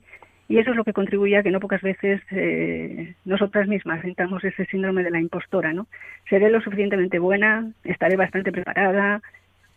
Y 0.49 0.59
eso 0.59 0.71
es 0.71 0.77
lo 0.77 0.85
que 0.85 0.93
contribuye 0.93 1.37
a 1.37 1.43
que 1.43 1.51
no 1.51 1.61
pocas 1.61 1.81
veces 1.81 2.21
eh, 2.31 3.15
nosotras 3.25 3.67
mismas 3.67 4.03
sintamos 4.03 4.45
ese 4.45 4.67
síndrome 4.67 5.03
de 5.03 5.11
la 5.11 5.21
impostora, 5.21 5.73
¿no? 5.73 5.87
Seré 6.29 6.51
lo 6.51 6.61
suficientemente 6.61 7.19
buena, 7.19 7.71
estaré 7.83 8.17
bastante 8.17 8.53
preparada, 8.53 9.23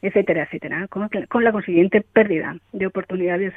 etcétera, 0.01 0.43
etcétera, 0.43 0.87
con, 0.87 1.09
con 1.29 1.43
la 1.43 1.51
consiguiente 1.51 2.01
pérdida 2.01 2.57
de 2.73 2.85
oportunidades 2.85 3.53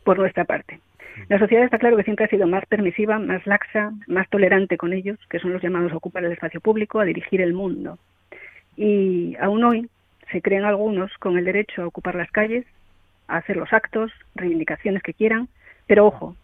por 0.00 0.18
nuestra 0.18 0.44
parte. 0.44 0.80
La 1.28 1.38
sociedad 1.38 1.64
está 1.64 1.78
claro 1.78 1.96
que 1.96 2.02
siempre 2.02 2.26
ha 2.26 2.28
sido 2.28 2.46
más 2.46 2.64
permisiva, 2.66 3.18
más 3.18 3.46
laxa, 3.46 3.92
más 4.06 4.28
tolerante 4.28 4.76
con 4.76 4.92
ellos, 4.92 5.18
que 5.30 5.38
son 5.38 5.52
los 5.52 5.62
llamados 5.62 5.92
a 5.92 5.96
ocupar 5.96 6.24
el 6.24 6.32
espacio 6.32 6.60
público, 6.60 7.00
a 7.00 7.04
dirigir 7.04 7.40
el 7.40 7.54
mundo. 7.54 7.98
Y 8.76 9.34
aún 9.40 9.64
hoy 9.64 9.88
se 10.30 10.42
creen 10.42 10.64
algunos 10.64 11.10
con 11.18 11.38
el 11.38 11.44
derecho 11.44 11.82
a 11.82 11.86
ocupar 11.86 12.14
las 12.14 12.30
calles, 12.30 12.66
a 13.28 13.38
hacer 13.38 13.56
los 13.56 13.72
actos, 13.72 14.12
reivindicaciones 14.34 15.02
que 15.02 15.14
quieran, 15.14 15.48
pero 15.86 16.06
ojo, 16.06 16.36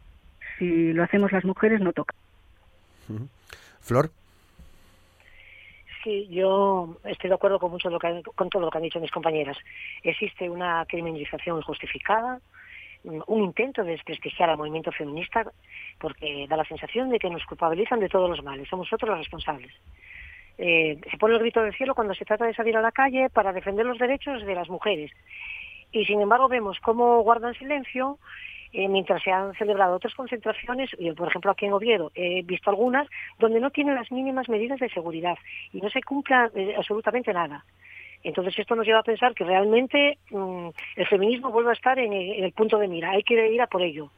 si 0.59 0.93
lo 0.93 1.03
hacemos 1.03 1.33
las 1.33 1.45
mujeres 1.45 1.81
no 1.81 1.93
toca. 1.93 2.15
Flor. 3.81 4.11
Sí, 6.03 6.27
yo 6.31 6.97
estoy 7.05 7.29
de 7.29 7.35
acuerdo 7.35 7.61
con 7.61 7.71
mucho 7.71 7.89
lo 7.89 7.99
que, 7.99 8.23
con 8.35 8.49
todo 8.49 8.63
lo 8.63 8.71
que 8.71 8.79
han 8.79 8.85
dicho 8.85 9.01
mis 9.01 9.11
compañeras. 9.11 9.57
Existe 10.03 10.51
una 10.51 10.85
criminalización 10.87 11.59
injustificada, 11.59 12.41
un 13.05 13.43
intento 13.43 13.83
de 13.83 13.93
desprestigiar 13.93 14.51
al 14.51 14.59
movimiento 14.59 14.93
feminista, 14.93 15.45
porque 15.99 16.47
da 16.49 16.57
la 16.57 16.65
sensación 16.65 17.11
de 17.11 17.19
que 17.19 17.31
nos 17.31 17.45
culpabilizan 17.45 18.01
de 18.01 18.09
todos 18.09 18.31
los 18.31 18.43
males, 18.45 18.69
somos 18.69 18.87
nosotros 18.87 19.11
los 19.11 19.19
responsables. 19.19 19.73
Eh, 20.59 20.99
se 21.11 21.19
pone 21.19 21.35
el 21.35 21.41
grito 21.41 21.63
del 21.63 21.75
cielo 21.75 21.95
cuando 21.95 22.15
se 22.15 22.25
trata 22.25 22.47
de 22.47 22.55
salir 22.55 22.77
a 22.77 22.83
la 22.83 22.93
calle 22.93 23.31
para 23.31 23.53
defender 23.53 23.87
los 23.87 23.99
derechos 23.99 24.45
de 24.45 24.55
las 24.55 24.69
mujeres. 24.69 25.11
Y 25.91 26.05
sin 26.05 26.21
embargo 26.21 26.49
vemos 26.49 26.79
cómo 26.81 27.23
guardan 27.23 27.55
silencio 27.55 28.19
eh, 28.73 28.89
mientras 28.89 29.23
se 29.23 29.31
han 29.31 29.53
celebrado 29.55 29.97
otras 29.97 30.15
concentraciones, 30.15 30.91
yo 30.99 31.15
por 31.15 31.29
ejemplo 31.29 31.51
aquí 31.51 31.67
en 31.67 31.75
Oviedo 31.75 32.11
he 32.15 32.43
visto 32.43 32.71
algunas 32.71 33.07
donde 33.39 33.61
no 33.61 33.71
tienen 33.71 33.95
las 33.95 34.11
mínimas 34.11 34.49
medidas 34.49 34.81
de 34.81 34.89
seguridad 34.89 35.37
y 35.73 35.81
no 35.81 35.91
se 35.91 36.03
cumpla 36.03 36.51
eh, 36.55 36.75
absolutamente 36.79 37.35
nada. 37.35 37.65
Entonces 38.23 38.59
esto 38.59 38.75
nos 38.75 38.87
lleva 38.87 39.01
a 39.01 39.05
pensar 39.05 39.35
que 39.35 39.45
realmente 39.45 40.19
mm, 40.31 40.69
el 40.97 41.07
feminismo 41.07 41.51
vuelve 41.51 41.71
a 41.71 41.75
estar 41.75 41.99
en 41.99 42.13
el, 42.13 42.53
punto 42.53 42.79
de 42.79 42.89
mira, 42.89 43.11
hay 43.11 43.23
que 43.23 43.49
ir 43.49 43.61
a 43.61 43.67
por 43.67 43.83
ello. 43.83 44.11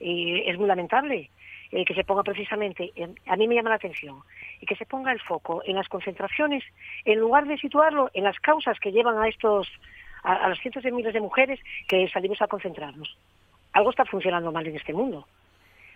Y 0.00 0.48
es 0.48 0.58
muy 0.58 0.66
lamentable 0.66 1.30
eh, 1.72 1.84
que 1.84 1.94
se 1.94 2.04
ponga 2.04 2.22
precisamente, 2.22 2.92
a 3.26 3.36
mí 3.36 3.48
me 3.48 3.54
llama 3.54 3.70
la 3.70 3.76
atención, 3.76 4.20
y 4.60 4.66
que 4.66 4.76
se 4.76 4.86
ponga 4.86 5.12
el 5.12 5.20
foco 5.20 5.62
en 5.64 5.76
las 5.76 5.88
concentraciones, 5.88 6.64
en 7.04 7.18
lugar 7.18 7.46
de 7.46 7.58
situarlo 7.58 8.10
en 8.14 8.24
las 8.24 8.38
causas 8.40 8.78
que 8.80 8.92
llevan 8.92 9.18
a 9.18 9.28
estos, 9.28 9.68
a 10.22 10.48
los 10.48 10.58
cientos 10.60 10.82
de 10.82 10.92
miles 10.92 11.14
de 11.14 11.20
mujeres 11.20 11.60
que 11.88 12.08
salimos 12.08 12.40
a 12.42 12.46
concentrarnos 12.46 13.16
algo 13.72 13.90
está 13.90 14.04
funcionando 14.04 14.52
mal 14.52 14.66
en 14.66 14.76
este 14.76 14.92
mundo. 14.92 15.26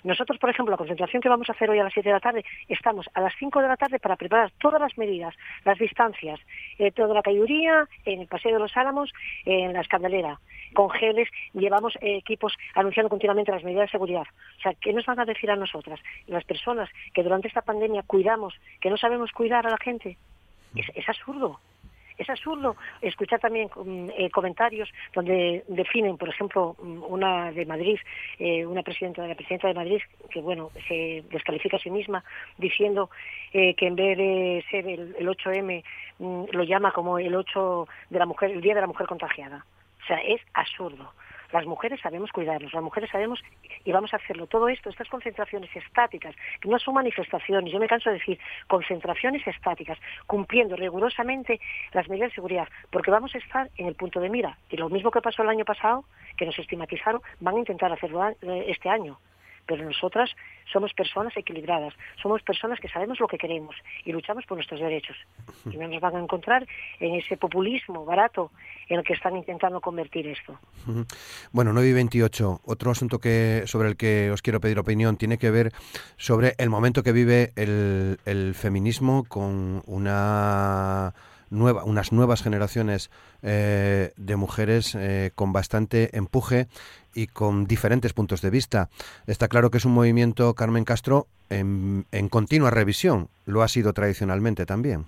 Nosotros, 0.04 0.38
por 0.38 0.50
ejemplo, 0.50 0.72
la 0.72 0.76
concentración 0.76 1.22
que 1.22 1.28
vamos 1.28 1.48
a 1.48 1.52
hacer 1.52 1.70
hoy 1.70 1.78
a 1.78 1.84
las 1.84 1.92
7 1.92 2.08
de 2.08 2.12
la 2.12 2.20
tarde, 2.20 2.44
estamos 2.68 3.08
a 3.14 3.20
las 3.20 3.32
5 3.38 3.60
de 3.60 3.68
la 3.68 3.76
tarde 3.76 3.98
para 3.98 4.16
preparar 4.16 4.50
todas 4.60 4.80
las 4.80 4.96
medidas, 4.98 5.34
las 5.64 5.78
distancias, 5.78 6.40
eh, 6.78 6.90
toda 6.90 7.14
la 7.14 7.22
cayuría, 7.22 7.86
en 8.04 8.20
el 8.20 8.26
Paseo 8.26 8.52
de 8.52 8.58
los 8.58 8.76
Álamos, 8.76 9.12
en 9.44 9.72
la 9.72 9.80
escandalera, 9.80 10.40
con 10.74 10.90
geles, 10.90 11.28
llevamos 11.52 11.94
eh, 12.00 12.16
equipos 12.16 12.54
anunciando 12.74 13.10
continuamente 13.10 13.52
las 13.52 13.64
medidas 13.64 13.86
de 13.86 13.92
seguridad. 13.92 14.26
O 14.58 14.60
sea, 14.62 14.74
¿qué 14.74 14.92
nos 14.92 15.06
van 15.06 15.20
a 15.20 15.24
decir 15.24 15.50
a 15.50 15.56
nosotras, 15.56 16.00
las 16.26 16.44
personas 16.44 16.88
que 17.14 17.22
durante 17.22 17.48
esta 17.48 17.62
pandemia 17.62 18.02
cuidamos, 18.02 18.54
que 18.80 18.90
no 18.90 18.96
sabemos 18.96 19.30
cuidar 19.32 19.66
a 19.66 19.70
la 19.70 19.78
gente? 19.78 20.16
es 20.74 21.08
absurdo. 21.08 21.60
Es 22.18 22.28
absurdo 22.28 22.76
escuchar 23.00 23.40
también 23.40 23.68
mm, 23.74 24.10
eh, 24.16 24.30
comentarios 24.30 24.88
donde 25.14 25.64
definen, 25.68 26.16
por 26.16 26.28
ejemplo, 26.28 26.76
mm, 26.80 27.02
una 27.08 27.52
de 27.52 27.66
Madrid, 27.66 27.98
eh, 28.38 28.66
una 28.66 28.82
presidenta 28.82 29.22
de 29.22 29.28
la 29.28 29.34
presidenta 29.34 29.68
de 29.68 29.74
Madrid, 29.74 30.00
que 30.30 30.40
bueno, 30.40 30.70
se 30.88 31.24
descalifica 31.30 31.76
a 31.76 31.80
sí 31.80 31.90
misma 31.90 32.24
diciendo 32.58 33.10
eh, 33.52 33.74
que 33.74 33.86
en 33.86 33.96
vez 33.96 34.16
de 34.16 34.64
ser 34.70 34.86
el, 34.88 35.28
8M 35.28 35.82
mm, 36.18 36.44
lo 36.52 36.64
llama 36.64 36.92
como 36.92 37.18
el 37.18 37.34
8 37.34 37.88
de 38.10 38.18
la 38.18 38.26
mujer, 38.26 38.50
el 38.50 38.60
día 38.60 38.74
de 38.74 38.80
la 38.80 38.86
mujer 38.86 39.06
contagiada. 39.06 39.64
O 40.02 40.06
sea, 40.06 40.18
es 40.18 40.40
absurdo. 40.54 41.12
Las 41.52 41.66
mujeres 41.66 42.00
sabemos 42.00 42.32
cuidarnos, 42.32 42.72
las 42.72 42.82
mujeres 42.82 43.10
sabemos 43.10 43.42
y 43.84 43.92
vamos 43.92 44.12
a 44.12 44.16
hacerlo. 44.16 44.46
Todo 44.46 44.68
esto, 44.68 44.88
estas 44.90 45.08
concentraciones 45.08 45.74
estáticas, 45.76 46.34
que 46.60 46.68
no 46.68 46.78
son 46.78 46.94
manifestaciones, 46.94 47.72
yo 47.72 47.78
me 47.78 47.86
canso 47.86 48.10
de 48.10 48.18
decir 48.18 48.38
concentraciones 48.66 49.46
estáticas, 49.46 49.98
cumpliendo 50.26 50.76
rigurosamente 50.76 51.60
las 51.92 52.08
medidas 52.08 52.30
de 52.30 52.36
seguridad, 52.36 52.68
porque 52.90 53.10
vamos 53.10 53.34
a 53.34 53.38
estar 53.38 53.70
en 53.76 53.86
el 53.86 53.94
punto 53.94 54.20
de 54.20 54.30
mira. 54.30 54.56
Y 54.70 54.76
lo 54.76 54.88
mismo 54.88 55.10
que 55.10 55.20
pasó 55.20 55.42
el 55.42 55.50
año 55.50 55.64
pasado, 55.64 56.04
que 56.36 56.46
nos 56.46 56.58
estigmatizaron, 56.58 57.20
van 57.40 57.56
a 57.56 57.58
intentar 57.58 57.92
hacerlo 57.92 58.28
eh, 58.28 58.64
este 58.68 58.88
año 58.88 59.18
pero 59.66 59.84
nosotras 59.84 60.30
somos 60.72 60.92
personas 60.94 61.36
equilibradas, 61.36 61.94
somos 62.20 62.42
personas 62.42 62.80
que 62.80 62.88
sabemos 62.88 63.20
lo 63.20 63.28
que 63.28 63.38
queremos 63.38 63.76
y 64.04 64.12
luchamos 64.12 64.44
por 64.46 64.56
nuestros 64.56 64.80
derechos. 64.80 65.16
Y 65.70 65.76
no 65.76 65.88
nos 65.88 66.00
van 66.00 66.16
a 66.16 66.20
encontrar 66.20 66.66
en 66.98 67.14
ese 67.14 67.36
populismo 67.36 68.04
barato 68.04 68.50
en 68.88 68.98
el 68.98 69.04
que 69.04 69.12
están 69.12 69.36
intentando 69.36 69.80
convertir 69.80 70.26
esto. 70.26 70.58
Bueno, 71.52 71.72
9 71.72 71.88
y 71.88 71.92
28, 71.92 72.60
otro 72.64 72.90
asunto 72.90 73.18
que, 73.18 73.62
sobre 73.66 73.88
el 73.88 73.96
que 73.96 74.30
os 74.30 74.42
quiero 74.42 74.60
pedir 74.60 74.78
opinión 74.78 75.16
tiene 75.16 75.38
que 75.38 75.50
ver 75.50 75.72
sobre 76.16 76.54
el 76.58 76.70
momento 76.70 77.02
que 77.02 77.12
vive 77.12 77.52
el, 77.56 78.18
el 78.24 78.54
feminismo 78.54 79.24
con 79.28 79.82
una 79.86 81.14
unas 81.52 82.12
nuevas 82.12 82.42
generaciones 82.42 83.10
eh, 83.42 84.12
de 84.16 84.36
mujeres 84.36 84.94
eh, 84.94 85.30
con 85.34 85.52
bastante 85.52 86.16
empuje 86.16 86.68
y 87.14 87.26
con 87.26 87.66
diferentes 87.66 88.12
puntos 88.12 88.40
de 88.40 88.50
vista. 88.50 88.88
Está 89.26 89.48
claro 89.48 89.70
que 89.70 89.78
es 89.78 89.84
un 89.84 89.92
movimiento, 89.92 90.54
Carmen 90.54 90.84
Castro, 90.84 91.26
en, 91.50 92.06
en 92.10 92.28
continua 92.28 92.70
revisión. 92.70 93.28
Lo 93.44 93.62
ha 93.62 93.68
sido 93.68 93.92
tradicionalmente 93.92 94.66
también. 94.66 95.06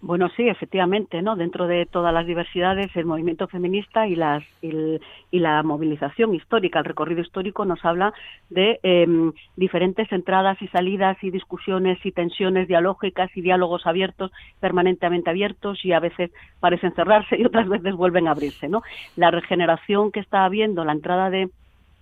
Bueno, 0.00 0.28
sí, 0.36 0.48
efectivamente, 0.48 1.22
¿no? 1.22 1.34
Dentro 1.34 1.66
de 1.66 1.84
todas 1.84 2.14
las 2.14 2.24
diversidades, 2.24 2.94
el 2.94 3.04
movimiento 3.04 3.48
feminista 3.48 4.06
y, 4.06 4.14
las, 4.14 4.44
y, 4.62 5.00
la 5.32 5.64
movilización 5.64 6.36
histórica, 6.36 6.78
el 6.78 6.84
recorrido 6.84 7.20
histórico 7.20 7.64
nos 7.64 7.84
habla 7.84 8.14
de 8.48 8.78
em, 8.84 9.32
diferentes 9.56 10.10
entradas 10.12 10.62
y 10.62 10.68
salidas 10.68 11.16
y 11.22 11.32
discusiones 11.32 11.98
y 12.06 12.12
tensiones 12.12 12.68
dialógicas 12.68 13.36
y 13.36 13.40
diálogos 13.40 13.88
abiertos, 13.88 14.30
permanentemente 14.60 15.30
abiertos 15.30 15.84
y 15.84 15.92
a 15.92 15.98
veces 15.98 16.30
parecen 16.60 16.92
cerrarse 16.92 17.36
y 17.36 17.44
otras 17.44 17.68
veces 17.68 17.96
vuelven 17.96 18.28
a 18.28 18.30
abrirse, 18.30 18.68
¿no? 18.68 18.82
La 19.16 19.32
regeneración 19.32 20.12
que 20.12 20.20
está 20.20 20.44
habiendo, 20.44 20.84
la 20.84 20.92
entrada 20.92 21.28
de 21.28 21.48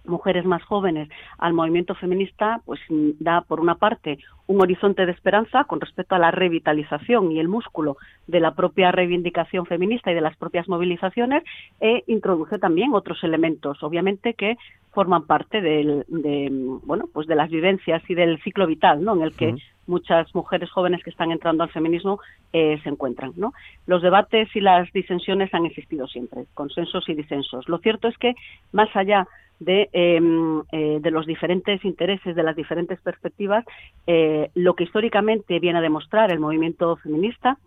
mujeres 0.04 0.44
más 0.44 0.62
jóvenes 0.64 1.08
al 1.38 1.54
movimiento 1.54 1.94
feminista, 1.94 2.60
pues 2.66 2.78
da 2.88 3.40
por 3.40 3.58
una 3.58 3.76
parte 3.76 4.18
un 4.48 4.60
horizonte 4.60 5.06
de 5.06 5.12
esperanza 5.12 5.64
con 5.64 5.80
respecto 5.80 6.14
a 6.14 6.18
la 6.18 6.30
revitalización 6.30 7.32
y 7.32 7.40
el 7.40 7.48
músculo 7.48 7.96
de 8.26 8.40
la 8.40 8.54
propia 8.54 8.92
reivindicación 8.92 9.66
feminista 9.66 10.10
y 10.10 10.14
de 10.14 10.20
las 10.20 10.36
propias 10.36 10.68
movilizaciones 10.68 11.42
e 11.80 12.04
introduce 12.06 12.58
también 12.58 12.94
otros 12.94 13.22
elementos, 13.24 13.82
obviamente 13.82 14.34
que 14.34 14.56
forman 14.92 15.26
parte 15.26 15.60
del, 15.60 16.04
de 16.08 16.48
bueno 16.84 17.08
pues 17.12 17.26
de 17.26 17.34
las 17.34 17.50
vivencias 17.50 18.02
y 18.08 18.14
del 18.14 18.40
ciclo 18.42 18.66
vital, 18.66 19.04
¿no? 19.04 19.14
En 19.14 19.22
el 19.22 19.34
que 19.34 19.54
muchas 19.86 20.34
mujeres 20.34 20.70
jóvenes 20.70 21.02
que 21.02 21.10
están 21.10 21.30
entrando 21.30 21.62
al 21.62 21.70
feminismo 21.70 22.20
eh, 22.52 22.78
se 22.82 22.88
encuentran, 22.88 23.32
¿no? 23.36 23.52
Los 23.86 24.02
debates 24.02 24.48
y 24.54 24.60
las 24.60 24.92
disensiones 24.92 25.52
han 25.54 25.66
existido 25.66 26.06
siempre, 26.06 26.46
consensos 26.54 27.08
y 27.08 27.14
disensos. 27.14 27.68
Lo 27.68 27.78
cierto 27.78 28.08
es 28.08 28.16
que 28.18 28.34
más 28.72 28.94
allá 28.94 29.26
de, 29.60 29.88
em, 29.92 30.62
eh, 30.72 30.98
de 31.00 31.10
los 31.10 31.26
diferentes 31.26 31.84
intereses, 31.84 32.36
de 32.36 32.42
las 32.42 32.56
diferentes 32.56 33.00
perspectivas, 33.00 33.64
eh, 34.06 34.50
lo 34.54 34.74
que 34.74 34.84
históricamente 34.84 35.58
viene 35.58 35.78
a 35.78 35.82
demostrar 35.82 36.30
el 36.30 36.40
movimiento 36.40 36.96
feminista 36.96 37.58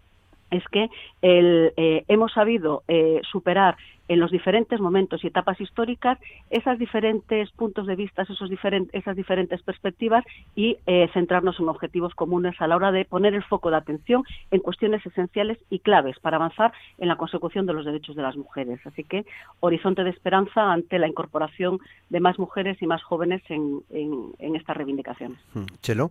es 0.51 0.63
que 0.71 0.89
el, 1.21 1.73
eh, 1.77 2.03
hemos 2.07 2.33
sabido 2.33 2.83
eh, 2.87 3.21
superar 3.29 3.77
en 4.09 4.19
los 4.19 4.31
diferentes 4.31 4.79
momentos 4.79 5.23
y 5.23 5.27
etapas 5.27 5.61
históricas 5.61 6.17
esos 6.49 6.79
diferentes 6.79 7.51
puntos 7.51 7.85
de 7.85 7.95
vista, 7.95 8.23
esos 8.23 8.49
diferentes, 8.49 8.93
esas 8.93 9.15
diferentes 9.15 9.61
perspectivas 9.61 10.25
y 10.55 10.77
eh, 10.87 11.07
centrarnos 11.13 11.59
en 11.59 11.69
objetivos 11.69 12.15
comunes 12.15 12.59
a 12.59 12.67
la 12.67 12.75
hora 12.75 12.91
de 12.91 13.05
poner 13.05 13.35
el 13.35 13.43
foco 13.43 13.69
de 13.69 13.77
atención 13.77 14.23
en 14.49 14.61
cuestiones 14.61 15.05
esenciales 15.05 15.59
y 15.69 15.79
claves 15.79 16.19
para 16.19 16.37
avanzar 16.37 16.73
en 16.97 17.07
la 17.07 17.17
consecución 17.17 17.67
de 17.67 17.73
los 17.73 17.85
derechos 17.85 18.15
de 18.15 18.23
las 18.23 18.35
mujeres. 18.35 18.79
Así 18.85 19.03
que 19.03 19.25
horizonte 19.59 20.03
de 20.03 20.09
esperanza 20.09 20.71
ante 20.71 20.97
la 20.97 21.07
incorporación 21.07 21.79
de 22.09 22.19
más 22.19 22.39
mujeres 22.39 22.81
y 22.81 22.87
más 22.87 23.03
jóvenes 23.03 23.43
en, 23.49 23.81
en, 23.91 24.31
en 24.39 24.55
estas 24.55 24.75
reivindicaciones. 24.75 25.37
Hmm. 25.53 25.65
Chelo. 25.81 26.09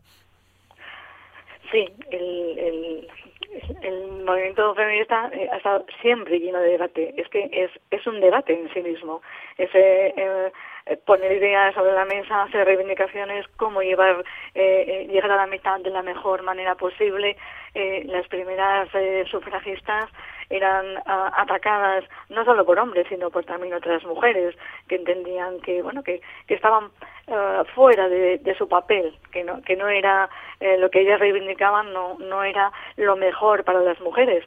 Sí, 1.72 1.84
el, 2.12 2.58
el 2.58 3.08
movimiento 4.28 4.74
feminista 4.74 5.30
eh, 5.32 5.48
ha 5.50 5.56
estado 5.56 5.86
siempre 6.02 6.38
lleno 6.38 6.60
de 6.60 6.70
debate. 6.70 7.14
Es 7.16 7.28
que 7.28 7.48
es, 7.52 7.70
es 7.90 8.06
un 8.06 8.20
debate 8.20 8.52
en 8.52 8.72
sí 8.72 8.80
mismo. 8.80 9.22
Es 9.56 9.70
eh, 9.74 10.14
eh, 10.16 10.52
poner 11.04 11.32
ideas 11.32 11.74
sobre 11.74 11.92
la 11.92 12.04
mesa, 12.04 12.42
hacer 12.42 12.66
reivindicaciones, 12.66 13.46
cómo 13.56 13.82
llevar, 13.82 14.24
llegar 14.54 15.30
a 15.30 15.36
la 15.36 15.46
mitad 15.46 15.80
de 15.80 15.90
la 15.90 16.02
mejor 16.02 16.42
manera 16.42 16.74
posible. 16.74 17.36
las 17.74 18.26
primeras 18.28 18.88
sufragistas 19.30 20.08
eran 20.50 20.86
atacadas 21.06 22.04
no 22.30 22.44
solo 22.44 22.64
por 22.64 22.78
hombres, 22.78 23.06
sino 23.08 23.30
por 23.30 23.44
también 23.44 23.74
otras 23.74 24.04
mujeres 24.04 24.56
que 24.88 24.96
entendían 24.96 25.60
que, 25.60 25.82
bueno, 25.82 26.02
que, 26.02 26.20
que 26.46 26.54
estaban 26.54 26.84
uh, 27.26 27.64
fuera 27.74 28.08
de, 28.08 28.38
de, 28.38 28.54
su 28.54 28.68
papel, 28.68 29.14
que 29.30 29.44
no, 29.44 29.62
que 29.62 29.76
no 29.76 29.88
era 29.88 30.28
eh, 30.60 30.78
lo 30.78 30.90
que 30.90 31.00
ellas 31.00 31.20
reivindicaban, 31.20 31.92
no, 31.92 32.16
no 32.18 32.42
era 32.42 32.72
lo 32.96 33.16
mejor 33.16 33.64
para 33.64 33.80
las 33.80 34.00
mujeres. 34.00 34.44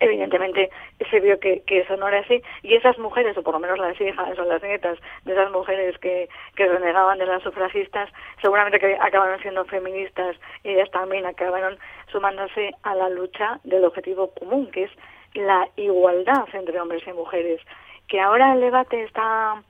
Evidentemente 0.00 0.70
se 1.10 1.20
vio 1.20 1.38
que, 1.40 1.62
eso 1.66 1.96
no 1.96 2.08
era 2.08 2.20
así. 2.20 2.42
Y 2.62 2.74
esas 2.74 2.98
mujeres 2.98 3.36
o 3.36 3.42
por 3.42 3.54
lo 3.54 3.60
menos 3.60 3.78
las 3.78 4.00
hijas 4.00 4.38
o 4.38 4.44
las 4.44 4.62
nietas 4.62 4.98
de 5.24 5.32
esas 5.32 5.50
mujeres 5.50 5.98
que, 5.98 6.28
que 6.56 6.66
renegaban 6.66 7.18
de 7.18 7.26
las 7.26 7.42
sufragistas 7.42 8.10
seguramente 8.42 8.78
que 8.78 8.96
acabaron 9.00 9.40
siendo 9.40 9.64
feministas 9.64 10.36
y 10.64 10.70
ellas 10.70 10.90
también 10.90 11.26
acabaron 11.26 11.78
sumándose 12.10 12.70
a 12.82 12.94
la 12.94 13.08
lucha 13.08 13.60
del 13.64 13.84
objetivo 13.84 14.30
común 14.34 14.70
que 14.70 14.84
es 14.84 14.90
la 15.34 15.68
igualdad 15.76 16.46
entre 16.52 16.80
hombres 16.80 17.06
y 17.06 17.12
mujeres 17.12 17.60
que 18.08 18.20
ahora 18.20 18.54
el 18.54 18.60
debate 18.60 19.02
está 19.02 19.62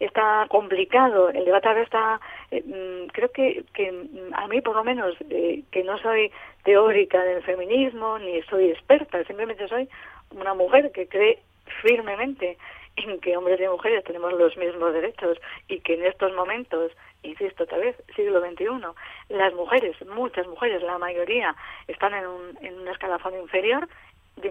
está 0.00 0.46
complicado. 0.48 1.28
El 1.28 1.44
debate 1.44 1.68
ahora 1.68 1.82
está, 1.82 2.20
eh, 2.50 2.62
mm, 2.64 3.08
creo 3.08 3.30
que, 3.30 3.64
que 3.74 3.92
mm, 3.92 4.34
a 4.34 4.48
mí 4.48 4.60
por 4.62 4.74
lo 4.74 4.82
menos, 4.82 5.14
eh, 5.28 5.62
que 5.70 5.84
no 5.84 5.98
soy 5.98 6.32
teórica 6.64 7.22
del 7.22 7.42
feminismo 7.42 8.18
ni 8.18 8.42
soy 8.42 8.70
experta, 8.70 9.22
simplemente 9.24 9.68
soy 9.68 9.88
una 10.30 10.54
mujer 10.54 10.90
que 10.92 11.06
cree 11.06 11.38
firmemente 11.82 12.56
en 12.96 13.20
que 13.20 13.36
hombres 13.36 13.60
y 13.60 13.68
mujeres 13.68 14.04
tenemos 14.04 14.32
los 14.32 14.56
mismos 14.56 14.92
derechos 14.92 15.38
y 15.68 15.80
que 15.80 15.94
en 15.94 16.04
estos 16.04 16.32
momentos, 16.34 16.92
insisto 17.22 17.64
otra 17.64 17.78
vez, 17.78 17.96
siglo 18.16 18.40
XXI, 18.40 18.66
las 19.28 19.54
mujeres, 19.54 19.96
muchas 20.06 20.46
mujeres, 20.46 20.82
la 20.82 20.98
mayoría, 20.98 21.54
están 21.86 22.14
en 22.14 22.26
un, 22.26 22.58
en 22.62 22.80
un 22.80 22.88
escalafón 22.88 23.34
inferior 23.40 23.88
de, 24.36 24.50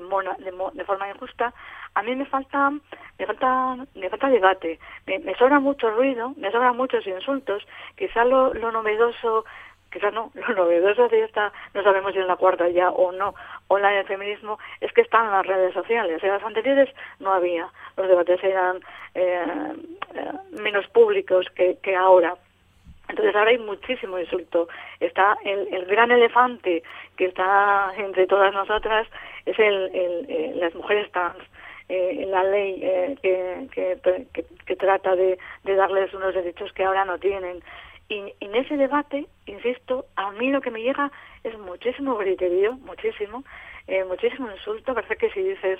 de, 0.74 0.86
forma 0.86 1.10
injusta, 1.10 1.54
a 1.96 2.04
mí 2.04 2.16
me 2.16 2.26
falta, 2.26 2.72
me 3.18 3.26
falta, 3.26 3.76
me 3.96 4.10
falta 4.10 4.30
debate, 4.30 4.80
me, 5.06 5.36
sobra 5.36 5.60
mucho 5.60 5.90
ruido, 5.92 6.34
me 6.38 6.52
sobran 6.52 6.78
muchos 6.78 7.06
insultos, 7.08 7.66
quizá 7.96 8.26
lo, 8.26 8.54
lo 8.54 8.72
novedoso, 8.72 9.46
quizá 9.92 10.12
no, 10.12 10.32
lo 10.36 10.54
novedoso 10.54 11.08
de 11.10 11.24
esta, 11.24 11.52
no 11.74 11.84
sabemos 11.84 12.14
si 12.14 12.20
en 12.20 12.28
la 12.28 12.36
cuarta 12.36 12.70
ya 12.70 12.90
o 12.90 13.12
no, 13.12 13.34
o 13.68 13.78
la 13.78 13.90
del 13.90 14.06
feminismo, 14.06 14.60
es 14.82 14.92
que 14.94 15.02
están 15.02 15.32
las 15.32 15.46
redes 15.46 15.74
sociales, 15.74 16.24
en 16.24 16.30
las 16.30 16.44
anteriores 16.44 16.90
no 17.20 17.34
había, 17.34 17.68
los 17.98 18.08
debates 18.08 18.44
eran 18.44 18.78
eh, 19.16 19.74
eh, 20.14 20.32
menos 20.62 20.88
públicos 20.88 21.48
que, 21.56 21.78
que 21.82 21.96
ahora. 21.96 22.36
Entonces 23.10 23.36
ahora 23.36 23.52
hay 23.52 23.58
muchísimo 23.58 24.20
insulto. 24.20 24.70
Está 25.00 25.36
el, 25.44 25.86
gran 25.86 26.12
elefante 26.12 26.84
que 27.18 27.26
está 27.26 27.92
entre 27.98 28.28
todas 28.28 28.54
nosotras, 28.54 29.08
es 29.46 29.58
el, 29.60 29.92
el, 29.94 30.60
las 30.60 30.74
mujeres 30.76 31.12
trans. 31.12 31.40
Eh, 31.90 32.28
la 32.30 32.44
ley 32.44 32.80
eh, 32.84 33.18
que, 33.74 34.76
trata 34.76 35.16
de, 35.16 35.40
darles 35.64 36.14
unos 36.14 36.36
derechos 36.36 36.72
que 36.74 36.84
ahora 36.84 37.04
no 37.04 37.18
tienen. 37.18 37.64
Y 38.10 38.32
en 38.40 38.56
ese 38.56 38.78
debate, 38.78 39.26
insisto, 39.48 40.06
a 40.16 40.32
mí 40.32 40.52
lo 40.52 40.62
que 40.62 40.70
me 40.70 40.84
llega 40.84 41.12
es 41.44 41.58
muchísimo 41.58 42.16
griterío, 42.16 42.74
muchísimo, 42.74 43.44
eh, 43.88 44.04
muchísimo 44.04 44.52
insulto. 44.52 44.94
Parece 44.94 45.16
que 45.16 45.32
si 45.32 45.42
dices, 45.42 45.80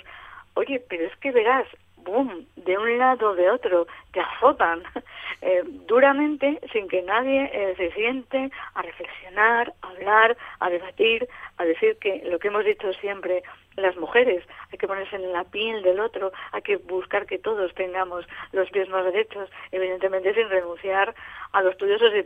oye, 0.54 0.82
pero 0.88 1.04
es 1.04 1.16
que 1.18 1.30
verás, 1.30 1.68
boom, 2.04 2.46
de 2.56 2.78
un 2.78 2.98
lado 2.98 3.30
o 3.30 3.34
de 3.34 3.50
otro, 3.50 3.86
te 4.12 4.20
azotan 4.20 4.82
eh, 5.42 5.62
duramente 5.86 6.60
sin 6.72 6.88
que 6.88 7.02
nadie 7.02 7.50
eh, 7.52 7.74
se 7.76 7.90
siente 7.92 8.50
a 8.74 8.82
reflexionar, 8.82 9.72
a 9.82 9.88
hablar, 9.88 10.36
a 10.60 10.70
debatir, 10.70 11.28
a 11.58 11.64
decir 11.64 11.96
que 11.98 12.22
lo 12.26 12.38
que 12.38 12.48
hemos 12.48 12.64
dicho 12.64 12.92
siempre, 12.94 13.42
las 13.76 13.96
mujeres, 13.96 14.44
hay 14.72 14.78
que 14.78 14.88
ponerse 14.88 15.16
en 15.16 15.32
la 15.32 15.44
piel 15.44 15.82
del 15.82 16.00
otro, 16.00 16.32
hay 16.52 16.62
que 16.62 16.76
buscar 16.76 17.26
que 17.26 17.38
todos 17.38 17.74
tengamos 17.74 18.26
los 18.52 18.70
mismos 18.72 19.04
derechos, 19.04 19.50
evidentemente 19.72 20.34
sin 20.34 20.48
renunciar 20.48 21.14
a 21.52 21.62
los 21.62 21.72
estudiosos 21.72 22.12
y 22.14 22.22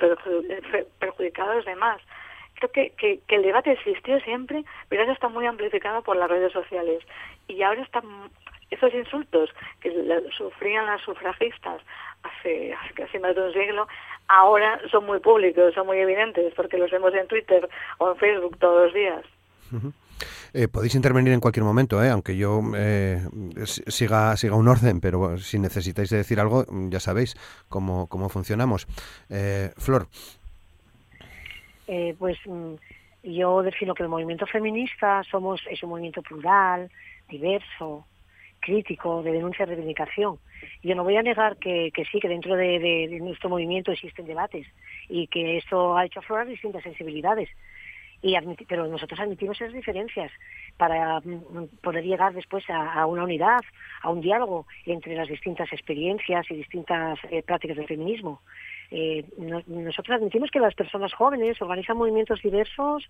perjudicados 0.98 1.64
demás. 1.64 2.00
Creo 2.54 2.70
que, 2.70 2.90
que, 3.26 3.34
el 3.34 3.42
debate 3.42 3.72
existió 3.72 4.20
siempre, 4.20 4.64
pero 4.88 5.02
ahora 5.02 5.14
está 5.14 5.28
muy 5.28 5.44
amplificado 5.46 6.02
por 6.02 6.16
las 6.16 6.30
redes 6.30 6.52
sociales. 6.52 7.02
Y 7.48 7.62
ahora 7.62 7.82
están 7.82 8.04
esos 8.74 8.92
insultos 8.94 9.50
que 9.80 9.92
sufrían 10.36 10.86
las 10.86 11.00
sufragistas 11.02 11.82
hace, 12.22 12.74
casi 12.94 13.18
más 13.18 13.34
de 13.34 13.42
un 13.42 13.52
siglo, 13.52 13.86
ahora 14.28 14.80
son 14.90 15.06
muy 15.06 15.20
públicos, 15.20 15.74
son 15.74 15.86
muy 15.86 15.98
evidentes, 15.98 16.52
porque 16.54 16.78
los 16.78 16.90
vemos 16.90 17.14
en 17.14 17.26
Twitter 17.26 17.68
o 17.98 18.10
en 18.10 18.16
Facebook 18.16 18.58
todos 18.58 18.86
los 18.86 18.94
días. 18.94 19.24
Eh, 20.52 20.68
podéis 20.68 20.94
intervenir 20.94 21.32
en 21.32 21.40
cualquier 21.40 21.64
momento, 21.64 22.02
eh, 22.02 22.10
aunque 22.10 22.36
yo 22.36 22.62
eh, 22.76 23.20
siga, 23.64 24.36
siga 24.36 24.54
un 24.54 24.68
orden, 24.68 25.00
pero 25.00 25.36
si 25.38 25.58
necesitáis 25.58 26.10
decir 26.10 26.38
algo, 26.38 26.64
ya 26.90 27.00
sabéis 27.00 27.34
cómo, 27.68 28.06
cómo 28.06 28.28
funcionamos. 28.28 28.86
Flor. 29.76 30.06
pues 32.18 32.38
mm, 32.46 32.74
yo 33.24 33.62
defino 33.62 33.94
que 33.94 34.04
el 34.04 34.08
movimiento 34.08 34.46
feminista 34.46 35.22
somos 35.28 35.60
es 35.68 35.82
un 35.82 35.90
movimiento 35.90 36.22
plural, 36.22 36.88
diverso, 37.28 38.06
crítico, 38.64 39.22
de 39.22 39.32
denuncia, 39.32 39.66
de 39.66 39.74
reivindicación. 39.74 40.38
Yo 40.82 40.94
no 40.94 41.04
voy 41.04 41.16
a 41.16 41.22
negar 41.22 41.56
que, 41.58 41.90
que 41.94 42.04
sí, 42.06 42.18
que 42.18 42.28
dentro 42.28 42.56
de, 42.56 43.18
nuestro 43.20 43.50
movimiento 43.50 43.92
existen 43.92 44.26
debates 44.26 44.66
y 45.08 45.26
que 45.26 45.58
esto 45.58 45.96
ha 45.96 46.06
hecho 46.06 46.20
aflorar 46.20 46.46
distintas 46.46 46.82
sensibilidades. 46.82 47.50
Y 48.22 48.34
pero 48.66 48.86
nosotros 48.86 49.20
admitimos 49.20 49.60
esas 49.60 49.74
diferencias 49.74 50.32
para 50.78 51.20
mm, 51.20 51.66
poder 51.82 52.04
llegar 52.04 52.32
después 52.32 52.64
a, 52.70 53.04
una 53.04 53.24
unidad, 53.24 53.60
a 54.00 54.08
un 54.08 54.22
diálogo 54.22 54.66
entre 54.86 55.14
las 55.14 55.28
distintas 55.28 55.70
experiencias 55.70 56.50
y 56.50 56.54
distintas 56.54 57.18
eh, 57.30 57.42
prácticas 57.42 57.76
del 57.76 57.86
feminismo. 57.86 58.40
Eh, 58.96 59.24
nosotros 59.66 60.16
admitimos 60.16 60.52
que 60.52 60.60
las 60.60 60.74
personas 60.74 61.12
jóvenes 61.12 61.60
organizan 61.60 61.96
movimientos 61.96 62.40
diversos 62.42 63.08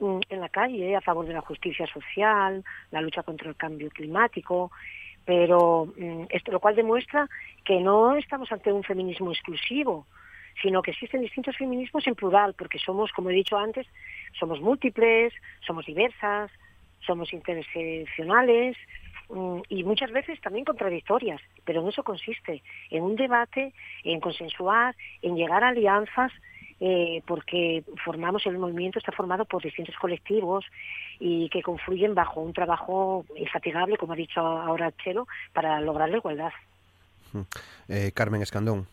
Mm, 0.00 0.20
en 0.30 0.40
la 0.40 0.48
calle 0.48 0.96
a 0.96 1.02
favor 1.02 1.26
de 1.26 1.34
la 1.34 1.42
justicia 1.42 1.86
social, 1.86 2.64
la 2.90 3.02
lucha 3.02 3.22
contra 3.22 3.50
el 3.50 3.56
cambio 3.56 3.90
climático, 3.90 4.72
pero 5.26 5.92
mm, 5.94 6.24
esto 6.30 6.52
lo 6.52 6.58
cual 6.58 6.74
demuestra 6.74 7.28
que 7.64 7.80
no 7.80 8.16
estamos 8.16 8.50
ante 8.50 8.72
un 8.72 8.82
feminismo 8.82 9.30
exclusivo, 9.30 10.06
sino 10.62 10.80
que 10.80 10.92
existen 10.92 11.20
distintos 11.20 11.56
feminismos 11.58 12.06
en 12.06 12.14
plural, 12.14 12.54
porque 12.54 12.78
somos, 12.78 13.12
como 13.12 13.28
he 13.28 13.34
dicho 13.34 13.58
antes, 13.58 13.86
somos 14.38 14.58
múltiples, 14.62 15.34
somos 15.66 15.84
diversas, 15.84 16.50
somos 17.00 17.30
interseccionales 17.34 18.78
y 19.68 19.84
muchas 19.84 20.10
veces 20.10 20.40
también 20.40 20.64
contradictorias, 20.64 21.40
pero 21.64 21.82
en 21.82 21.88
eso 21.88 22.02
consiste, 22.02 22.62
en 22.90 23.02
un 23.02 23.16
debate, 23.16 23.72
en 24.04 24.20
consensuar, 24.20 24.96
en 25.22 25.36
llegar 25.36 25.62
a 25.62 25.68
alianzas 25.68 26.32
eh, 26.82 27.22
porque 27.26 27.84
formamos 28.02 28.46
el 28.46 28.56
movimiento 28.56 28.98
está 28.98 29.12
formado 29.12 29.44
por 29.44 29.62
distintos 29.62 29.94
colectivos 29.96 30.64
y 31.18 31.50
que 31.50 31.62
confluyen 31.62 32.14
bajo 32.14 32.40
un 32.40 32.54
trabajo 32.54 33.26
infatigable, 33.36 33.98
como 33.98 34.14
ha 34.14 34.16
dicho 34.16 34.40
ahora 34.40 34.90
Chelo, 35.04 35.28
para 35.52 35.78
lograr 35.82 36.08
la 36.08 36.16
igualdad. 36.16 36.52
Eh, 37.88 38.12
Carmen 38.14 38.40
Escandón. 38.40 38.88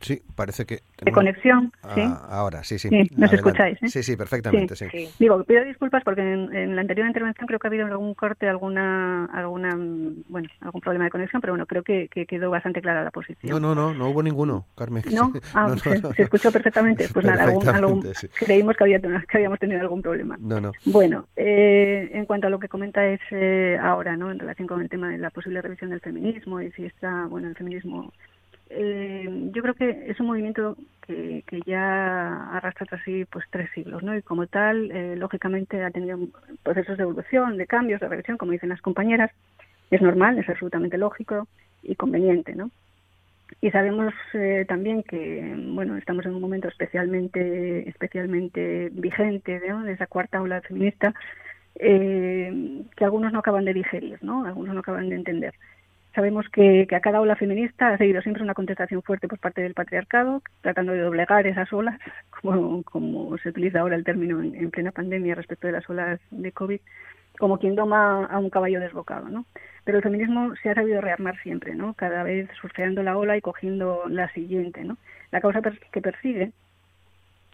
Sí, 0.00 0.22
parece 0.36 0.64
que... 0.64 0.80
De 1.02 1.10
conexión, 1.10 1.72
ah, 1.82 1.92
sí. 1.94 2.02
Ahora, 2.28 2.62
sí, 2.62 2.78
sí. 2.78 2.88
¿Nos 3.16 3.32
escucháis? 3.32 3.78
Sí, 3.86 4.02
sí, 4.02 4.16
perfectamente, 4.16 4.76
sí. 4.76 4.86
Digo, 5.18 5.42
pido 5.44 5.64
disculpas 5.64 6.04
porque 6.04 6.20
en, 6.20 6.76
la 6.76 6.82
anterior 6.82 7.06
intervención 7.06 7.46
creo 7.46 7.58
que 7.58 7.66
ha 7.66 7.70
habido 7.70 7.86
algún 7.86 8.14
corte, 8.14 8.48
alguna, 8.48 9.26
alguna, 9.26 9.76
bueno, 10.28 10.48
algún 10.60 10.80
problema 10.80 11.04
de 11.06 11.10
conexión, 11.10 11.40
pero 11.40 11.52
bueno, 11.52 11.66
creo 11.66 11.82
que, 11.82 12.08
quedó 12.08 12.50
bastante 12.50 12.80
clara 12.80 13.02
la 13.02 13.10
posición. 13.10 13.50
No, 13.50 13.58
no, 13.60 13.74
no, 13.74 13.94
no 13.94 14.10
hubo 14.10 14.22
ninguno, 14.22 14.66
Carmen. 14.76 15.02
No, 15.12 15.32
ah, 15.54 15.74
se, 15.76 16.22
escuchó 16.22 16.52
perfectamente. 16.52 17.08
Pues 17.12 17.26
nada, 17.26 17.46
creímos 18.38 18.76
que, 18.76 18.84
había, 18.84 19.00
que 19.00 19.36
habíamos 19.36 19.58
tenido 19.58 19.80
algún 19.80 20.02
problema. 20.02 20.36
No, 20.40 20.60
no. 20.60 20.72
Bueno, 20.84 21.26
eh, 21.36 22.10
en 22.12 22.24
cuanto 22.26 22.46
a 22.46 22.50
lo 22.50 22.58
que 22.58 22.68
comenta 22.68 23.04
es 23.06 23.20
eh, 23.30 23.78
ahora, 23.80 24.16
¿no? 24.16 24.30
En 24.30 24.38
relación 24.38 24.68
con 24.68 24.80
el 24.80 24.88
tema 24.88 25.10
de 25.10 25.18
la 25.18 25.30
posible 25.30 25.60
revisión 25.60 25.90
del 25.90 26.00
feminismo 26.00 26.60
y 26.60 26.70
si 26.72 26.84
está, 26.84 27.26
bueno, 27.26 27.48
el 27.48 27.56
feminismo 27.56 28.12
eh, 28.70 29.50
yo 29.52 29.62
creo 29.62 29.74
que 29.74 30.10
es 30.10 30.20
un 30.20 30.26
movimiento 30.26 30.76
que, 31.02 31.42
ya 31.66 32.50
arrastra 32.56 32.86
tras 32.86 33.02
sí 33.04 33.24
pues 33.24 33.44
tres 33.50 33.70
siglos, 33.74 34.02
¿no? 34.02 34.16
Y 34.16 34.22
como 34.22 34.46
tal, 34.46 34.90
eh, 34.90 35.16
lógicamente 35.16 35.82
ha 35.82 35.90
tenido 35.90 36.18
procesos 36.62 36.96
de 36.96 37.02
evolución, 37.02 37.56
de 37.56 37.66
cambios, 37.66 38.00
de 38.00 38.08
revisión, 38.08 38.36
como 38.36 38.52
dicen 38.52 38.68
las 38.68 38.82
compañeras. 38.82 39.30
Es 39.90 40.02
normal, 40.02 40.38
es 40.38 40.48
absolutamente 40.48 40.98
lógico 40.98 41.48
y 41.82 41.94
conveniente, 41.94 42.54
¿no? 42.54 42.70
Y 43.60 43.70
sabemos 43.70 44.12
eh, 44.34 44.66
también 44.68 45.02
que, 45.02 45.54
bueno, 45.72 45.96
estamos 45.96 46.26
en 46.26 46.34
un 46.34 46.42
momento 46.42 46.68
especialmente, 46.68 47.88
especialmente 47.88 48.90
vigente. 48.92 49.58
De 49.58 49.92
esa 49.92 50.06
cuarta 50.06 50.42
ola 50.42 50.60
feminista, 50.60 51.14
eh, 51.76 52.82
que 52.96 53.04
algunos 53.04 53.32
no 53.32 53.38
acaban 53.38 53.64
de 53.64 53.72
digerir, 53.72 54.18
¿no? 54.22 54.44
Algunos 54.44 54.74
no 54.74 54.80
acaban 54.80 55.08
de 55.08 55.16
entender. 55.16 55.54
Sabemos 56.14 56.48
que, 56.48 56.86
a 56.90 57.00
cada 57.00 57.20
ola 57.20 57.36
feminista 57.36 57.88
ha 57.88 57.98
seguido 57.98 58.22
siempre 58.22 58.42
una 58.42 58.54
contestación 58.54 59.02
fuerte 59.02 59.28
por 59.28 59.38
parte 59.38 59.62
del 59.62 59.74
patriarcado, 59.74 60.42
tratando 60.62 60.92
de 60.92 61.00
doblegar 61.00 61.46
esas 61.46 61.72
olas, 61.72 61.98
como, 62.42 62.82
como 62.82 63.38
se 63.38 63.50
utiliza 63.50 63.80
ahora 63.80 63.96
el 63.96 64.04
término 64.04 64.40
en, 64.40 64.70
plena 64.70 64.90
pandemia 64.90 65.34
respecto 65.34 65.66
de 65.66 65.74
las 65.74 65.88
olas 65.88 66.20
de 66.30 66.52
COVID, 66.52 66.80
como 67.38 67.58
quien 67.58 67.76
doma 67.76 68.24
a 68.26 68.38
un 68.38 68.50
caballo 68.50 68.80
desbocado, 68.80 69.28
¿no? 69.28 69.44
Pero 69.84 69.98
el 69.98 70.02
feminismo 70.02 70.54
se 70.56 70.70
ha 70.70 70.74
sabido 70.74 71.00
rearmar 71.00 71.38
siempre, 71.40 71.74
¿no? 71.74 71.94
Cada 71.94 72.22
vez 72.24 72.48
surfeando 72.60 73.02
la 73.02 73.16
ola 73.16 73.36
y 73.36 73.40
cogiendo 73.40 74.04
la 74.08 74.28
siguiente, 74.32 74.82
¿no? 74.84 74.96
La 75.30 75.40
causa 75.40 75.62
que 75.92 76.00
persigue, 76.00 76.52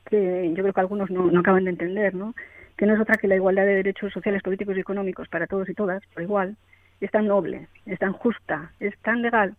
que 0.06 0.48
yo 0.54 0.62
creo 0.62 0.72
que 0.72 0.80
algunos 0.80 1.10
no, 1.10 1.30
no 1.30 1.40
acaban 1.40 1.64
de 1.64 1.70
entender, 1.70 2.14
¿no? 2.14 2.34
que 2.76 2.86
no 2.86 2.94
es 2.94 3.00
otra 3.00 3.16
que 3.16 3.28
la 3.28 3.36
igualdad 3.36 3.64
de 3.64 3.76
derechos 3.76 4.12
sociales, 4.12 4.42
políticos 4.42 4.76
y 4.76 4.80
económicos 4.80 5.28
para 5.28 5.46
todos 5.46 5.68
y 5.68 5.74
todas, 5.74 6.04
por 6.12 6.22
igual, 6.22 6.56
es 7.04 7.10
tan 7.10 7.26
noble, 7.26 7.68
es 7.84 7.98
tan 7.98 8.12
justa, 8.12 8.72
es 8.80 8.96
tan 8.98 9.20
legal 9.20 9.54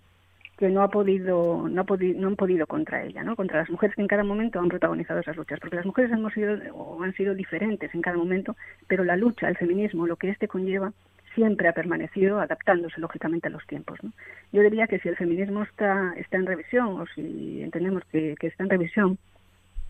que 0.57 0.69
no 0.69 0.81
ha 0.81 0.89
podido 0.89 1.67
no, 1.69 1.81
ha 1.81 1.83
podido, 1.83 2.19
no 2.19 2.27
han 2.27 2.35
podido 2.35 2.65
contra 2.65 3.03
ella, 3.03 3.23
¿no? 3.23 3.35
Contra 3.35 3.59
las 3.59 3.69
mujeres 3.69 3.95
que 3.95 4.01
en 4.01 4.07
cada 4.07 4.23
momento 4.23 4.59
han 4.59 4.69
protagonizado 4.69 5.19
esas 5.19 5.35
luchas, 5.35 5.59
porque 5.59 5.75
las 5.75 5.85
mujeres 5.85 6.11
hemos 6.11 6.33
sido 6.33 6.57
o 6.73 7.03
han 7.03 7.13
sido 7.13 7.35
diferentes 7.35 7.93
en 7.93 8.01
cada 8.01 8.17
momento, 8.17 8.55
pero 8.87 9.03
la 9.03 9.15
lucha, 9.15 9.47
el 9.47 9.57
feminismo, 9.57 10.07
lo 10.07 10.15
que 10.15 10.29
este 10.29 10.47
conlleva 10.47 10.91
siempre 11.35 11.67
ha 11.67 11.73
permanecido 11.73 12.39
adaptándose 12.39 13.01
lógicamente 13.01 13.49
a 13.49 13.51
los 13.51 13.67
tiempos. 13.67 13.99
Yo 14.53 14.61
diría 14.61 14.87
que 14.87 14.99
si 14.99 15.09
el 15.09 15.17
feminismo 15.17 15.63
está, 15.63 16.13
está 16.15 16.37
en 16.37 16.45
revisión 16.45 17.01
o 17.01 17.05
si 17.07 17.61
entendemos 17.61 18.03
que 18.05 18.35
está 18.39 18.63
en 18.63 18.69
revisión, 18.69 19.17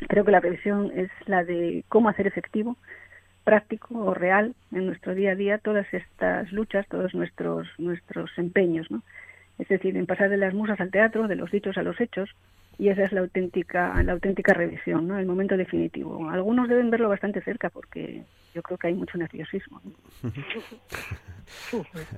creo 0.10 0.26
que 0.26 0.32
la 0.32 0.40
revisión 0.40 0.92
es 0.96 1.10
la 1.28 1.44
de 1.44 1.86
cómo 1.88 2.10
hacer 2.10 2.28
efectivo, 2.28 2.76
práctico 3.46 3.98
o 3.98 4.14
real 4.14 4.54
en 4.74 4.88
nuestro 4.88 5.16
día 5.16 5.32
a 5.32 5.36
día 5.36 5.60
todas 5.60 5.86
estas 5.94 6.52
luchas, 6.52 6.86
todos 6.90 7.14
nuestros, 7.14 7.68
nuestros 7.78 8.30
empeños. 8.38 8.92
¿no? 8.92 9.02
Es 9.58 9.70
decir, 9.70 9.96
en 9.96 10.06
pasar 10.06 10.30
de 10.30 10.38
las 10.38 10.54
musas 10.54 10.82
al 10.82 10.92
teatro, 10.92 11.30
de 11.30 11.38
los 11.38 11.50
dichos 11.52 11.78
a 11.78 11.84
los 11.84 12.02
hechos, 12.02 12.30
y 12.78 12.90
esa 12.90 13.04
es 13.04 13.14
la 13.14 13.22
auténtica, 13.22 14.04
la 14.04 14.12
auténtica 14.12 14.54
revisión, 14.54 15.08
¿no? 15.08 15.18
el 15.18 15.26
momento 15.26 15.56
definitivo. 15.56 16.30
Algunos 16.30 16.68
deben 16.68 16.90
verlo 16.90 17.08
bastante 17.08 17.42
cerca 17.42 17.70
porque 17.70 18.24
yo 18.54 18.62
creo 18.62 18.78
que 18.78 18.88
hay 18.88 18.94
mucho 18.96 19.18
nerviosismo. 19.18 19.82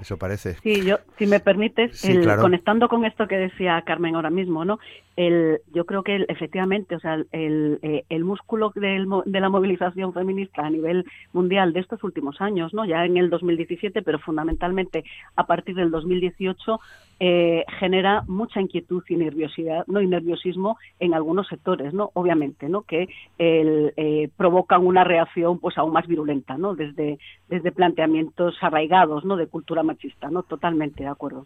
Eso 0.01 0.17
parece. 0.17 0.55
Sí, 0.63 0.84
yo, 0.84 0.97
si 1.19 1.28
me 1.28 1.39
permites, 1.39 2.01
conectando 2.39 2.88
con 2.88 3.05
esto 3.05 3.28
que 3.28 3.38
decía 3.38 3.84
Carmen 3.86 4.15
ahora 4.15 4.32
mismo, 4.32 4.65
¿no? 4.65 4.80
El, 5.18 5.59
yo 5.74 5.86
creo 5.86 6.03
que 6.03 6.26
efectivamente, 6.30 6.95
o 6.95 6.99
sea, 6.99 7.15
el, 7.32 7.80
eh, 7.82 8.05
el 8.07 8.24
músculo 8.24 8.72
del, 8.76 9.07
de 9.26 9.39
la 9.39 9.49
movilización 9.49 10.13
feminista 10.13 10.65
a 10.65 10.70
nivel 10.70 11.05
mundial 11.34 11.74
de 11.74 11.80
estos 11.80 12.03
últimos 12.03 12.39
años, 12.39 12.74
¿no? 12.74 12.86
Ya 12.86 13.03
en 13.03 13.18
el 13.18 13.30
2017, 13.30 14.03
pero 14.03 14.20
fundamentalmente 14.20 15.03
a 15.36 15.45
partir 15.45 15.76
del 15.76 15.91
2018 15.91 16.80
eh, 17.20 17.65
genera 17.80 18.24
mucha 18.28 18.61
inquietud 18.61 19.03
y 19.09 19.15
nerviosidad, 19.15 19.86
no 19.88 20.01
y 20.01 20.07
nerviosismo 20.07 20.78
en 20.99 21.15
algunos 21.15 21.47
sectores, 21.47 21.93
no, 21.93 22.11
obviamente, 22.13 22.70
no, 22.70 22.84
que 22.84 23.09
el, 23.39 23.93
eh, 23.97 24.30
provocan 24.38 24.86
una 24.86 25.03
reacción, 25.03 25.59
pues 25.59 25.78
aún 25.78 25.93
más 25.93 26.07
virulenta, 26.07 26.57
no, 26.57 26.76
desde 26.76 27.18
desde 27.49 27.72
planteamientos 27.72 28.55
arraigados, 28.61 29.26
no, 29.26 29.36
de 29.36 29.47
cultura 29.47 29.84
machista, 29.84 30.30
no, 30.30 30.43
totalmente 30.43 31.03
de 31.03 31.09
acuerdo. 31.09 31.45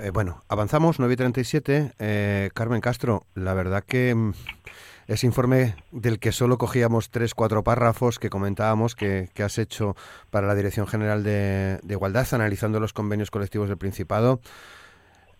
Eh, 0.00 0.10
bueno, 0.10 0.42
avanzamos 0.48 0.98
9:37. 0.98 1.92
Eh, 1.98 2.50
Carmen 2.54 2.80
Castro, 2.80 3.26
la 3.34 3.54
verdad 3.54 3.82
que 3.84 4.14
mm, 4.14 4.32
ese 5.06 5.26
informe 5.26 5.76
del 5.90 6.18
que 6.18 6.32
solo 6.32 6.58
cogíamos 6.58 7.10
tres, 7.10 7.34
cuatro 7.34 7.62
párrafos 7.62 8.18
que 8.18 8.28
comentábamos 8.28 8.94
que, 8.94 9.30
has 9.42 9.58
hecho 9.58 9.96
para 10.30 10.46
la 10.46 10.54
Dirección 10.54 10.86
General 10.86 11.22
de, 11.22 11.80
Igualdad, 11.88 12.26
analizando 12.32 12.80
los 12.80 12.92
convenios 12.92 13.30
colectivos 13.30 13.68
del 13.68 13.78
Principado, 13.78 14.40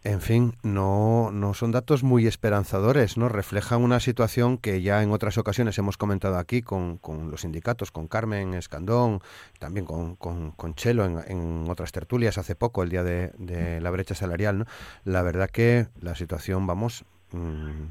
en 0.07 0.21
fin, 0.21 0.55
no, 0.63 1.31
no 1.33 1.53
son 1.53 1.73
datos 1.73 2.05
muy 2.05 2.29
esperanzadores, 2.29 3.17
¿no? 3.17 3.29
Reflejan 3.29 3.83
una 3.83 3.99
situación 3.99 4.57
que 4.57 4.81
ya 4.81 5.03
en 5.03 5.11
otras 5.11 5.37
ocasiones 5.37 5.77
hemos 5.79 5.97
comentado 5.97 6.39
aquí 6.39 6.63
con, 6.63 7.01
los 7.29 7.41
sindicatos, 7.41 7.91
con 7.91 8.07
Carmen 8.07 8.55
Escandón, 8.55 9.21
también 9.59 9.85
con, 9.85 10.15
con, 10.15 10.75
Chelo 10.77 11.05
en, 11.05 11.69
otras 11.69 11.91
tertulias 11.91 12.39
hace 12.39 12.55
poco, 12.55 12.85
el 12.85 12.91
día 12.91 13.03
de, 13.03 13.81
la 13.81 13.91
brecha 13.91 14.15
salarial, 14.15 14.61
¿no? 14.61 14.67
La 15.03 15.23
verdad 15.23 15.51
que 15.51 15.89
la 16.01 16.15
situación, 16.15 16.69
vamos, 16.69 17.05
mm, 17.33 17.87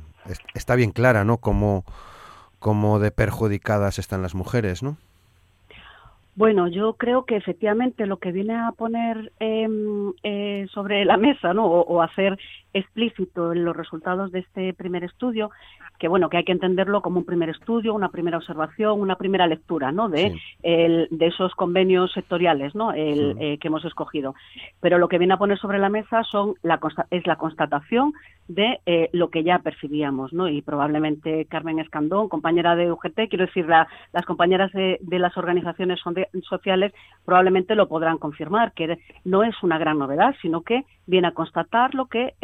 está 0.53 0.76
bien 0.76 0.91
clara, 0.91 1.26
¿no? 1.26 1.39
Como, 1.39 1.84
como 2.59 2.99
de 2.99 3.11
perjudicadas 3.11 3.99
están 3.99 4.22
las 4.22 4.36
mujeres, 4.36 4.84
¿no? 4.84 4.97
Bueno, 6.36 6.67
yo 6.67 6.95
creo 6.95 7.25
que 7.25 7.38
efectivamente 7.38 8.05
lo 8.05 8.19
que 8.19 8.33
viene 8.33 8.55
a 8.55 8.73
poner 8.73 9.31
em, 9.39 10.11
eh, 10.21 10.67
sobre 10.69 11.05
la 11.05 11.15
mesa, 11.15 11.53
¿no? 11.53 11.65
O, 11.65 11.81
o, 11.86 12.01
hacer 12.01 12.38
explícito 12.76 13.53
en 13.53 13.65
los 13.65 13.76
resultados 13.76 14.32
de 14.32 14.39
este 14.39 14.73
primer 14.73 15.03
estudio 15.03 15.49
que 15.99 16.07
bueno, 16.07 16.30
que 16.30 16.38
hay 16.38 16.43
que 16.43 16.51
entenderlo 16.51 17.01
como 17.01 17.19
un 17.19 17.26
primer 17.26 17.49
estudio, 17.49 17.93
una 17.93 18.09
primera 18.09 18.38
observación, 18.38 18.99
una 18.99 19.15
primera 19.15 19.47
lectura, 19.47 19.91
¿no? 19.91 20.09
De, 20.09 20.36
el, 20.63 21.07
de 21.09 21.28
esos 21.28 21.53
convenios 21.55 22.11
sectoriales, 22.13 22.76
¿no? 22.76 22.91
El, 22.91 23.38
eh, 23.39 23.57
que 23.59 23.67
hemos 23.67 23.86
escogido. 23.86 24.36
Pero 24.82 24.97
lo 24.97 25.07
que 25.07 25.17
viene 25.17 25.34
a 25.34 25.38
poner 25.38 25.57
sobre 25.57 25.80
la 25.80 25.89
mesa 25.89 26.23
son 26.23 26.55
la, 26.63 26.80
es 27.11 27.26
la 27.26 27.38
constatación 27.38 28.13
de 28.47 28.80
eh, 28.86 29.09
lo 29.11 29.30
que 29.30 29.43
ya 29.43 29.59
percibíamos, 29.59 30.34
¿no? 30.34 30.47
Y 30.47 30.61
probablemente 30.61 31.45
Carmen 31.45 31.80
Escandón, 31.80 32.30
compañera 32.30 32.76
de 32.76 32.91
UGT, 32.91 33.30
quiero 33.30 33.45
decir, 33.45 33.65
las 33.67 34.26
compañeras 34.26 34.71
de, 34.73 34.99
las 35.01 35.38
organizaciones 35.38 35.99
sociales 36.47 36.93
probablemente 37.23 37.73
lo 37.73 37.88
podrán 37.88 38.17
confirmar, 38.17 38.73
que 38.73 38.99
no 39.23 39.43
es 39.43 39.55
una 39.63 39.78
gran 39.78 39.97
novedad, 39.97 40.36
sino 40.41 40.61
que 40.61 40.84
viene 41.07 41.28
a 41.28 41.34
constatar 41.34 41.95
lo 41.95 42.05
que, 42.05 42.36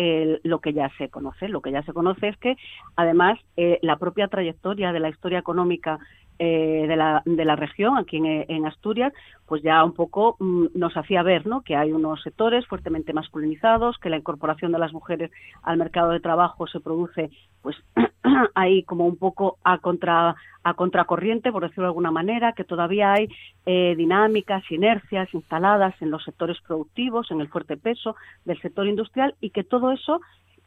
lo 0.44 0.60
que 0.60 0.74
ya 0.74 0.90
se 0.98 1.10
conoce. 1.10 1.48
Lo 1.48 1.62
que 1.62 1.72
ya 1.72 1.84
se 1.84 1.94
conoce 1.94 2.30
es 2.30 2.38
que, 2.38 2.56
además, 2.96 3.40
eh, 3.58 3.80
la 3.82 3.98
propia 3.98 4.28
trayectoria 4.28 4.92
de 4.92 5.00
la 5.00 5.10
historia 5.10 5.40
económica 5.40 6.00
eh, 6.44 6.88
de, 6.88 6.96
la, 6.96 7.22
de 7.24 7.46
la 7.46 7.56
región, 7.56 8.00
aquí 8.00 8.18
en, 8.18 8.66
Asturias, 8.66 9.14
pues 9.46 9.62
ya 9.62 9.84
un 9.84 9.94
poco 9.94 10.38
mm, 10.39 10.70
nos 10.74 10.98
hacía 10.98 11.22
ver 11.22 11.46
¿no? 11.46 11.62
que 11.62 11.76
hay 11.76 11.92
unos 11.92 12.20
sectores 12.24 12.66
fuertemente 12.66 13.14
masculinizados, 13.14 14.00
que 14.00 14.10
la 14.10 14.18
incorporación 14.18 14.72
de 14.72 14.80
las 14.80 14.92
mujeres 14.92 15.30
al 15.62 15.78
mercado 15.78 16.10
de 16.10 16.20
trabajo 16.20 16.66
se 16.66 16.80
produce 16.80 17.30
pues 17.62 17.76
ahí 18.56 18.82
como 18.82 19.06
un 19.06 19.18
poco 19.18 19.60
a 19.64 19.78
contra 19.78 20.36
a 20.64 20.74
contracorriente, 20.74 21.52
por 21.52 21.62
decirlo 21.62 21.84
de 21.84 21.89
alguna 21.89 22.10
manera, 22.10 22.54
que 22.54 22.64
todavía 22.64 23.14
hay 23.14 23.28
eh, 23.68 23.94
dinámicas, 23.96 24.64
inercias 24.72 25.32
instaladas 25.36 25.94
en 26.02 26.10
los 26.10 26.24
sectores 26.24 26.58
productivos, 26.66 27.30
en 27.30 27.39
el 27.42 27.50
fuerte 27.50 27.78
peso 27.78 28.16
del 28.46 28.60
sector 28.62 28.88
industrial 28.88 29.36
y 29.42 29.52
que 29.52 29.64
todo 29.64 29.92
eso 29.92 30.22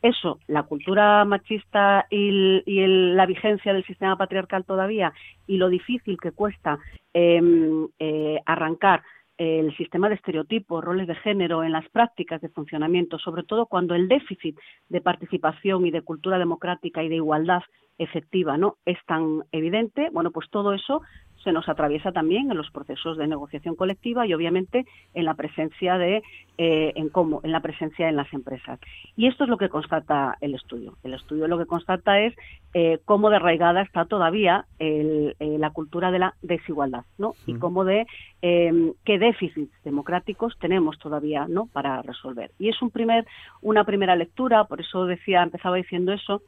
eso, 0.05 0.39
la 0.49 0.65
cultura 0.65 1.25
machista 1.25 2.07
y, 2.11 2.61
la 3.15 3.25
vigencia 3.25 3.73
del 3.73 3.87
sistema 3.87 4.19
patriarcal 4.19 4.65
todavía 4.67 5.15
y 5.47 5.57
lo 5.57 5.71
difícil 5.71 6.19
que 6.21 6.33
cuesta 6.33 6.79
em, 7.15 7.89
eh, 7.99 8.39
arrancar 8.45 9.03
el 9.39 9.75
sistema 9.77 10.11
de 10.11 10.17
estereotipos, 10.17 10.85
roles 10.85 11.09
de 11.09 11.15
género 11.17 11.65
en 11.65 11.73
las 11.73 11.89
prácticas 11.89 12.41
de 12.43 12.51
funcionamiento, 12.51 13.19
sobre 13.19 13.45
todo 13.45 13.67
cuando 13.67 13.95
el 13.95 14.07
déficit 14.07 14.59
de 14.91 15.01
participación 15.01 15.87
y 15.87 15.91
de 15.91 16.03
cultura 16.03 16.39
democrática 16.39 17.03
y 17.03 17.09
de 17.09 17.17
igualdad 17.17 17.63
efectiva 17.97 18.59
no 18.59 18.77
es 18.85 18.99
tan 19.07 19.45
evidente, 19.53 20.11
bueno, 20.13 20.31
pues 20.33 20.51
todo 20.51 20.75
eso 20.75 21.01
se 21.45 21.53
nos 21.53 21.68
atraviesa 21.68 22.11
también 22.11 22.51
en 22.51 22.57
los 22.57 22.70
procesos 22.70 23.18
de 23.18 23.28
negociación 23.28 23.76
colectiva 23.76 24.26
y 24.26 24.34
obviamente 24.34 24.86
en 25.12 25.26
la 25.26 25.34
presencia 25.34 25.99
de 25.99 26.22
eh, 26.57 26.92
en 26.97 27.09
cómo 27.09 27.40
en 27.45 27.53
la 27.53 27.61
presencia 27.61 28.09
en 28.09 28.16
las 28.16 28.32
empresas. 28.32 28.80
Y 29.16 29.26
esto 29.26 29.45
es 29.45 29.51
lo 29.51 29.59
que 29.59 29.68
constata 29.68 30.36
el 30.40 30.55
estudio. 30.55 30.97
El 31.05 31.14
estudio 31.14 31.47
lo 31.47 31.59
que 31.59 31.66
constata 31.66 32.20
es 32.20 32.34
eh, 32.72 32.99
cómo 33.05 33.28
de 33.30 33.36
arraigada 33.36 33.82
está 33.82 34.07
todavía 34.07 34.64
eh, 34.78 35.34
la 35.38 35.70
cultura 35.70 36.11
de 36.11 36.18
la 36.18 36.34
desigualdad 36.42 37.05
no 37.18 37.34
y 37.47 37.55
cómo 37.55 37.84
de 37.84 38.07
em, 38.42 38.92
qué 39.05 39.18
déficits 39.18 39.72
democráticos 39.84 40.57
tenemos 40.59 40.99
todavía 40.99 41.47
no 41.49 41.66
para 41.66 42.03
resolver. 42.03 42.51
Y 42.59 42.68
es 42.68 42.80
un 42.82 42.90
primer 42.90 43.26
una 43.61 43.84
primera 43.84 44.16
lectura 44.16 44.64
por 44.64 44.80
eso 44.80 45.07
decía 45.07 45.42
empezaba 45.42 45.76
diciendo 45.76 46.12
eso 46.12 46.42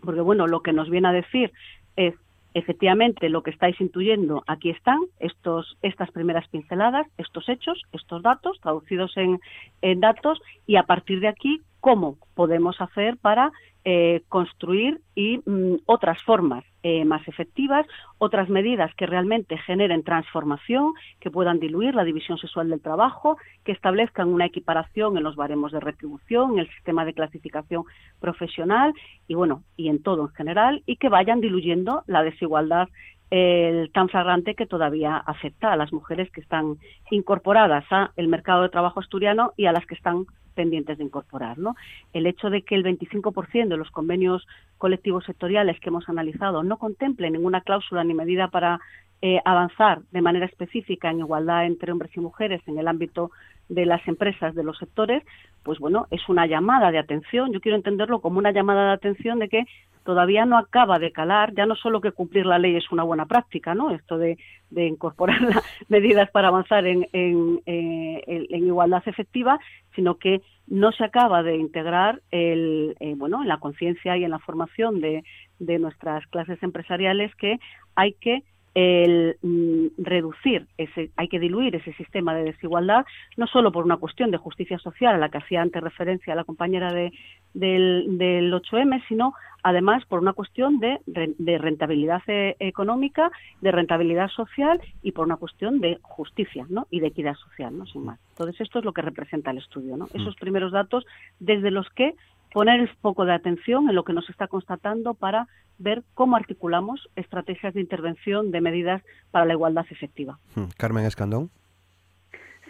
porque 0.00 0.20
bueno 0.20 0.46
lo 0.46 0.60
que 0.60 0.72
nos 0.72 0.88
viene 0.88 1.08
a 1.08 1.12
decir 1.12 1.52
es 1.96 2.14
efectivamente 2.54 3.28
lo 3.28 3.42
que 3.42 3.50
estáis 3.50 3.80
intuyendo, 3.80 4.42
aquí 4.46 4.70
están 4.70 4.98
estos, 5.18 5.76
estas 5.82 6.10
primeras 6.10 6.48
pinceladas, 6.48 7.06
estos 7.18 7.48
hechos, 7.48 7.82
estos 7.92 8.22
datos 8.22 8.58
traducidos 8.60 9.16
en, 9.16 9.40
en 9.82 10.00
datos 10.00 10.40
y 10.66 10.76
a 10.76 10.84
partir 10.84 11.20
de 11.20 11.28
aquí, 11.28 11.60
¿cómo 11.80 12.16
podemos 12.34 12.80
hacer 12.80 13.16
para 13.18 13.52
eh, 13.90 14.20
construir 14.28 15.00
y 15.14 15.38
mm, 15.38 15.76
otras 15.86 16.22
formas 16.22 16.62
eh, 16.82 17.06
más 17.06 17.26
efectivas, 17.26 17.86
otras 18.18 18.50
medidas 18.50 18.94
que 18.96 19.06
realmente 19.06 19.56
generen 19.56 20.02
transformación, 20.04 20.92
que 21.20 21.30
puedan 21.30 21.58
diluir 21.58 21.94
la 21.94 22.04
división 22.04 22.36
sexual 22.36 22.68
del 22.68 22.82
trabajo, 22.82 23.38
que 23.64 23.72
establezcan 23.72 24.28
una 24.28 24.44
equiparación 24.44 25.16
en 25.16 25.22
los 25.22 25.36
baremos 25.36 25.72
de 25.72 25.80
retribución, 25.80 26.52
en 26.52 26.58
el 26.58 26.68
sistema 26.68 27.06
de 27.06 27.14
clasificación 27.14 27.84
profesional 28.20 28.92
y 29.26 29.32
bueno, 29.32 29.62
y 29.74 29.88
en 29.88 30.02
todo 30.02 30.24
en 30.24 30.34
general, 30.34 30.82
y 30.84 30.96
que 30.96 31.08
vayan 31.08 31.40
diluyendo 31.40 32.02
la 32.06 32.22
desigualdad 32.22 32.88
el 33.30 33.90
tan 33.92 34.08
flagrante 34.08 34.54
que 34.54 34.66
todavía 34.66 35.16
afecta 35.16 35.72
a 35.72 35.76
las 35.76 35.92
mujeres 35.92 36.30
que 36.30 36.40
están 36.40 36.78
incorporadas 37.10 37.84
al 37.90 38.28
mercado 38.28 38.62
de 38.62 38.70
trabajo 38.70 39.00
asturiano 39.00 39.52
y 39.56 39.66
a 39.66 39.72
las 39.72 39.84
que 39.86 39.94
están 39.94 40.26
pendientes 40.54 40.98
de 40.98 41.04
incorporar. 41.04 41.58
¿no? 41.58 41.76
El 42.12 42.26
hecho 42.26 42.50
de 42.50 42.62
que 42.62 42.74
el 42.74 42.84
25% 42.84 43.68
de 43.68 43.76
los 43.76 43.90
convenios 43.90 44.46
colectivos 44.76 45.24
sectoriales 45.24 45.78
que 45.78 45.88
hemos 45.88 46.08
analizado 46.08 46.62
no 46.62 46.78
contemplen 46.78 47.34
ninguna 47.34 47.60
cláusula 47.60 48.02
ni 48.02 48.14
medida 48.14 48.48
para 48.48 48.80
eh, 49.20 49.40
avanzar 49.44 50.02
de 50.12 50.22
manera 50.22 50.46
específica 50.46 51.10
en 51.10 51.18
igualdad 51.18 51.66
entre 51.66 51.92
hombres 51.92 52.16
y 52.16 52.20
mujeres 52.20 52.62
en 52.66 52.78
el 52.78 52.86
ámbito 52.88 53.30
de 53.68 53.84
las 53.84 54.06
empresas, 54.08 54.54
de 54.54 54.62
los 54.62 54.78
sectores, 54.78 55.22
pues 55.62 55.78
bueno, 55.78 56.06
es 56.10 56.28
una 56.28 56.46
llamada 56.46 56.90
de 56.90 56.98
atención. 56.98 57.52
Yo 57.52 57.60
quiero 57.60 57.76
entenderlo 57.76 58.20
como 58.20 58.38
una 58.38 58.52
llamada 58.52 58.86
de 58.86 58.92
atención 58.92 59.38
de 59.38 59.48
que 59.48 59.64
todavía 60.04 60.46
no 60.46 60.56
acaba 60.56 60.98
de 60.98 61.12
calar, 61.12 61.52
ya 61.54 61.66
no 61.66 61.76
solo 61.76 62.00
que 62.00 62.12
cumplir 62.12 62.46
la 62.46 62.58
ley 62.58 62.76
es 62.76 62.90
una 62.90 63.02
buena 63.02 63.26
práctica, 63.26 63.74
¿no? 63.74 63.90
Esto 63.90 64.16
de, 64.16 64.38
incorporar 64.70 65.40
las 65.42 65.62
medidas 65.88 66.30
para 66.30 66.48
avanzar 66.48 66.86
en, 66.86 67.06
en, 67.12 67.60
eh, 67.66 68.22
en, 68.26 68.66
igualdad 68.66 69.02
efectiva, 69.04 69.58
sino 69.94 70.14
que 70.14 70.40
no 70.66 70.92
se 70.92 71.04
acaba 71.04 71.42
de 71.42 71.56
integrar 71.56 72.22
el, 72.30 72.96
eh, 73.00 73.14
bueno, 73.16 73.42
en 73.42 73.48
la 73.48 73.58
conciencia 73.58 74.16
y 74.16 74.24
en 74.24 74.30
la 74.30 74.38
formación 74.38 75.00
de, 75.02 75.24
de 75.58 75.78
nuestras 75.78 76.26
clases 76.28 76.62
empresariales 76.62 77.34
que 77.34 77.58
hay 77.94 78.14
que 78.14 78.44
el 78.78 79.36
mm, 79.42 79.86
reducir 79.98 80.66
ese, 80.76 81.10
hay 81.16 81.28
que 81.28 81.40
diluir 81.40 81.74
ese 81.74 81.92
sistema 81.94 82.32
de 82.32 82.44
desigualdad, 82.44 83.04
no 83.36 83.48
solo 83.48 83.72
por 83.72 83.84
una 83.84 83.96
cuestión 83.96 84.30
de 84.30 84.36
justicia 84.36 84.78
social 84.78 85.16
a 85.16 85.18
la 85.18 85.30
que 85.30 85.38
hacía 85.38 85.62
antes 85.62 85.82
referencia 85.82 86.36
la 86.36 86.44
compañera 86.44 86.92
de, 86.92 87.12
del, 87.54 88.18
del 88.18 88.52
8M, 88.52 89.02
sino 89.08 89.34
además 89.64 90.04
por 90.06 90.20
una 90.20 90.32
cuestión 90.32 90.78
de, 90.78 91.00
de 91.06 91.58
rentabilidad 91.58 92.22
eh, 92.28 92.54
económica, 92.60 93.32
de 93.60 93.72
rentabilidad 93.72 94.28
social 94.28 94.80
y 95.02 95.10
por 95.10 95.26
una 95.26 95.36
cuestión 95.36 95.80
de 95.80 95.98
justicia 96.02 96.64
¿no? 96.68 96.86
y 96.88 97.00
de 97.00 97.08
equidad 97.08 97.34
social, 97.34 97.76
¿no? 97.76 97.84
sin 97.86 98.04
más. 98.04 98.20
Entonces, 98.30 98.60
esto 98.60 98.78
es 98.78 98.84
lo 98.84 98.92
que 98.92 99.02
representa 99.02 99.50
el 99.50 99.58
estudio, 99.58 99.96
¿no? 99.96 100.06
esos 100.14 100.36
mm. 100.36 100.40
primeros 100.40 100.70
datos 100.70 101.04
desde 101.40 101.72
los 101.72 101.88
que 101.90 102.14
poner 102.52 102.80
el 102.80 102.88
foco 102.96 103.24
de 103.24 103.34
atención 103.34 103.88
en 103.88 103.94
lo 103.94 104.04
que 104.04 104.12
nos 104.12 104.28
está 104.30 104.48
constatando 104.48 105.14
para 105.14 105.46
ver 105.78 106.02
cómo 106.14 106.36
articulamos 106.36 107.08
estrategias 107.16 107.74
de 107.74 107.80
intervención 107.80 108.50
de 108.50 108.60
medidas 108.60 109.02
para 109.30 109.44
la 109.44 109.52
igualdad 109.52 109.86
efectiva. 109.90 110.38
Hmm. 110.54 110.64
Carmen 110.76 111.04
Escandón. 111.04 111.50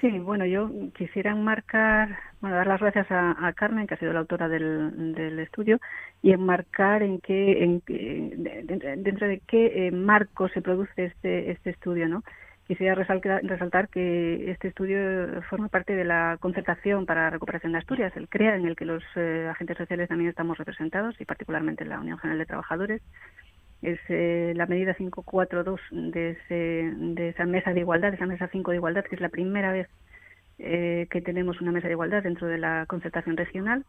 Sí, 0.01 0.19
bueno, 0.21 0.47
yo 0.47 0.71
quisiera 0.97 1.33
enmarcar, 1.33 2.17
bueno, 2.41 2.55
dar 2.55 2.69
las 2.69 2.81
gracias 2.81 3.07
a, 3.11 3.53
Carmen, 3.57 3.87
que 3.89 3.95
ha 3.95 3.99
sido 3.99 4.13
la 4.13 4.21
autora 4.21 4.49
del, 4.49 5.13
del 5.13 5.41
estudio, 5.41 5.81
y 6.23 6.31
enmarcar 6.31 7.03
en 7.03 7.19
qué, 7.21 7.65
en, 7.65 7.83
dentro 9.03 9.27
de 9.27 9.41
qué 9.41 9.89
eh, 9.89 9.91
marco 9.91 10.49
se 10.51 10.63
produce 10.63 11.07
este, 11.07 11.51
este 11.51 11.71
estudio, 11.71 12.09
¿no? 12.09 12.23
Quisiera 12.69 12.95
resaltar, 12.95 13.89
que 13.89 14.51
este 14.51 14.69
estudio 14.69 15.41
forma 15.49 15.69
parte 15.69 15.97
de 15.97 16.05
la 16.05 16.37
concertación 16.39 17.07
para 17.07 17.23
la 17.23 17.31
recuperación 17.31 17.73
de 17.73 17.79
Asturias, 17.79 18.15
el 18.15 18.29
CREA, 18.29 18.57
en 18.57 18.67
el 18.67 18.77
que 18.77 18.85
los 18.85 19.03
eh, 19.17 19.49
agentes 19.51 19.79
sociales 19.79 20.11
también 20.11 20.29
estamos 20.29 20.59
representados 20.59 21.19
y 21.19 21.25
particularmente 21.25 21.87
la 21.87 21.99
Unión 21.99 22.19
General 22.19 22.39
de 22.39 22.45
Trabajadores. 22.45 23.01
Es 23.81 23.99
eh, 24.11 24.53
la 24.55 24.67
medida 24.67 24.93
542 24.93 25.81
de, 25.93 26.37
de 26.51 27.29
esa 27.31 27.47
mesa 27.47 27.73
de 27.73 27.81
igualdad, 27.81 28.11
de 28.11 28.17
esa 28.17 28.27
mesa 28.27 28.51
5 28.53 28.71
de 28.71 28.77
igualdad, 28.77 29.05
que 29.05 29.15
es 29.15 29.23
la 29.23 29.31
primera 29.31 29.73
vez 29.73 29.89
eh, 30.59 31.07
que 31.11 31.23
tenemos 31.23 31.63
una 31.63 31.73
mesa 31.73 31.87
de 31.87 31.95
igualdad 31.95 32.23
dentro 32.23 32.49
de 32.49 32.59
la 32.59 32.85
concertación 32.85 33.39
regional 33.39 33.87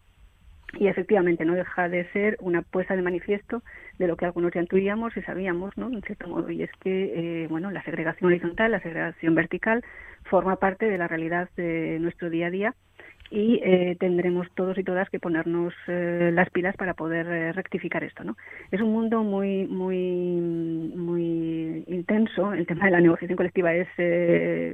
y 0.78 0.88
efectivamente 0.88 1.46
no 1.46 1.54
deja 1.56 1.90
de 1.90 2.10
ser 2.12 2.38
una 2.42 2.62
puesta 2.62 2.96
de 2.96 3.02
manifiesto 3.02 3.64
de 3.98 4.08
lo 4.08 4.18
que 4.18 4.26
algunos 4.26 4.54
ya 4.54 4.62
intuíamos 4.62 5.16
y 5.18 5.22
sabíamos, 5.24 5.76
¿no? 5.78 5.88
En 5.92 6.02
cierto 6.02 6.28
modo, 6.28 6.50
y 6.52 6.64
es 6.64 6.72
que, 6.82 7.44
eh, 7.44 7.48
bueno, 7.48 7.72
la 7.72 7.84
segregación 7.84 8.28
horizontal, 8.30 8.72
la 8.72 8.82
segregación 8.82 9.36
vertical, 9.36 9.84
forma 10.26 10.58
parte 10.58 10.90
de 10.90 10.98
la 10.98 11.08
realidad 11.08 11.50
de 11.56 11.98
nuestro 12.00 12.30
día 12.30 12.48
a 12.48 12.52
día 12.52 12.76
y 13.32 13.60
eh, 13.64 13.96
tendremos 14.00 14.48
todos 14.56 14.78
y 14.78 14.84
todas 14.84 15.10
que 15.10 15.20
ponernos 15.20 15.74
eh, 15.88 16.32
las 16.34 16.50
pilas 16.50 16.76
para 16.76 16.96
poder 16.96 17.28
eh, 17.28 17.52
rectificar 17.54 18.04
esto 18.04 18.24
no 18.24 18.36
es 18.72 18.82
un 18.82 18.92
mundo 18.92 19.24
muy 19.24 19.68
muy 19.68 20.42
muy 20.96 21.84
intenso. 21.88 22.54
El 22.54 22.66
tema 22.66 22.86
de 22.86 22.92
la 22.92 23.02
negociación 23.02 23.38
colectiva 23.38 23.74
es 23.74 23.88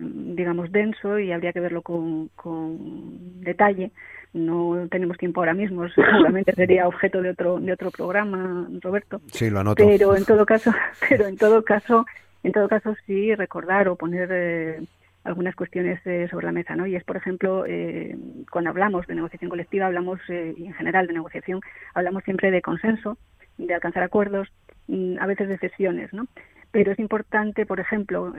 digamos 0.01 0.71
denso 0.71 1.19
y 1.19 1.31
habría 1.31 1.51
que 1.53 1.59
verlo 1.59 1.81
con, 1.81 2.29
con 2.29 3.41
detalle 3.41 3.91
no 4.35 4.87
tenemos 4.91 5.17
tiempo 5.17 5.39
ahora 5.39 5.53
mismo, 5.53 5.87
seguramente 5.95 6.53
sería 6.53 6.87
objeto 6.87 7.21
de 7.21 7.31
otro 7.31 7.59
de 7.59 7.71
otro 7.71 7.89
programa, 7.89 8.67
Roberto. 8.81 9.21
Sí, 9.31 9.49
lo 9.49 9.61
anoto. 9.61 9.83
Pero 9.83 10.15
en 10.15 10.25
todo 10.25 10.45
caso, 10.53 10.71
pero 11.09 11.25
en 11.25 11.37
todo 11.37 11.63
caso, 11.63 12.05
en 12.43 12.51
todo 12.51 12.67
caso 12.67 12.95
sí 13.05 13.33
recordar 13.33 13.87
o 13.87 13.95
poner 13.95 14.29
eh, 14.31 14.81
algunas 15.23 15.55
cuestiones 15.55 16.05
eh, 16.05 16.27
sobre 16.29 16.45
la 16.45 16.51
mesa, 16.51 16.75
¿no? 16.75 16.85
Y 16.85 16.95
es, 16.95 17.03
por 17.03 17.17
ejemplo, 17.17 17.65
eh, 17.65 18.15
cuando 18.51 18.69
hablamos 18.69 19.07
de 19.07 19.15
negociación 19.15 19.49
colectiva, 19.49 19.87
hablamos 19.87 20.19
en 20.27 20.73
general 20.73 21.07
de 21.07 21.13
negociación, 21.13 21.61
hablamos 21.93 22.23
siempre 22.23 22.51
de 22.51 22.61
consenso, 22.61 23.17
de 23.57 23.73
alcanzar 23.73 24.03
acuerdos, 24.03 24.49
mm, 24.87 25.17
a 25.19 25.25
veces 25.25 25.47
de 25.47 25.57
cesiones, 25.57 26.13
¿no? 26.13 26.27
Pero 26.71 26.91
es 26.91 26.99
importante, 26.99 27.65
por 27.65 27.79
ejemplo, 27.79 28.33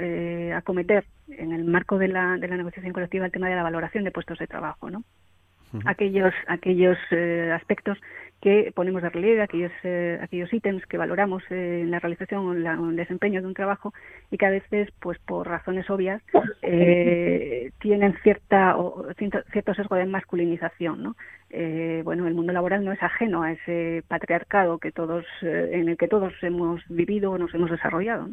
acometer 0.54 1.06
en 1.28 1.52
el 1.52 1.64
marco 1.64 1.96
de 1.96 2.08
la, 2.08 2.36
de 2.36 2.48
la 2.48 2.58
negociación 2.58 2.92
colectiva 2.92 3.24
el 3.24 3.32
tema 3.32 3.48
de 3.48 3.54
la 3.56 3.62
valoración 3.62 4.04
de 4.04 4.10
puestos 4.10 4.38
de 4.38 4.46
trabajo, 4.46 4.90
¿no? 4.90 5.04
Aquellos 5.84 6.34
aquellos 6.46 6.98
eh, 7.10 7.52
aspectos 7.54 7.98
que 8.40 8.70
ponemos 8.74 9.02
de 9.02 9.08
relieve, 9.08 9.42
aquellos 9.42 9.72
eh, 9.82 10.18
aquellos 10.22 10.52
ítems 10.52 10.84
que 10.86 10.98
valoramos 10.98 11.42
eh, 11.50 11.80
en 11.82 11.90
la 11.90 11.98
realización 11.98 12.46
o 12.46 12.54
en, 12.54 12.90
el 12.90 12.96
desempeño 12.96 13.40
de 13.40 13.48
un 13.48 13.54
trabajo 13.54 13.92
y 14.30 14.36
que 14.36 14.46
a 14.46 14.50
veces, 14.50 14.90
pues 15.00 15.18
por 15.20 15.48
razones 15.48 15.88
obvias, 15.90 16.22
tienen 17.80 18.14
cierta 18.22 18.76
o, 18.76 19.06
cierto 19.14 19.74
sesgo 19.74 19.96
de 19.96 20.06
masculinización, 20.06 21.02
¿no? 21.02 21.16
Eh, 21.58 22.02
bueno, 22.04 22.26
el 22.26 22.34
mundo 22.34 22.52
laboral 22.52 22.84
no 22.84 22.92
es 22.92 23.02
ajeno 23.02 23.42
a 23.42 23.52
ese 23.52 24.04
patriarcado 24.08 24.76
que 24.76 24.92
todos, 24.92 25.24
eh, 25.40 25.70
en 25.72 25.88
el 25.88 25.96
que 25.96 26.06
todos 26.06 26.34
hemos 26.42 26.86
vivido 26.88 27.32
o 27.32 27.38
nos 27.38 27.54
hemos 27.54 27.70
desarrollado. 27.70 28.28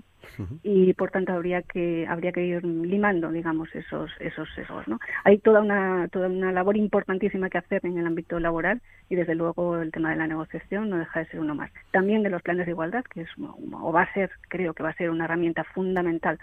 Y 0.62 0.94
por 0.94 1.12
tanto 1.12 1.32
habría 1.32 1.62
que, 1.62 2.06
habría 2.08 2.34
que 2.34 2.44
ir 2.44 2.66
limando, 2.66 3.32
digamos, 3.32 3.74
esos, 3.76 4.12
esos 4.20 4.50
sesgos. 4.56 4.88
¿no? 4.90 5.00
Hay 5.24 5.38
toda 5.38 5.62
una, 5.62 6.10
toda 6.10 6.28
una 6.28 6.52
labor 6.52 6.76
importantísima 6.76 7.50
que 7.50 7.60
hacer 7.60 7.86
en 7.86 7.98
el 7.98 8.08
ámbito 8.08 8.40
laboral 8.40 8.82
y 9.10 9.16
desde 9.16 9.36
luego 9.36 9.78
el 9.78 9.92
tema 9.92 10.10
de 10.10 10.18
la 10.18 10.28
negociación 10.28 10.90
no 10.90 10.98
deja 10.98 11.20
de 11.20 11.26
ser 11.28 11.40
uno 11.40 11.56
más. 11.56 11.72
También 11.92 12.24
de 12.24 12.30
los 12.30 12.42
planes 12.42 12.66
de 12.66 12.72
igualdad, 12.72 13.06
que 13.06 13.22
es, 13.22 13.30
o 13.40 13.92
va 13.94 14.02
a 14.02 14.14
ser, 14.14 14.32
creo 14.50 14.74
que 14.74 14.84
va 14.84 14.90
a 14.90 14.96
ser 14.96 15.10
una 15.10 15.26
herramienta 15.26 15.64
fundamental 15.64 16.40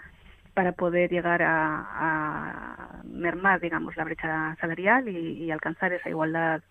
para 0.53 0.73
poder 0.73 1.09
llegar 1.09 1.41
a, 1.43 3.01
mermar, 3.03 3.59
digamos, 3.59 3.95
la 3.97 4.03
brecha 4.03 4.55
salarial 4.59 5.07
y, 5.07 5.51
alcanzar 5.51 5.93
esa 5.93 6.09
igualdad 6.09 6.61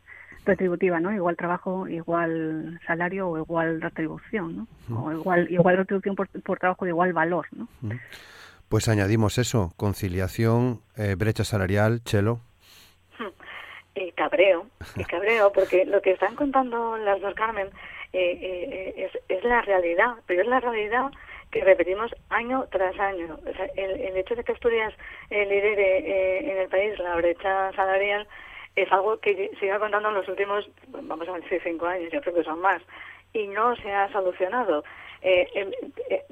retributiva, 0.44 1.00
¿no? 1.00 1.12
Igual 1.12 1.36
trabajo, 1.36 1.86
igual 1.86 2.80
salario 2.86 3.28
o 3.28 3.38
igual 3.38 3.80
retribución, 3.80 4.66
¿no? 4.88 5.02
O 5.04 5.12
igual, 5.12 5.50
igual 5.50 5.76
retribución 5.76 6.16
por, 6.16 6.58
trabajo 6.58 6.84
de 6.84 6.90
igual 6.90 7.12
valor, 7.12 7.46
¿no? 7.52 7.68
Pues 8.68 8.88
añadimos 8.88 9.38
eso, 9.38 9.72
conciliación, 9.76 10.80
eh, 10.96 11.14
brecha 11.16 11.44
salarial, 11.44 12.02
Chelo. 12.04 12.40
Eh, 13.96 14.12
cabreo, 14.12 14.66
cabreo, 15.08 15.52
porque 15.52 15.84
lo 15.84 16.00
que 16.00 16.12
están 16.12 16.36
contando 16.36 16.96
las 16.96 17.20
dos 17.20 17.34
Carmen 17.34 17.66
eh, 18.12 18.38
eh, 18.40 18.94
es, 18.96 19.22
es 19.28 19.44
la 19.44 19.62
realidad, 19.62 20.14
pero 20.26 20.42
es 20.42 20.48
la 20.48 20.60
realidad 20.60 21.10
que 21.50 21.64
repetimos 21.64 22.14
año 22.28 22.66
tras 22.70 22.98
año. 22.98 23.38
el, 23.76 24.16
hecho 24.16 24.34
de 24.34 24.44
que 24.44 24.52
Asturias 24.52 24.94
eh, 25.30 25.44
lidere 25.46 25.98
eh, 25.98 26.52
en 26.52 26.58
el 26.58 26.68
país 26.68 26.98
la 26.98 27.16
brecha 27.16 27.72
salarial 27.72 28.26
es 28.76 28.90
algo 28.92 29.18
que 29.18 29.50
se 29.58 29.66
iba 29.66 29.78
contando 29.78 30.08
en 30.10 30.14
los 30.14 30.28
últimos, 30.28 30.68
vamos 30.88 31.28
a 31.28 31.32
decir, 31.32 31.60
cinco 31.62 31.86
años, 31.86 32.10
yo 32.12 32.20
creo 32.20 32.34
que 32.34 32.44
son 32.44 32.60
más, 32.60 32.80
y 33.32 33.48
no 33.48 33.74
se 33.76 33.92
ha 33.92 34.10
solucionado. 34.12 34.84
Eh, 35.22 35.48
em, 35.54 35.70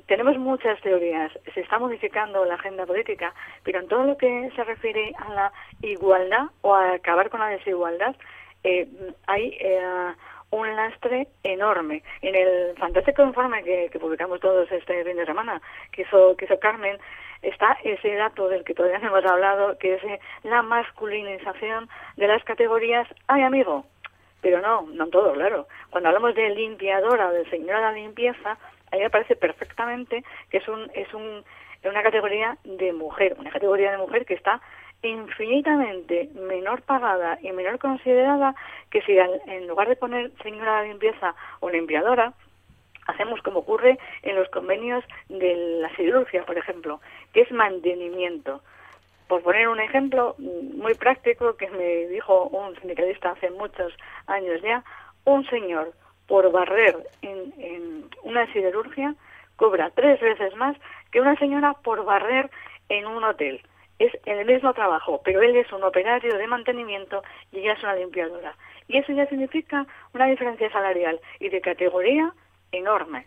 tenemos 0.07 0.39
muchas 0.39 0.81
teorías, 0.81 1.33
se 1.53 1.61
está 1.61 1.79
modificando 1.79 2.45
la 2.45 2.55
agenda 2.55 2.87
política, 2.87 3.35
pero 3.65 3.81
en 3.81 3.89
todo 3.89 4.05
lo 4.05 4.17
que 4.17 4.51
se 4.55 4.65
refiere 4.65 5.13
a 5.19 5.35
la 5.35 5.53
igualdad 5.83 6.47
o 6.63 6.75
a 6.75 6.95
acabar 6.95 7.29
con 7.29 7.41
la 7.41 7.49
desigualdad, 7.49 8.15
hay 9.27 9.59
un 10.51 10.77
lastre 10.77 11.29
enorme. 11.43 12.03
En 12.23 12.35
el 12.35 12.77
fantástico 12.77 13.23
informe 13.23 13.63
que, 13.63 13.91
publicamos 13.99 14.41
todos 14.41 14.71
este 14.71 15.05
fin 15.05 15.17
de 15.17 15.27
semana, 15.27 15.61
que 15.93 16.03
hizo, 16.03 16.37
que 16.37 16.47
hizo 16.47 16.59
Carmen, 16.59 16.99
está 17.43 17.77
ese 17.85 18.15
dato 18.15 18.49
del 18.49 18.65
que 18.65 18.75
todavía 18.75 18.99
no 18.99 19.09
hemos 19.09 19.31
hablado, 19.31 19.79
que 19.79 19.95
es 19.95 20.05
eh, 20.05 20.21
la 20.43 20.63
masculinización 20.63 21.89
de 22.17 22.27
las 22.27 22.43
categorías 22.45 23.07
¡ay, 23.27 23.43
amigo! 23.43 23.85
Pero 24.41 24.61
no, 24.61 24.83
no 24.83 25.09
todo, 25.09 25.33
claro. 25.33 25.67
Cuando 25.91 26.09
hablamos 26.09 26.35
de 26.35 26.51
limpiadora 26.51 27.29
o 27.29 27.33
de 27.33 27.49
señora 27.51 27.79
de 27.79 27.85
la 27.87 27.93
limpieza, 27.93 28.57
ahí 28.93 29.01
me 29.01 29.11
parece 29.11 29.37
perfectamente 29.37 30.25
que 30.51 30.59
es 30.59 30.69
un, 30.69 30.91
es 30.95 31.13
un, 31.13 31.45
una 31.85 32.03
categoría 32.03 32.57
de 32.65 32.93
mujer, 32.93 33.37
una 33.39 33.51
categoría 33.51 33.91
de 33.91 33.99
mujer 33.99 34.25
que 34.27 34.35
está 34.35 34.61
infinitamente 35.03 36.29
menor 36.35 36.83
pagada 36.83 37.39
y 37.41 37.53
menor 37.53 37.79
considerada 37.79 38.55
que 38.91 39.03
si 39.03 39.17
en 39.17 39.69
lugar 39.69 39.89
de 39.89 39.97
poner 39.97 40.33
señora 40.43 40.83
de 40.83 40.89
limpieza 40.89 41.35
o 41.61 41.71
limpiadora, 41.71 42.33
hacemos 43.07 43.41
como 43.43 43.61
ocurre 43.61 43.99
en 44.23 44.37
los 44.37 44.49
convenios 44.51 45.05
de 45.29 45.81
la 45.81 45.95
siderurgia, 45.97 46.45
por 46.45 46.59
ejemplo, 46.59 47.01
que 47.33 47.43
es 47.43 47.51
mantenimiento. 47.51 48.61
Por 49.29 49.43
poner 49.43 49.69
un 49.69 49.81
ejemplo 49.81 50.35
muy 50.39 50.95
práctico 50.95 51.57
que 51.57 51.69
me 51.71 52.07
dijo 52.09 52.45
un 52.45 52.75
sindicalista 52.77 53.31
hace 53.31 53.51
muchos 53.51 53.93
años 54.27 54.61
ya, 54.63 54.83
un 55.25 55.45
señor 55.47 55.93
por 56.27 56.51
barrer 56.51 56.97
en, 57.23 57.53
en 57.59 58.11
una 58.23 58.51
siderurgia 58.53 59.15
cobra 59.57 59.91
tres 59.95 60.21
veces 60.21 60.55
más 60.57 60.77
que 61.11 61.21
una 61.21 61.37
señora 61.37 61.75
por 61.83 62.05
barrer 62.05 62.51
en 62.89 63.07
un 63.07 63.25
hotel. 63.25 63.61
Es 63.99 64.13
el 64.27 64.45
mismo 64.47 64.73
trabajo, 64.75 65.21
pero 65.25 65.43
él 65.43 65.57
es 65.57 65.73
un 65.73 65.83
operario 65.83 66.37
de 66.37 66.47
mantenimiento 66.47 67.23
y 67.53 67.59
ella 67.59 67.73
es 67.73 67.83
una 67.83 67.97
limpiadora. 67.97 68.55
Y 68.87 68.99
eso 68.99 69.13
ya 69.13 69.27
significa 69.27 69.87
una 70.15 70.27
diferencia 70.27 70.71
salarial 70.71 71.21
y 71.41 71.49
de 71.49 71.61
categoría 71.61 72.33
enorme. 72.73 73.27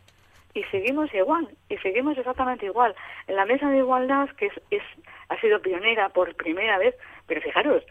Y 0.53 0.63
seguimos 0.65 1.13
igual, 1.13 1.47
y 1.69 1.77
seguimos 1.77 2.17
exactamente 2.17 2.65
igual. 2.65 2.93
En 3.27 3.35
la 3.35 3.45
mesa 3.45 3.69
de 3.69 3.77
igualdad, 3.77 4.29
que 4.31 4.47
es, 4.47 4.53
es, 4.69 4.83
ha 5.29 5.39
sido 5.39 5.61
pionera 5.61 6.09
por 6.09 6.35
primera 6.35 6.77
vez, 6.77 6.95
pero 7.25 7.41
fijaros, 7.41 7.83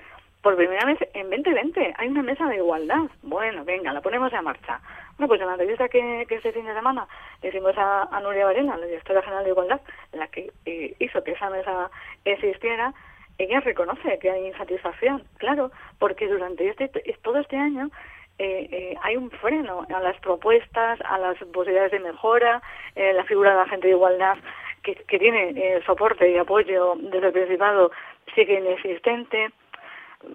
por 0.42 0.56
primera 0.56 0.84
vez 0.86 0.98
en 1.14 1.28
2020 1.30 1.94
hay 1.96 2.08
una 2.08 2.22
mesa 2.22 2.46
de 2.46 2.56
igualdad. 2.56 3.10
Bueno, 3.22 3.64
venga, 3.64 3.92
la 3.92 4.00
ponemos 4.00 4.32
en 4.32 4.44
marcha. 4.44 4.80
Bueno, 5.20 5.28
pues 5.28 5.40
en 5.42 5.48
la 5.48 5.52
entrevista 5.52 5.88
que, 5.90 6.22
este 6.30 6.50
fin 6.50 6.64
de 6.64 6.72
semana 6.72 7.06
le 7.42 7.50
hicimos 7.50 7.74
a, 7.76 8.08
Nuria 8.22 8.46
Varela, 8.46 8.78
la 8.78 8.86
directora 8.86 9.20
general 9.20 9.44
de 9.44 9.50
Igualdad, 9.50 9.82
la 10.12 10.26
que 10.28 10.50
eh, 10.64 10.94
hizo 10.98 11.22
que 11.22 11.32
esa 11.32 11.50
mesa 11.50 11.90
existiera, 12.24 12.94
ella 13.36 13.60
reconoce 13.60 14.18
que 14.18 14.30
hay 14.30 14.46
insatisfacción, 14.46 15.22
claro, 15.36 15.72
porque 15.98 16.26
durante 16.26 16.66
este 16.66 16.88
todo 17.20 17.38
este 17.38 17.58
año 17.58 17.90
eh, 18.38 18.66
eh, 18.72 18.96
hay 19.02 19.18
un 19.18 19.30
freno 19.30 19.86
a 19.94 20.00
las 20.00 20.18
propuestas, 20.20 20.98
a 21.04 21.18
las 21.18 21.36
posibilidades 21.52 21.92
de 21.92 22.00
mejora, 22.00 22.62
la 22.96 23.24
figura 23.24 23.50
de 23.50 23.58
la 23.58 23.66
gente 23.68 23.88
de 23.88 23.92
igualdad 23.92 24.38
que, 24.82 24.94
que 24.94 25.18
tiene 25.18 25.82
soporte 25.84 26.30
y 26.30 26.38
apoyo 26.38 26.94
desde 26.96 27.26
el 27.26 27.32
Principado 27.34 27.90
sigue 28.34 28.58
inexistente 28.58 29.50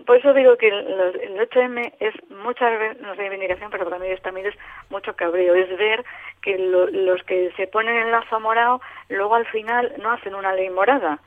por 0.06 0.18
eso 0.18 0.34
digo 0.34 0.58
que 0.58 0.68
el 0.68 1.38
8M 1.38 1.94
es 2.00 2.14
mucha 2.32 2.70
reivindicación, 3.16 3.70
pero 3.70 3.86
para 3.86 4.00
mí 4.00 4.08
también 4.24 4.48
es 4.48 4.56
mucho 4.90 5.16
cabreo. 5.16 5.54
Es 5.54 5.70
ver 5.78 6.04
que 6.42 6.58
los 6.58 7.22
que 7.24 7.52
se 7.56 7.68
ponen 7.68 7.96
en 7.96 8.12
lazo 8.12 8.40
morado 8.40 8.82
luego 9.10 9.36
al 9.36 9.46
final 9.46 9.94
no 10.02 10.12
hacen 10.12 10.34
una 10.34 10.54
ley 10.54 10.70
morada. 10.72 11.20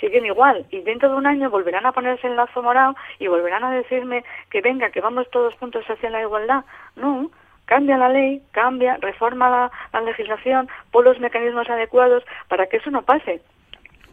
Siguen 0.00 0.26
igual 0.26 0.66
y 0.70 0.82
dentro 0.82 1.08
de 1.08 1.14
un 1.16 1.26
año 1.26 1.48
volverán 1.48 1.86
a 1.86 1.92
ponerse 1.92 2.26
en 2.26 2.36
lazo 2.36 2.60
morado 2.60 2.96
y 3.18 3.28
volverán 3.28 3.62
a 3.64 3.70
decirme 3.70 4.24
que 4.50 4.60
venga, 4.60 4.90
que 4.90 5.00
vamos 5.00 5.30
todos 5.30 5.54
juntos 5.54 5.84
hacia 5.88 6.10
la 6.10 6.20
igualdad. 6.20 6.64
No, 6.96 7.30
cambia 7.66 7.96
la 7.96 8.08
ley, 8.08 8.42
cambia, 8.50 8.96
reforma 8.96 9.48
la, 9.48 9.70
la 9.92 10.00
legislación, 10.00 10.68
pon 10.90 11.04
los 11.04 11.20
mecanismos 11.20 11.70
adecuados 11.70 12.24
para 12.48 12.66
que 12.66 12.78
eso 12.78 12.90
no 12.90 13.02
pase 13.02 13.40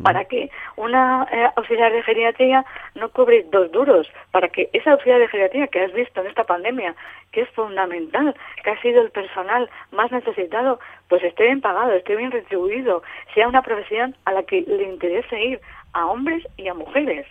para 0.01 0.25
que 0.25 0.49
una 0.75 1.27
eh, 1.31 1.49
auxiliar 1.55 1.91
de 1.91 2.03
geriatría 2.03 2.65
no 2.95 3.09
cobre 3.09 3.45
dos 3.51 3.71
duros, 3.71 4.07
para 4.31 4.49
que 4.49 4.69
esa 4.73 4.91
auxiliar 4.91 5.19
de 5.19 5.27
geriatría 5.27 5.67
que 5.67 5.81
has 5.81 5.93
visto 5.93 6.21
en 6.21 6.27
esta 6.27 6.43
pandemia, 6.45 6.95
que 7.31 7.41
es 7.41 7.49
fundamental, 7.51 8.35
que 8.63 8.69
ha 8.69 8.81
sido 8.81 9.01
el 9.01 9.11
personal 9.11 9.69
más 9.91 10.11
necesitado, 10.11 10.79
pues 11.09 11.23
esté 11.23 11.43
bien 11.45 11.61
pagado, 11.61 11.91
esté 11.93 12.15
bien 12.15 12.31
retribuido, 12.31 13.03
sea 13.33 13.47
una 13.47 13.61
profesión 13.61 14.15
a 14.25 14.31
la 14.31 14.43
que 14.43 14.61
le 14.61 14.83
interese 14.83 15.39
ir 15.43 15.61
a 15.93 16.07
hombres 16.07 16.43
y 16.57 16.67
a 16.67 16.73
mujeres. 16.73 17.27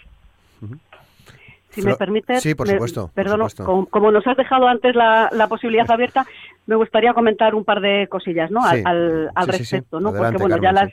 Si 1.71 1.81
me 1.81 1.97
permite, 1.97 2.39
sí, 2.41 2.55
por 2.55 2.69
supuesto, 2.69 3.11
perdón, 3.15 3.49
Como, 3.91 4.11
nos 4.11 4.27
has 4.27 4.37
dejado 4.37 4.69
antes 4.69 4.95
la, 4.95 5.47
posibilidad 5.49 5.91
abierta, 5.91 6.27
me 6.67 6.77
gustaría 6.77 7.15
comentar 7.15 7.55
un 7.55 7.65
par 7.65 7.81
de 7.81 8.07
cosillas, 8.09 8.51
¿no? 8.51 8.63
al, 8.63 9.31
al, 9.35 9.49
respecto, 9.49 9.99
¿no? 9.99 10.13
Porque 10.13 10.37
bueno, 10.37 10.59
ya 10.59 10.73
las 10.73 10.93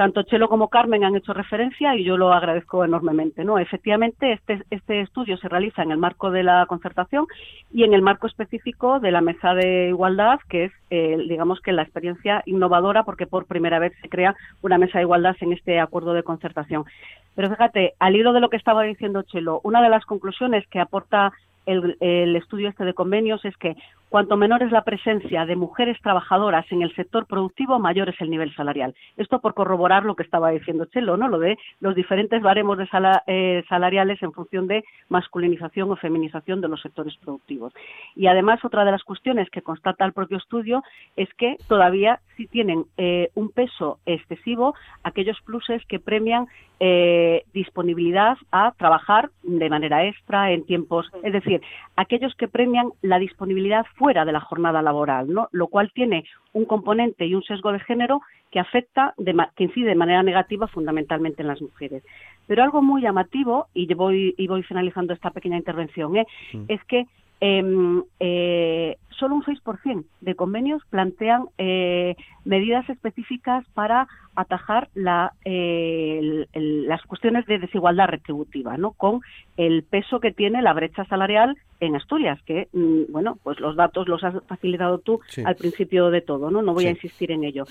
tanto 0.00 0.22
Chelo 0.22 0.48
como 0.48 0.68
Carmen 0.68 1.04
han 1.04 1.14
hecho 1.14 1.34
referencia 1.34 1.94
y 1.94 2.04
yo 2.04 2.16
lo 2.16 2.32
agradezco 2.32 2.86
enormemente. 2.86 3.44
¿no? 3.44 3.58
Efectivamente, 3.58 4.32
este, 4.32 4.62
este 4.70 5.02
estudio 5.02 5.36
se 5.36 5.46
realiza 5.46 5.82
en 5.82 5.90
el 5.90 5.98
marco 5.98 6.30
de 6.30 6.42
la 6.42 6.64
concertación 6.64 7.26
y 7.70 7.84
en 7.84 7.92
el 7.92 8.00
marco 8.00 8.26
específico 8.26 8.98
de 8.98 9.10
la 9.10 9.20
mesa 9.20 9.52
de 9.52 9.88
igualdad, 9.88 10.40
que 10.48 10.64
es, 10.64 10.72
eh, 10.88 11.18
digamos 11.28 11.60
que 11.60 11.72
la 11.72 11.82
experiencia 11.82 12.42
innovadora, 12.46 13.04
porque 13.04 13.26
por 13.26 13.44
primera 13.44 13.78
vez 13.78 13.92
se 14.00 14.08
crea 14.08 14.34
una 14.62 14.78
mesa 14.78 14.96
de 14.96 15.04
igualdad 15.04 15.36
en 15.40 15.52
este 15.52 15.78
acuerdo 15.78 16.14
de 16.14 16.22
concertación. 16.22 16.86
Pero 17.34 17.50
fíjate, 17.50 17.92
al 17.98 18.16
hilo 18.16 18.32
de 18.32 18.40
lo 18.40 18.48
que 18.48 18.56
estaba 18.56 18.84
diciendo 18.84 19.20
Chelo, 19.24 19.60
una 19.64 19.82
de 19.82 19.90
las 19.90 20.06
conclusiones 20.06 20.66
que 20.68 20.80
aporta 20.80 21.30
el, 21.70 22.36
estudio 22.36 22.68
este 22.68 22.84
de 22.84 22.94
convenios 22.94 23.44
es 23.44 23.56
que 23.56 23.76
cuanto 24.08 24.36
menor 24.36 24.62
es 24.62 24.72
la 24.72 24.82
presencia 24.82 25.46
de 25.46 25.56
mujeres 25.56 25.96
trabajadoras 26.02 26.66
en 26.70 26.82
el 26.82 26.94
sector 26.96 27.26
productivo, 27.26 27.78
mayor 27.78 28.08
es 28.08 28.20
el 28.20 28.30
nivel 28.30 28.54
salarial. 28.54 28.94
Esto 29.16 29.40
por 29.40 29.54
corroborar 29.54 30.04
lo 30.04 30.16
que 30.16 30.24
estaba 30.24 30.50
diciendo 30.50 30.86
Chelo, 30.86 31.16
¿no? 31.16 31.28
Lo 31.28 31.38
de 31.38 31.56
los 31.80 31.94
diferentes 31.94 32.42
baremos 32.42 32.78
de 32.78 32.88
eh, 33.26 33.64
salariales 33.68 34.22
en 34.22 34.32
función 34.32 34.66
de 34.66 34.84
masculinización 35.08 35.90
o 35.90 35.96
feminización 35.96 36.60
de 36.60 36.68
los 36.68 36.80
sectores 36.82 37.16
productivos. 37.18 37.72
Y 38.16 38.26
además, 38.26 38.64
otra 38.64 38.84
de 38.84 38.90
las 38.90 39.04
cuestiones 39.04 39.48
que 39.50 39.62
constata 39.62 40.04
el 40.04 40.12
propio 40.12 40.38
estudio 40.38 40.82
es 41.16 41.32
que 41.34 41.56
todavía 41.68 42.20
sí 42.36 42.46
tienen 42.46 42.84
eh, 42.96 43.30
un 43.34 43.50
peso 43.50 43.98
excesivo 44.06 44.74
aquellos 45.02 45.40
pluses 45.42 45.84
que 45.86 45.98
premian 45.98 46.46
eh, 46.78 47.44
disponibilidad 47.52 48.38
a 48.50 48.72
trabajar 48.72 49.30
de 49.42 49.68
manera 49.68 50.06
extra 50.06 50.50
en 50.52 50.64
tiempos, 50.64 51.10
es 51.22 51.32
decir, 51.32 51.59
aquellos 51.96 52.34
que 52.34 52.48
premian 52.48 52.90
la 53.02 53.18
disponibilidad 53.18 53.86
fuera 53.96 54.24
de 54.24 54.32
la 54.32 54.40
jornada 54.40 54.82
laboral, 54.82 55.32
¿no? 55.32 55.48
Lo 55.52 55.68
cual 55.68 55.90
tiene 55.92 56.24
un 56.52 56.64
componente 56.64 57.26
y 57.26 57.34
un 57.34 57.42
sesgo 57.42 57.72
de 57.72 57.80
género 57.80 58.20
que 58.50 58.60
afecta, 58.60 59.14
que 59.56 59.64
incide 59.64 59.90
de 59.90 59.94
manera 59.94 60.22
negativa 60.22 60.66
fundamentalmente 60.66 61.42
en 61.42 61.48
las 61.48 61.62
mujeres. 61.62 62.02
Pero 62.46 62.62
algo 62.64 62.82
muy 62.82 63.02
llamativo, 63.02 63.68
y 63.74 63.92
voy, 63.94 64.34
y 64.36 64.46
voy 64.48 64.62
finalizando 64.64 65.12
esta 65.12 65.30
pequeña 65.30 65.56
intervención, 65.56 66.16
¿eh? 66.16 66.26
mm. 66.52 66.64
es 66.68 66.84
que 66.84 67.06
eh, 67.40 68.02
eh, 68.20 68.96
solo 69.20 69.34
un 69.34 69.44
6% 69.44 70.04
de 70.22 70.34
convenios 70.34 70.82
plantean 70.88 71.44
eh, 71.58 72.16
medidas 72.44 72.88
específicas 72.88 73.64
para 73.74 74.08
atajar 74.34 74.88
la, 74.94 75.34
eh, 75.44 76.46
las 76.54 77.02
cuestiones 77.02 77.44
de 77.46 77.58
desigualdad 77.58 78.08
retributiva, 78.08 78.76
¿no? 78.78 78.92
Con 78.92 79.20
el 79.58 79.82
peso 79.82 80.20
que 80.20 80.32
tiene 80.32 80.62
la 80.62 80.72
brecha 80.72 81.04
salarial 81.04 81.56
en 81.80 81.96
Asturias, 81.96 82.40
que, 82.46 82.68
mm, 82.72 83.12
bueno, 83.12 83.38
pues 83.42 83.60
los 83.60 83.76
datos 83.76 84.08
los 84.08 84.24
has 84.24 84.34
facilitado 84.46 84.98
tú 84.98 85.20
al 85.44 85.56
principio 85.56 86.10
de 86.10 86.22
todo, 86.22 86.50
¿no? 86.50 86.62
No 86.62 86.72
voy 86.72 86.86
a 86.86 86.90
insistir 86.90 87.30
en 87.30 87.44
ello. 87.44 87.64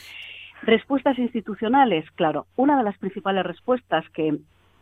Respuestas 0.61 1.17
institucionales, 1.17 2.05
claro, 2.11 2.45
una 2.57 2.78
de 2.78 2.84
las 2.84 2.97
principales 2.97 3.45
respuestas 3.45 4.07
que 4.09 4.38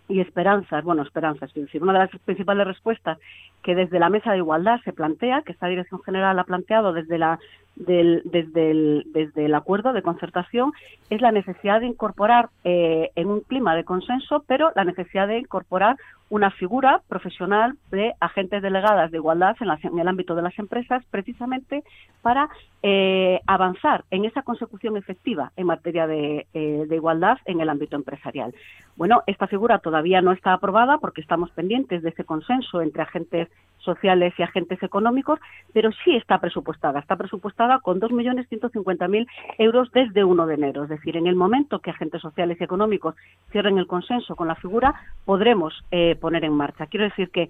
y 0.09 0.21
esperanzas, 0.21 0.83
bueno, 0.83 1.03
esperanzas, 1.03 1.49
es 1.49 1.65
decir, 1.65 1.83
una 1.83 1.93
de 1.93 1.99
las 1.99 2.09
principales 2.25 2.65
respuestas 2.65 3.17
que 3.61 3.75
desde 3.75 3.99
la 3.99 4.09
mesa 4.09 4.31
de 4.31 4.37
igualdad 4.37 4.79
se 4.83 4.93
plantea, 4.93 5.41
que 5.41 5.51
esta 5.51 5.67
dirección 5.67 6.01
general 6.03 6.39
ha 6.39 6.43
planteado 6.43 6.93
desde 6.93 7.17
la 7.17 7.39
del, 7.75 8.23
desde, 8.25 8.71
el, 8.71 9.03
desde 9.13 9.45
el 9.45 9.53
acuerdo 9.53 9.93
de 9.93 10.01
concertación 10.01 10.71
es 11.09 11.21
la 11.21 11.31
necesidad 11.31 11.79
de 11.79 11.85
incorporar 11.87 12.49
eh, 12.63 13.11
en 13.15 13.27
un 13.27 13.41
clima 13.41 13.75
de 13.75 13.83
consenso, 13.83 14.43
pero 14.47 14.71
la 14.75 14.83
necesidad 14.83 15.27
de 15.27 15.39
incorporar 15.39 15.95
una 16.29 16.51
figura 16.51 17.01
profesional 17.07 17.77
de 17.91 18.13
agentes 18.19 18.61
delegadas 18.61 19.11
de 19.11 19.17
igualdad 19.17 19.55
en, 19.59 19.99
el 19.99 20.07
ámbito 20.07 20.35
de 20.35 20.41
las 20.41 20.57
empresas, 20.59 21.03
precisamente 21.09 21.83
para 22.21 22.49
eh, 22.83 23.39
avanzar 23.47 24.03
en 24.11 24.25
esa 24.25 24.41
consecución 24.41 24.97
efectiva 24.97 25.51
en 25.55 25.67
materia 25.67 26.05
de, 26.07 26.47
eh, 26.53 26.85
de, 26.87 26.95
igualdad 26.95 27.37
en 27.45 27.61
el 27.61 27.69
ámbito 27.69 27.95
empresarial. 27.95 28.53
Bueno, 28.95 29.23
esta 29.27 29.47
figura 29.47 29.79
todavía 29.79 30.21
no 30.21 30.31
está 30.31 30.53
aprobada 30.53 30.97
porque 30.97 31.21
estamos 31.21 31.51
pendientes 31.51 32.03
de 32.03 32.09
ese 32.09 32.25
consenso 32.25 32.81
entre 32.81 33.03
agentes 33.03 33.47
sociales 33.87 34.33
y 34.37 34.43
agentes 34.43 34.83
económicos, 34.83 35.39
pero 35.73 35.89
sí 36.03 36.15
está 36.15 36.39
presupuestada. 36.39 36.99
Está 36.99 37.15
presupuestada 37.15 37.79
con 37.79 37.99
2.150.000 37.99 39.27
euros 39.57 39.89
desde 39.93 40.23
1 40.23 40.45
de 40.45 40.53
enero. 40.53 40.83
Es 40.83 40.89
decir, 40.89 41.15
en 41.15 41.25
el 41.25 41.35
momento 41.35 41.79
que 41.79 41.91
agentes 41.91 42.21
sociales 42.21 42.57
y 42.59 42.65
económicos 42.65 43.15
cierren 43.51 43.77
el 43.77 43.87
consenso 43.87 44.35
con 44.35 44.47
la 44.47 44.55
figura, 44.55 44.93
podremos 45.25 45.73
eh, 45.91 46.17
poner 46.19 46.43
en 46.43 46.53
marcha. 46.53 46.87
Quiero 46.87 47.05
decir 47.05 47.29
que 47.31 47.49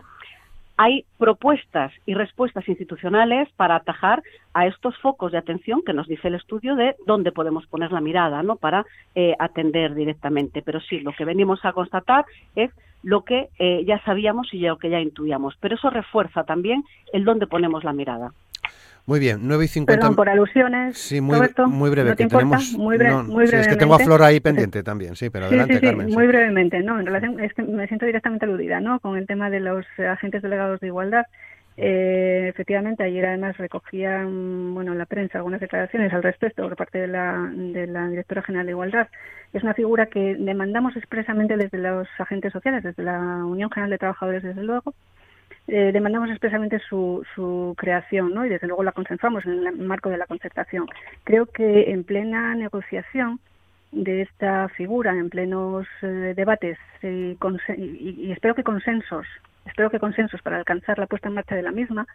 hay 0.77 1.05
propuestas 1.17 1.91
y 2.05 2.13
respuestas 2.13 2.67
institucionales 2.69 3.49
para 3.57 3.75
atajar 3.75 4.21
a 4.53 4.67
estos 4.67 4.95
focos 4.99 5.31
de 5.31 5.39
atención 5.39 5.81
que 5.83 5.93
nos 5.93 6.07
dice 6.07 6.27
el 6.27 6.35
estudio 6.35 6.75
de 6.75 6.95
dónde 7.07 7.31
podemos 7.31 7.65
poner 7.65 7.91
la 7.91 7.99
mirada, 7.99 8.43
¿no? 8.43 8.57
Para 8.57 8.85
eh, 9.15 9.33
atender 9.39 9.95
directamente. 9.95 10.61
Pero 10.61 10.79
sí, 10.79 10.99
lo 10.99 11.13
que 11.13 11.25
venimos 11.25 11.65
a 11.65 11.73
constatar 11.73 12.25
es 12.55 12.69
lo 13.03 13.23
que 13.23 13.49
eh, 13.59 13.83
ya 13.85 14.01
sabíamos 14.03 14.53
y 14.53 14.59
lo 14.59 14.77
que 14.77 14.89
ya 14.89 14.99
intuíamos. 14.99 15.55
Pero 15.59 15.75
eso 15.75 15.89
refuerza 15.89 16.43
también 16.43 16.83
el 17.13 17.23
dónde 17.23 17.47
ponemos 17.47 17.83
la 17.83 17.93
mirada. 17.93 18.31
Muy 19.07 19.21
bien, 19.21 19.39
9 19.43 19.63
y 19.63 19.67
50. 19.69 20.01
Perdón 20.01 20.15
por 20.17 20.27
alusiones. 20.27 20.97
Sí, 20.97 21.21
muy, 21.21 21.39
muy 21.67 21.89
breve. 21.89 22.13
que 22.17 22.27
tenemos, 22.27 22.73
muy, 22.73 22.97
brevemente. 22.97 23.59
es 23.61 23.67
que 23.69 23.77
tengo 23.77 23.95
a 23.95 23.99
Flora 23.99 24.25
ahí 24.25 24.41
pendiente 24.41 24.83
también, 24.83 25.15
sí, 25.15 25.29
pero 25.29 25.45
adelante, 25.45 25.75
sí, 25.75 25.79
sí, 25.79 25.85
Carmen. 25.85 26.09
Muy 26.11 26.27
brevemente, 26.27 26.83
no, 26.83 26.99
en 26.99 27.05
relación, 27.05 27.39
es 27.39 27.53
que 27.53 27.63
me 27.63 27.87
siento 27.87 28.05
directamente 28.05 28.43
aludida, 28.43 28.81
¿no? 28.81 28.99
Con 28.99 29.17
el 29.17 29.25
tema 29.25 29.49
de 29.49 29.61
los 29.61 29.85
agentes 29.97 30.41
delegados 30.41 30.81
de 30.81 30.87
igualdad. 30.87 31.25
Eh, 31.77 32.47
efectivamente, 32.49 33.03
ayer 33.03 33.27
además 33.27 33.55
recogían 33.57 34.73
bueno, 34.73 34.93
la 34.93 35.05
prensa 35.05 35.37
algunas 35.37 35.61
declaraciones 35.61 36.11
al 36.11 36.23
respecto 36.23 36.63
por 36.63 36.75
parte 36.75 36.97
de 36.97 37.07
la, 37.07 37.49
de 37.53 37.87
la 37.87 38.09
Directora 38.09 38.41
General 38.41 38.65
de 38.65 38.71
Igualdad. 38.71 39.07
Es 39.53 39.63
una 39.63 39.73
figura 39.73 40.07
que 40.07 40.35
demandamos 40.35 40.95
expresamente 40.95 41.57
desde 41.57 41.77
los 41.77 42.07
agentes 42.19 42.51
sociales, 42.51 42.83
desde 42.83 43.03
la 43.03 43.19
Unión 43.45 43.69
General 43.71 43.89
de 43.89 43.97
Trabajadores, 43.97 44.43
desde 44.43 44.63
luego, 44.63 44.93
eh, 45.67 45.91
demandamos 45.91 46.29
expresamente 46.29 46.79
su, 46.79 47.25
su 47.35 47.75
creación 47.77 48.33
¿no? 48.33 48.45
y 48.45 48.49
desde 48.49 48.67
luego 48.67 48.83
la 48.83 48.93
consensuamos 48.93 49.45
en 49.45 49.67
el 49.67 49.77
marco 49.77 50.09
de 50.09 50.17
la 50.17 50.25
concertación. 50.25 50.87
Creo 51.23 51.45
que 51.45 51.91
en 51.91 52.03
plena 52.03 52.55
negociación 52.55 53.39
de 53.91 54.21
esta 54.21 54.69
figura, 54.69 55.11
en 55.11 55.29
plenos 55.29 55.87
eh, 56.01 56.33
debates 56.35 56.77
y, 57.01 57.37
y, 57.77 58.31
espero 58.31 58.55
que 58.55 58.63
consensos, 58.63 59.25
espero 59.65 59.89
que 59.89 59.99
consensos 59.99 60.41
para 60.41 60.57
alcanzar 60.57 60.99
la 60.99 61.07
puesta 61.07 61.29
en 61.29 61.35
marcha 61.35 61.55
de 61.55 61.63
la 61.63 61.71
misma, 61.71 62.05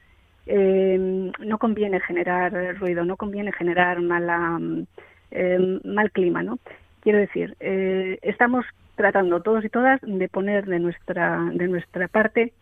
eh, 0.46 1.30
no 1.38 1.58
conviene 1.58 2.00
generar 2.00 2.52
ruido, 2.78 3.04
no 3.04 3.16
conviene 3.16 3.52
generar 3.52 4.00
mala, 4.00 4.58
eh, 5.30 5.80
mal 5.84 6.10
clima, 6.10 6.42
¿no? 6.42 6.58
Quiero 7.02 7.18
decir, 7.18 7.56
eh, 7.60 8.18
estamos 8.22 8.64
tratando 8.94 9.42
todos 9.42 9.64
y 9.64 9.68
todas 9.68 10.00
de 10.02 10.28
poner 10.28 10.66
de 10.66 10.78
nuestra 10.78 11.40
de 11.52 11.68
nuestra 11.68 12.08
parte 12.08 12.52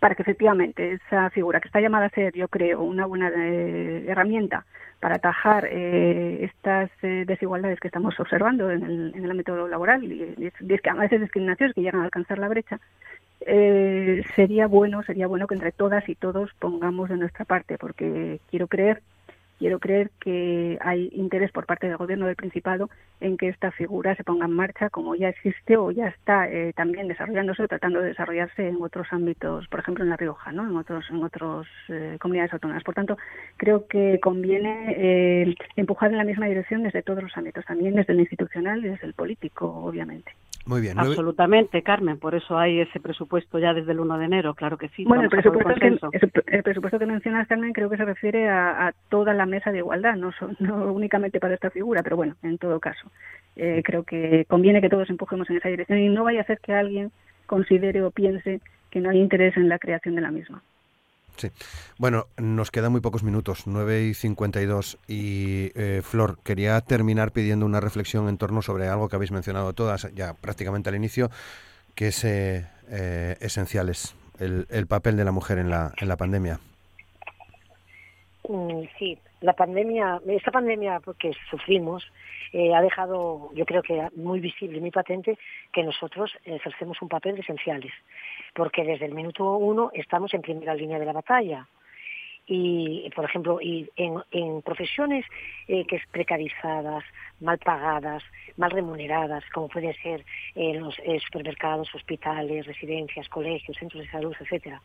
para 0.00 0.14
que 0.14 0.22
efectivamente 0.22 0.92
esa 0.92 1.30
figura 1.30 1.60
que 1.60 1.68
está 1.68 1.80
llamada 1.80 2.06
a 2.06 2.10
ser, 2.10 2.32
yo 2.34 2.48
creo, 2.48 2.82
una 2.82 3.06
buena 3.06 3.30
eh, 3.36 4.06
herramienta 4.08 4.64
para 4.98 5.16
atajar 5.16 5.66
eh, 5.70 6.44
estas 6.44 6.90
eh, 7.02 7.24
desigualdades 7.26 7.80
que 7.80 7.88
estamos 7.88 8.18
observando 8.20 8.70
en 8.70 8.82
el, 8.82 9.12
en 9.14 9.24
el 9.24 9.30
ámbito 9.30 9.68
laboral 9.68 10.04
y, 10.04 10.34
y, 10.36 10.52
y 10.60 10.88
a 10.88 10.94
veces 10.94 11.20
discriminaciones 11.20 11.74
que 11.74 11.82
llegan 11.82 12.02
a 12.02 12.04
alcanzar 12.04 12.38
la 12.38 12.48
brecha, 12.48 12.80
eh, 13.40 14.22
sería 14.36 14.66
bueno, 14.66 15.02
sería 15.02 15.26
bueno 15.26 15.46
que 15.46 15.54
entre 15.54 15.72
todas 15.72 16.06
y 16.08 16.14
todos 16.14 16.50
pongamos 16.58 17.08
de 17.08 17.16
nuestra 17.16 17.46
parte, 17.46 17.78
porque 17.78 18.40
quiero 18.50 18.66
creer 18.68 19.02
quiero 19.60 19.78
creer 19.78 20.10
que 20.18 20.78
hay 20.80 21.10
interés 21.12 21.52
por 21.52 21.66
parte 21.66 21.86
del 21.86 21.98
gobierno 21.98 22.26
del 22.26 22.34
Principado 22.34 22.88
en 23.20 23.36
que 23.36 23.48
esta 23.48 23.70
figura 23.70 24.16
se 24.16 24.24
ponga 24.24 24.46
en 24.46 24.52
marcha 24.52 24.88
como 24.88 25.14
ya 25.14 25.28
existe 25.28 25.76
o 25.76 25.90
ya 25.90 26.08
está 26.08 26.48
eh, 26.48 26.72
también 26.72 27.08
desarrollándose 27.08 27.62
o 27.62 27.68
tratando 27.68 28.00
de 28.00 28.08
desarrollarse 28.08 28.66
en 28.66 28.80
otros 28.80 29.08
ámbitos, 29.10 29.68
por 29.68 29.80
ejemplo 29.80 30.02
en 30.02 30.08
La 30.08 30.16
Rioja, 30.16 30.50
¿no? 30.50 30.66
en 30.66 30.74
otros 30.74 31.04
en 31.10 31.22
otras 31.22 31.66
eh, 31.90 32.16
comunidades 32.18 32.54
autónomas. 32.54 32.82
Por 32.82 32.94
tanto, 32.94 33.18
creo 33.58 33.86
que 33.86 34.18
conviene 34.18 34.94
eh, 34.96 35.54
empujar 35.76 36.10
en 36.10 36.16
la 36.16 36.24
misma 36.24 36.46
dirección 36.46 36.82
desde 36.82 37.02
todos 37.02 37.22
los 37.22 37.36
ámbitos, 37.36 37.66
también 37.66 37.94
desde 37.94 38.14
el 38.14 38.20
institucional 38.20 38.82
y 38.82 38.88
desde 38.88 39.06
el 39.06 39.12
político, 39.12 39.66
obviamente. 39.68 40.32
Muy 40.66 40.80
bien. 40.80 40.98
Absolutamente, 40.98 41.82
Carmen. 41.82 42.18
Por 42.18 42.34
eso 42.34 42.58
hay 42.58 42.80
ese 42.80 43.00
presupuesto 43.00 43.58
ya 43.58 43.72
desde 43.72 43.92
el 43.92 44.00
1 44.00 44.18
de 44.18 44.24
enero, 44.24 44.54
claro 44.54 44.76
que 44.76 44.88
sí. 44.90 45.04
Bueno, 45.04 45.24
el 45.24 45.30
presupuesto, 45.30 46.10
que, 46.10 46.28
el 46.46 46.62
presupuesto 46.62 46.98
que 46.98 47.06
mencionas, 47.06 47.48
Carmen, 47.48 47.72
creo 47.72 47.88
que 47.88 47.96
se 47.96 48.04
refiere 48.04 48.48
a, 48.48 48.88
a 48.88 48.92
toda 49.08 49.34
la 49.34 49.46
mesa 49.46 49.72
de 49.72 49.78
igualdad, 49.78 50.16
no, 50.16 50.32
so, 50.32 50.50
no, 50.58 50.92
únicamente 50.92 51.40
para 51.40 51.54
esta 51.54 51.70
figura, 51.70 52.02
pero 52.02 52.16
bueno, 52.16 52.36
en 52.42 52.58
todo 52.58 52.78
caso. 52.78 53.10
Eh, 53.56 53.82
creo 53.84 54.04
que 54.04 54.44
conviene 54.48 54.80
que 54.80 54.88
todos 54.88 55.10
empujemos 55.10 55.48
en 55.50 55.56
esa 55.56 55.68
dirección 55.68 55.98
y 55.98 56.08
no 56.08 56.24
vaya 56.24 56.42
a 56.42 56.46
ser 56.46 56.60
que 56.60 56.72
alguien 56.72 57.10
considere 57.46 58.02
o 58.02 58.10
piense 58.10 58.60
que 58.90 59.00
no 59.00 59.10
hay 59.10 59.18
interés 59.18 59.56
en 59.56 59.68
la 59.68 59.78
creación 59.78 60.14
de 60.14 60.20
la 60.20 60.30
misma. 60.30 60.62
Sí. 61.40 61.50
Bueno, 61.96 62.26
nos 62.36 62.70
quedan 62.70 62.92
muy 62.92 63.00
pocos 63.00 63.22
minutos, 63.22 63.62
9 63.64 64.04
y 64.04 64.12
52. 64.12 64.98
Y 65.08 65.72
eh, 65.74 66.02
Flor, 66.04 66.38
quería 66.44 66.78
terminar 66.82 67.32
pidiendo 67.32 67.64
una 67.64 67.80
reflexión 67.80 68.28
en 68.28 68.36
torno 68.36 68.60
sobre 68.60 68.88
algo 68.88 69.08
que 69.08 69.16
habéis 69.16 69.30
mencionado 69.30 69.72
todas 69.72 70.08
ya 70.14 70.34
prácticamente 70.34 70.90
al 70.90 70.96
inicio, 70.96 71.30
que 71.94 72.08
es 72.08 72.24
eh, 72.24 72.68
eh, 72.90 73.38
esenciales, 73.40 74.14
el, 74.38 74.66
el, 74.68 74.86
papel 74.86 75.16
de 75.16 75.24
la 75.24 75.32
mujer 75.32 75.56
en 75.56 75.70
la, 75.70 75.94
en 75.96 76.08
la 76.08 76.18
pandemia. 76.18 76.60
Mm, 78.52 78.82
sí, 78.98 79.16
la 79.42 79.52
pandemia, 79.52 80.20
esta 80.26 80.50
pandemia 80.50 81.00
que 81.18 81.32
sufrimos, 81.50 82.04
eh, 82.52 82.74
ha 82.74 82.82
dejado, 82.82 83.50
yo 83.54 83.64
creo 83.64 83.82
que 83.82 84.08
muy 84.16 84.40
visible, 84.40 84.80
muy 84.80 84.90
patente, 84.90 85.38
que 85.72 85.84
nosotros 85.84 86.32
ejercemos 86.44 87.00
un 87.00 87.08
papel 87.08 87.36
de 87.36 87.42
esenciales 87.42 87.92
porque 88.54 88.84
desde 88.84 89.06
el 89.06 89.14
minuto 89.14 89.56
uno 89.56 89.90
estamos 89.94 90.32
en 90.34 90.42
primera 90.42 90.74
línea 90.74 90.98
de 90.98 91.06
la 91.06 91.12
batalla. 91.12 91.66
Y, 92.52 93.08
por 93.14 93.24
ejemplo, 93.24 93.60
en 93.62 94.62
profesiones 94.62 95.24
eh, 95.68 95.84
que 95.86 95.96
es 95.96 96.02
precarizadas, 96.10 97.04
mal 97.38 97.58
pagadas, 97.58 98.24
mal 98.56 98.72
remuneradas, 98.72 99.44
como 99.54 99.68
pueden 99.68 99.94
ser 100.02 100.24
eh, 100.56 100.74
los 100.74 100.98
eh, 101.00 101.20
supermercados, 101.20 101.94
hospitales, 101.94 102.66
residencias, 102.66 103.28
colegios, 103.28 103.76
centros 103.78 104.02
de 104.02 104.10
salud, 104.10 104.34
etcétera. 104.40 104.82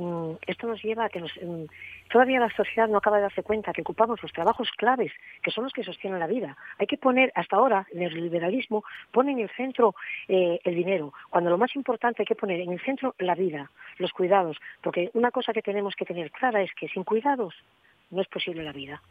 Mm, 0.00 0.36
esto 0.46 0.66
nos 0.66 0.82
lleva 0.82 1.04
a 1.04 1.08
que 1.10 1.20
nos, 1.20 1.30
mm, 1.36 1.64
todavía 2.10 2.40
la 2.40 2.48
sociedad 2.48 2.88
no 2.88 2.96
acaba 2.96 3.18
de 3.18 3.24
darse 3.24 3.42
cuenta 3.42 3.74
que 3.74 3.82
ocupamos 3.82 4.22
los 4.22 4.32
trabajos 4.32 4.70
claves, 4.78 5.12
que 5.42 5.50
son 5.50 5.64
los 5.64 5.74
que 5.74 5.84
sostienen 5.84 6.18
la 6.18 6.26
vida. 6.26 6.56
Hay 6.78 6.86
que 6.86 6.96
poner, 6.96 7.30
hasta 7.34 7.56
ahora, 7.56 7.86
en 7.92 8.02
el 8.02 8.14
liberalismo, 8.14 8.82
pone 9.12 9.32
en 9.32 9.40
el 9.40 9.50
centro 9.50 9.94
eh, 10.26 10.58
el 10.64 10.74
dinero, 10.74 11.12
cuando 11.28 11.50
lo 11.50 11.58
más 11.58 11.76
importante 11.76 12.22
hay 12.22 12.26
que 12.26 12.34
poner 12.34 12.60
en 12.60 12.72
el 12.72 12.80
centro 12.80 13.14
la 13.18 13.34
vida, 13.34 13.70
los 13.98 14.10
cuidados, 14.12 14.56
porque 14.82 15.10
una 15.12 15.30
cosa 15.30 15.52
que 15.52 15.60
tenemos 15.60 15.94
que 15.94 16.06
tener 16.06 16.30
clara 16.30 16.62
es 16.62 16.72
que 16.72 16.88
sin 16.88 17.04
cuidados 17.04 17.54
no 18.10 18.22
es 18.22 18.28
posible 18.28 18.64
la 18.64 18.72
vida. 18.72 19.02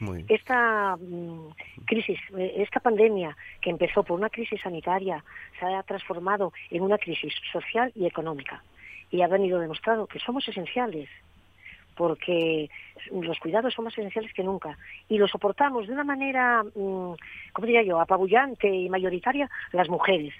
Muy. 0.00 0.26
Esta 0.28 0.96
mm, 0.96 1.48
crisis, 1.86 2.20
eh, 2.36 2.56
esta 2.58 2.80
pandemia 2.80 3.34
que 3.62 3.70
empezó 3.70 4.02
por 4.02 4.18
una 4.18 4.28
crisis 4.28 4.60
sanitaria, 4.60 5.24
se 5.58 5.64
ha 5.64 5.82
transformado 5.84 6.52
en 6.70 6.82
una 6.82 6.98
crisis 6.98 7.32
social 7.50 7.90
y 7.94 8.04
económica 8.04 8.62
y 9.14 9.22
ha 9.22 9.28
venido 9.28 9.60
demostrado 9.60 10.08
que 10.08 10.18
somos 10.18 10.46
esenciales 10.48 11.08
porque 11.94 12.68
los 13.12 13.38
cuidados 13.38 13.72
son 13.72 13.84
más 13.84 13.96
esenciales 13.96 14.32
que 14.32 14.42
nunca 14.42 14.76
y 15.08 15.18
lo 15.18 15.28
soportamos 15.28 15.86
de 15.86 15.92
una 15.92 16.02
manera, 16.02 16.64
mmm, 16.64 17.14
¿cómo 17.52 17.66
diría 17.66 17.84
yo?, 17.84 18.00
apabullante 18.00 18.66
y 18.66 18.88
mayoritaria 18.88 19.48
las 19.70 19.88
mujeres. 19.88 20.34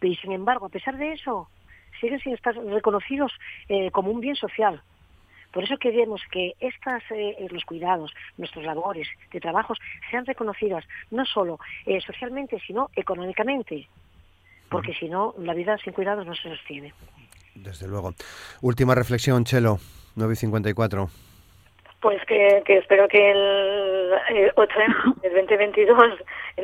Y 0.00 0.16
sin 0.16 0.32
embargo, 0.32 0.66
a 0.66 0.68
pesar 0.68 0.96
de 0.98 1.12
eso, 1.12 1.48
siguen 2.00 2.18
sin 2.18 2.34
estar 2.34 2.56
reconocidos 2.56 3.30
eh, 3.68 3.92
como 3.92 4.10
un 4.10 4.18
bien 4.18 4.34
social. 4.34 4.82
Por 5.52 5.62
eso 5.62 5.76
queremos 5.76 6.22
que 6.32 6.54
estas, 6.58 7.04
eh, 7.10 7.46
los 7.50 7.64
cuidados, 7.64 8.12
nuestras 8.36 8.64
labores 8.64 9.06
de 9.30 9.38
trabajos 9.38 9.78
sean 10.10 10.26
reconocidas 10.26 10.84
no 11.12 11.24
solo 11.24 11.60
eh, 11.86 12.00
socialmente, 12.00 12.58
sino 12.66 12.90
económicamente, 12.96 13.86
porque 14.68 14.92
si 14.94 15.08
no, 15.08 15.36
la 15.38 15.54
vida 15.54 15.78
sin 15.78 15.92
cuidados 15.92 16.26
no 16.26 16.34
se 16.34 16.48
sostiene. 16.48 16.92
Desde 17.54 17.86
luego. 17.86 18.14
Última 18.60 18.94
reflexión, 18.94 19.44
Chelo, 19.44 19.78
9.54. 20.16 21.08
Pues 22.00 22.20
que, 22.26 22.62
que, 22.66 22.78
espero 22.78 23.06
que 23.06 23.30
el, 23.30 24.12
el 24.36 24.52
8 24.56 24.74
del 25.22 25.46
2022 25.46 25.98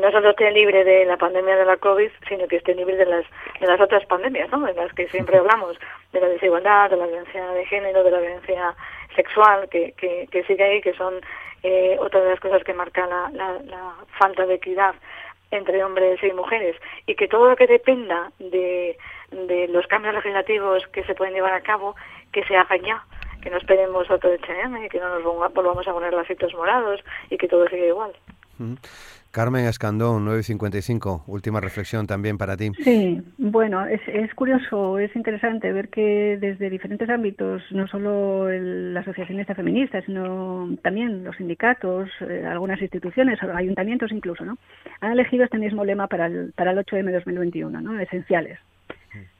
no 0.01 0.11
solo 0.11 0.31
esté 0.31 0.51
libre 0.51 0.83
de 0.83 1.05
la 1.05 1.17
pandemia 1.17 1.57
de 1.57 1.65
la 1.65 1.77
COVID, 1.77 2.11
sino 2.29 2.49
que 2.49 2.57
esté 2.57 2.75
libre 2.75 2.97
de 2.97 3.07
las, 3.07 3.25
de 3.61 3.67
las 3.67 3.81
otras 3.81 4.05
pandemias, 4.07 4.51
¿no? 4.51 4.67
de 4.67 4.75
las 4.75 4.93
que 4.95 5.09
siempre 5.09 5.39
hablamos, 5.39 5.77
de 6.13 6.21
la 6.21 6.29
desigualdad, 6.29 6.91
de 6.91 6.97
la 6.97 7.07
violencia 7.07 7.47
de 7.53 7.65
género, 7.67 8.03
de 8.03 8.11
la 8.11 8.21
violencia 8.21 8.75
sexual, 9.15 9.69
que, 9.71 9.93
que, 9.93 10.27
que 10.31 10.43
sigue 10.45 10.65
ahí, 10.65 10.81
que 10.81 10.95
son 10.95 11.15
eh, 11.63 11.97
otra 12.01 12.21
de 12.21 12.31
las 12.31 12.41
cosas 12.41 12.65
que 12.65 12.75
marca 12.75 13.07
la, 13.07 13.31
la, 13.33 13.59
la 13.65 13.95
falta 14.19 14.45
de 14.45 14.55
equidad 14.55 14.95
entre 15.51 15.83
hombres 15.83 16.23
y 16.23 16.33
mujeres, 16.33 16.77
y 17.07 17.15
que 17.15 17.29
todo 17.29 17.49
lo 17.49 17.57
que 17.57 17.67
dependa 17.67 18.31
de 18.39 18.97
de 19.31 19.69
los 19.69 19.87
cambios 19.87 20.15
legislativos 20.15 20.87
que 20.93 21.05
se 21.05 21.15
pueden 21.15 21.35
llevar 21.35 21.53
a 21.53 21.61
cabo, 21.61 21.95
que 22.33 22.45
se 22.45 22.57
hagan 22.57 22.81
ya, 22.81 23.05
que 23.43 23.51
no 23.51 23.59
esperemos 23.59 24.11
otro 24.11 24.31
HM, 24.31 24.89
que 24.89 24.99
no 24.99 25.19
nos 25.19 25.23
volvamos 25.55 25.87
a 25.87 25.93
poner 25.93 26.13
lacitos 26.13 26.55
morados 26.55 27.01
y 27.31 27.37
que 27.37 27.49
todo 27.49 27.69
siga 27.69 27.87
igual. 27.87 28.13
Carmen 29.31 29.67
Escandón, 29.67 30.25
955, 30.25 31.25
última 31.27 31.61
reflexión 31.61 32.07
también 32.07 32.39
para 32.39 32.57
ti. 32.57 32.71
Sí, 32.83 33.23
bueno, 33.37 33.87
es, 33.87 34.01
es 34.07 34.33
curioso, 34.35 34.99
es 34.99 35.15
interesante 35.15 35.73
ver 35.73 35.89
que 35.91 36.39
desde 36.41 36.71
diferentes 36.71 37.09
ámbitos, 37.11 37.63
no 37.71 37.87
solo 37.89 38.49
el, 38.49 38.95
la 38.95 39.01
asociación 39.01 39.39
esta 39.41 39.55
feminista, 39.55 40.01
sino 40.03 40.71
también 40.83 41.25
los 41.25 41.37
sindicatos, 41.37 42.09
eh, 42.21 42.45
algunas 42.47 42.81
instituciones, 42.81 43.39
ayuntamientos 43.43 44.13
incluso, 44.13 44.45
¿no? 44.45 44.57
Han 45.01 45.13
elegido 45.13 45.45
este 45.45 45.59
mismo 45.59 45.85
lema 45.85 46.07
para 46.07 46.27
el, 46.27 46.53
para 46.57 46.71
el 46.71 46.79
8M 46.79 47.13
2021, 47.13 47.81
¿no? 47.81 48.01
Esenciales. 48.01 48.59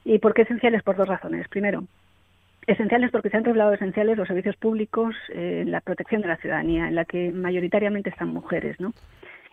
¿Y 0.05 0.19
por 0.19 0.35
qué 0.35 0.43
esenciales? 0.43 0.83
Por 0.83 0.97
dos 0.97 1.09
razones. 1.09 1.49
Primero, 1.49 1.85
esenciales 2.67 3.11
porque 3.11 3.31
se 3.31 3.37
han 3.37 3.45
revelado 3.45 3.73
esenciales 3.73 4.17
los 4.17 4.29
servicios 4.29 4.57
públicos 4.57 5.15
eh, 5.31 5.63
en 5.63 5.71
la 5.71 5.81
protección 5.81 6.21
de 6.23 6.29
la 6.29 6.37
ciudadanía, 6.37 6.89
en 6.89 6.95
la 6.95 7.05
que 7.05 7.33
mayoritariamente 7.33 8.11
están 8.11 8.29
mujeres, 8.29 8.79
¿no? 8.79 8.93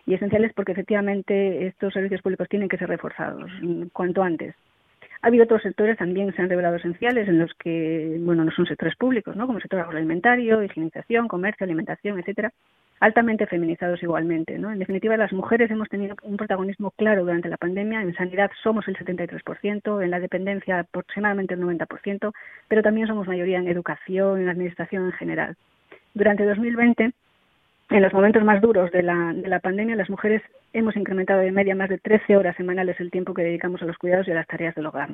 Y 0.06 0.14
esenciales 0.14 0.52
porque 0.54 0.72
efectivamente 0.72 1.66
estos 1.66 1.92
servicios 1.92 2.22
públicos 2.22 2.48
tienen 2.48 2.68
que 2.68 2.78
ser 2.78 2.88
reforzados 2.88 3.50
mm, 3.60 3.86
cuanto 3.92 4.22
antes. 4.22 4.54
Ha 5.22 5.28
habido 5.28 5.44
otros 5.44 5.62
sectores 5.62 5.98
también 5.98 6.28
que 6.28 6.36
se 6.36 6.42
han 6.42 6.48
revelado 6.48 6.76
esenciales 6.76 7.26
en 7.28 7.38
los 7.38 7.52
que, 7.54 8.16
bueno, 8.20 8.44
no 8.44 8.52
son 8.52 8.66
sectores 8.66 8.94
públicos, 8.96 9.34
¿no? 9.34 9.46
Como 9.46 9.58
el 9.58 9.62
sector 9.62 9.80
agroalimentario, 9.80 10.62
higienización, 10.62 11.26
comercio, 11.26 11.64
alimentación, 11.64 12.18
etcétera, 12.18 12.52
altamente 13.00 13.46
feminizados 13.46 14.02
igualmente. 14.02 14.58
¿no? 14.58 14.72
En 14.72 14.78
definitiva, 14.78 15.16
las 15.16 15.32
mujeres 15.32 15.70
hemos 15.70 15.88
tenido 15.88 16.16
un 16.22 16.36
protagonismo 16.36 16.90
claro 16.92 17.22
durante 17.22 17.48
la 17.48 17.56
pandemia. 17.56 18.02
En 18.02 18.14
sanidad 18.14 18.50
somos 18.62 18.86
el 18.88 18.96
73%, 18.96 20.02
en 20.02 20.10
la 20.10 20.20
dependencia 20.20 20.80
aproximadamente 20.80 21.54
el 21.54 21.60
90%, 21.60 22.32
pero 22.68 22.82
también 22.82 23.06
somos 23.06 23.26
mayoría 23.26 23.58
en 23.58 23.68
educación, 23.68 24.40
en 24.40 24.48
administración 24.48 25.06
en 25.06 25.12
general. 25.12 25.56
Durante 26.14 26.44
2020, 26.44 27.12
en 27.90 28.02
los 28.02 28.12
momentos 28.12 28.42
más 28.44 28.60
duros 28.60 28.90
de 28.90 29.02
la, 29.02 29.32
de 29.32 29.48
la 29.48 29.60
pandemia, 29.60 29.96
las 29.96 30.10
mujeres 30.10 30.42
hemos 30.72 30.96
incrementado 30.96 31.40
de 31.40 31.52
media 31.52 31.74
más 31.74 31.88
de 31.88 31.98
13 31.98 32.36
horas 32.36 32.56
semanales 32.56 32.98
el 33.00 33.10
tiempo 33.10 33.32
que 33.32 33.42
dedicamos 33.42 33.80
a 33.82 33.86
los 33.86 33.96
cuidados 33.96 34.26
y 34.28 34.32
a 34.32 34.34
las 34.34 34.46
tareas 34.46 34.74
del 34.74 34.86
hogar. 34.86 35.10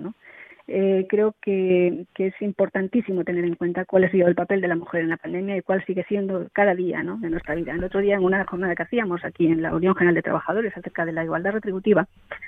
Eh, 0.68 1.06
creo 1.08 1.34
que, 1.42 2.06
es 2.16 2.34
importantísimo 2.40 3.24
tener 3.24 3.44
en 3.44 3.56
cuenta 3.56 3.84
cuál 3.84 4.04
ha 4.04 4.10
sido 4.10 4.28
el 4.28 4.34
papel 4.34 4.60
de 4.60 4.68
la 4.68 4.76
mujer 4.76 5.02
en 5.02 5.10
la 5.10 5.16
pandemia 5.16 5.56
y 5.56 5.62
cuál 5.62 5.84
sigue 5.84 6.04
siendo 6.04 6.48
cada 6.52 6.74
día 6.74 7.02
de 7.02 7.30
nuestra 7.30 7.54
vida. 7.54 7.72
El 7.72 7.84
otro 7.84 8.00
día, 8.00 8.14
en 8.14 8.24
una 8.24 8.44
jornada 8.44 8.74
que 8.74 8.84
hacíamos 8.84 9.24
aquí 9.24 9.46
en 9.46 9.60
la 9.60 9.74
Unión 9.74 9.94
General 9.94 10.14
de 10.14 10.22
Trabajadores 10.22 10.76
acerca 10.76 11.04
de 11.04 11.12
la 11.12 11.24
igualdad 11.24 11.52
retributiva, 11.52 12.06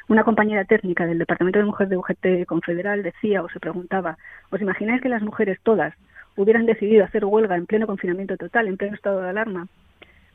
una 0.08 0.24
compañera 0.24 0.64
técnica 0.64 1.06
del 1.06 1.18
Departamento 1.18 1.58
de 1.58 1.64
Mujer 1.66 1.88
de 1.88 1.96
UGT 1.96 2.46
Confederal 2.46 3.02
decía 3.02 3.42
o 3.42 3.48
se 3.48 3.60
preguntaba, 3.60 4.16
¿os 4.50 4.60
imagináis 4.60 5.02
que 5.02 5.08
las 5.08 5.22
mujeres 5.22 5.58
todas 5.62 5.94
hubieran 6.36 6.66
decidido 6.66 7.04
hacer 7.04 7.24
huelga 7.24 7.56
en 7.56 7.66
pleno 7.66 7.86
confinamiento 7.86 8.36
total, 8.36 8.68
en 8.68 8.76
pleno 8.76 8.94
estado 8.94 9.22
de 9.22 9.28
alarma? 9.28 9.66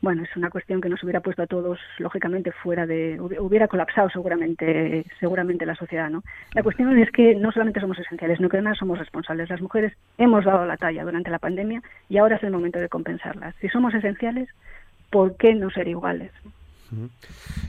Bueno, 0.02 0.22
es 0.22 0.34
una 0.36 0.50
cuestión 0.50 0.80
que 0.80 0.88
nos 0.88 1.02
hubiera 1.02 1.20
puesto 1.20 1.42
a 1.42 1.46
todos, 1.46 1.78
lógicamente, 1.98 2.52
fuera 2.52 2.86
de, 2.86 3.20
hubiera 3.20 3.68
colapsado 3.68 4.08
seguramente, 4.08 5.04
seguramente 5.18 5.66
la 5.66 5.74
sociedad, 5.74 6.08
¿no? 6.08 6.22
La 6.54 6.62
cuestión 6.62 6.98
es 6.98 7.10
que 7.10 7.34
no 7.34 7.52
solamente 7.52 7.80
somos 7.80 7.98
esenciales, 7.98 8.40
no 8.40 8.48
que 8.48 8.56
además 8.56 8.78
somos 8.78 8.98
responsables. 8.98 9.50
Las 9.50 9.60
mujeres 9.60 9.92
hemos 10.16 10.44
dado 10.44 10.64
la 10.64 10.78
talla 10.78 11.04
durante 11.04 11.30
la 11.30 11.38
pandemia 11.38 11.82
y 12.08 12.16
ahora 12.16 12.36
es 12.36 12.42
el 12.42 12.50
momento 12.50 12.78
de 12.78 12.88
compensarlas. 12.88 13.54
Si 13.60 13.68
somos 13.68 13.92
esenciales, 13.92 14.48
¿por 15.10 15.36
qué 15.36 15.54
no 15.54 15.70
ser 15.70 15.88
iguales? 15.88 16.30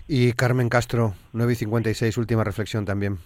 Y 0.08 0.32
Carmen 0.34 0.70
Castro, 0.70 1.14
9 1.34 1.54
y 1.54 1.56
56, 1.56 2.18
última 2.18 2.44
reflexión 2.44 2.86
también. 2.86 3.18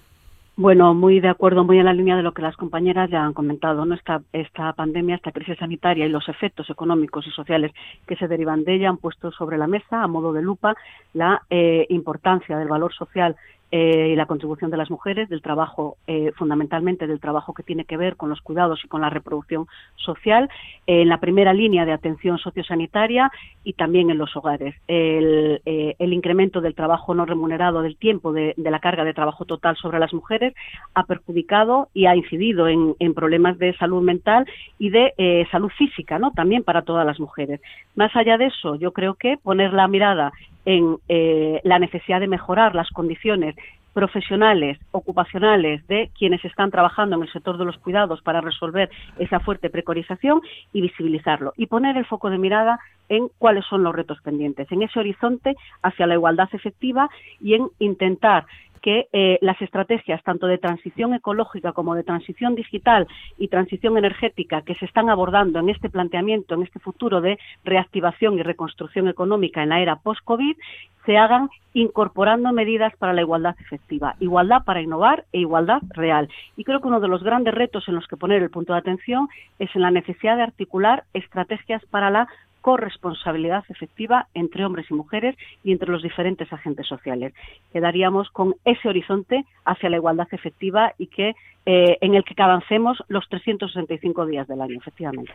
Bueno, 0.58 0.94
muy 0.94 1.20
de 1.20 1.28
acuerdo, 1.28 1.66
muy 1.66 1.80
en 1.80 1.86
la 1.86 1.94
línea 1.94 2.16
de 2.16 2.24
lo 2.24 2.34
que 2.34 2.42
las 2.42 2.56
compañeras 2.56 3.10
ya 3.10 3.26
han 3.26 3.34
comentado. 3.34 3.86
¿no? 3.86 3.94
Esta, 3.94 4.22
esta 4.32 4.72
pandemia, 4.72 5.16
esta 5.16 5.34
crisis 5.34 5.58
sanitaria 5.58 6.06
y 6.06 6.10
los 6.10 6.30
efectos 6.30 6.70
económicos 6.70 7.28
y 7.28 7.32
sociales 7.32 7.74
que 8.08 8.16
se 8.16 8.30
derivan 8.30 8.64
de 8.64 8.76
ella 8.76 8.88
han 8.88 8.98
puesto 8.98 9.32
sobre 9.32 9.58
la 9.58 9.68
mesa, 9.68 10.02
a 10.02 10.08
modo 10.08 10.32
de 10.32 10.42
lupa, 10.42 10.74
la 11.14 11.42
eh, 11.50 11.86
importancia 11.90 12.58
del 12.58 12.70
valor 12.70 12.94
social 12.94 13.36
eh, 13.72 14.10
y 14.14 14.16
la 14.16 14.28
contribución 14.28 14.70
de 14.70 14.78
las 14.78 14.92
mujeres, 14.92 15.28
del 15.28 15.42
trabajo, 15.42 15.98
eh, 16.08 16.32
fundamentalmente 16.36 17.08
del 17.08 17.20
trabajo 17.20 17.54
que 17.54 17.64
tiene 17.64 17.84
que 17.86 17.98
ver 17.98 18.16
con 18.16 18.30
los 18.30 18.42
cuidados 18.42 18.80
y 18.86 18.88
con 18.88 19.02
la 19.02 19.10
reproducción 19.10 19.66
social, 19.96 20.50
eh, 20.86 21.02
en 21.02 21.10
la 21.10 21.20
primera 21.20 21.52
línea 21.54 21.84
de 21.84 21.92
atención 21.92 22.38
sociosanitaria 22.38 23.32
y 23.64 23.74
también 23.74 24.12
en 24.12 24.18
los 24.18 24.36
hogares. 24.36 24.76
El, 24.88 25.62
incremento 26.00 26.62
del 26.62 26.76
trabajo 26.76 27.14
no 27.14 27.26
remunerado, 27.26 27.82
del 27.82 27.98
tiempo 27.98 28.32
de, 28.32 28.54
la 28.56 28.80
carga 28.80 29.04
de 29.04 29.14
trabajo 29.14 29.44
total 29.44 29.76
sobre 29.76 30.00
las 30.00 30.14
mujeres, 30.14 30.54
ha 30.94 31.04
perjudicado 31.04 31.90
y 31.94 32.06
ha 32.06 32.16
incidido 32.16 32.70
en, 32.70 32.96
en 33.00 33.14
problemas 33.14 33.58
de 33.58 33.76
salud 33.76 34.02
mental 34.02 34.46
y 34.80 34.92
de 34.92 35.46
salud 35.52 35.70
física, 35.78 36.20
¿no? 36.20 36.32
También 36.32 36.64
para 36.64 36.84
todas 36.84 37.06
las 37.06 37.20
mujeres. 37.20 37.60
Más 37.96 38.16
allá 38.16 38.38
de 38.38 38.46
eso, 38.46 38.76
yo 38.76 38.94
creo 38.94 39.16
que 39.16 39.38
poner 39.38 39.74
la 39.74 39.90
mirada 39.90 40.32
en 40.66 40.98
eh, 41.08 41.62
la 41.64 41.80
necesidad 41.80 42.20
de 42.20 42.28
mejorar 42.28 42.76
las 42.76 42.90
condiciones 42.90 43.56
profesionales, 43.96 44.78
ocupacionales 44.92 45.88
de 45.88 46.12
quienes 46.20 46.44
están 46.44 46.70
trabajando 46.70 47.16
en 47.16 47.22
el 47.22 47.32
sector 47.32 47.58
de 47.58 47.64
los 47.64 47.78
cuidados 47.78 48.22
para 48.22 48.42
resolver 48.42 48.90
esa 49.20 49.40
fuerte 49.40 49.70
precarización 49.70 50.42
y 50.74 50.82
visibilizarlo 50.82 51.54
y 51.56 51.68
poner 51.68 51.96
el 51.96 52.06
foco 52.06 52.30
de 52.30 52.38
mirada 52.38 52.78
en 53.08 53.30
cuáles 53.38 53.64
son 53.66 53.84
los 53.84 53.96
retos 53.96 54.20
pendientes, 54.22 54.70
en 54.70 54.82
ese 54.82 55.00
horizonte 55.00 55.56
hacia 55.82 56.08
la 56.08 56.16
igualdad 56.16 56.50
efectiva 56.52 57.10
y 57.40 57.54
en 57.54 57.70
intentar 57.80 58.46
que 58.86 59.08
eh, 59.14 59.40
las 59.42 59.60
estrategias 59.64 60.22
tanto 60.22 60.46
de 60.46 60.60
transición 60.60 61.16
ecológica 61.16 61.74
como 61.74 61.96
de 61.96 62.04
transición 62.04 62.54
digital 62.54 63.08
y 63.40 63.48
transición 63.48 63.98
energética 63.98 64.62
que 64.62 64.76
se 64.76 64.86
están 64.86 65.10
abordando 65.10 65.58
en 65.58 65.70
este 65.70 65.90
planteamiento, 65.90 66.54
en 66.54 66.62
este 66.62 66.78
futuro 66.78 67.20
de 67.20 67.40
reactivación 67.64 68.38
y 68.38 68.44
reconstrucción 68.44 69.08
económica 69.08 69.64
en 69.64 69.70
la 69.70 69.82
era 69.82 69.96
post-COVID, 69.96 70.56
se 71.04 71.18
hagan 71.18 71.50
incorporando 71.74 72.52
medidas 72.52 72.96
para 72.98 73.14
la 73.14 73.22
igualdad 73.22 73.56
efectiva, 73.60 74.18
igualdad 74.20 74.64
para 74.64 74.84
innovar 74.84 75.26
e 75.32 75.40
igualdad 75.40 75.82
real. 75.96 76.30
Y 76.56 76.64
creo 76.64 76.80
que 76.80 76.88
uno 76.88 77.00
de 77.00 77.08
los 77.08 77.24
grandes 77.24 77.56
retos 77.56 77.88
en 77.88 77.96
los 77.96 78.06
que 78.08 78.18
poner 78.18 78.44
el 78.44 78.52
punto 78.52 78.74
de 78.74 78.80
atención 78.80 79.30
es 79.58 79.76
en 79.76 79.82
la 79.82 79.90
necesidad 79.90 80.38
de 80.38 80.44
articular 80.44 81.06
estrategias 81.16 81.84
para 81.88 82.12
la 82.12 82.28
corresponsabilidad 82.66 83.64
efectiva 83.70 84.26
entre 84.34 84.66
hombres 84.66 84.88
y 84.90 84.96
mujeres 84.96 85.36
y 85.64 85.72
entre 85.72 85.88
los 85.88 86.02
diferentes 86.02 86.52
agentes 86.52 86.88
sociales. 86.88 87.32
Quedaríamos 87.72 88.32
con 88.32 88.56
ese 88.66 88.90
horizonte 88.90 89.46
hacia 89.66 89.88
la 89.92 89.98
igualdad 89.98 90.28
efectiva 90.32 90.92
y 90.98 91.06
que 91.06 91.36
eh, 91.68 92.00
en 92.02 92.16
el 92.16 92.24
que 92.24 92.34
avancemos 92.42 93.04
los 93.08 93.30
365 93.30 94.26
días 94.26 94.48
del 94.48 94.62
año, 94.62 94.80
efectivamente. 94.80 95.34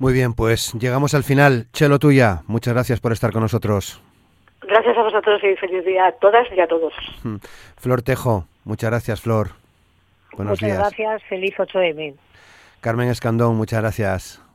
Muy 0.00 0.12
bien, 0.12 0.34
pues 0.34 0.72
llegamos 0.72 1.14
al 1.14 1.22
final. 1.22 1.66
Chelo 1.72 2.00
tuya, 2.00 2.42
muchas 2.48 2.74
gracias 2.74 2.98
por 2.98 3.12
estar 3.12 3.30
con 3.30 3.42
nosotros. 3.42 4.02
Gracias 4.62 4.98
a 4.98 5.02
vosotros 5.02 5.40
y 5.44 5.54
feliz 5.54 5.84
día 5.84 6.08
a 6.08 6.12
todas 6.18 6.48
y 6.50 6.58
a 6.58 6.66
todos. 6.66 6.92
Hmm. 7.22 7.36
Flor 7.76 8.02
Tejo, 8.02 8.48
muchas 8.64 8.90
gracias, 8.90 9.20
Flor. 9.20 9.50
Buenos 10.32 10.60
muchas 10.60 10.76
gracias, 10.76 11.22
feliz 11.28 11.54
8M. 11.56 12.16
Carmen 12.80 13.08
Escandón, 13.08 13.56
muchas 13.56 13.80
gracias. 13.82 14.45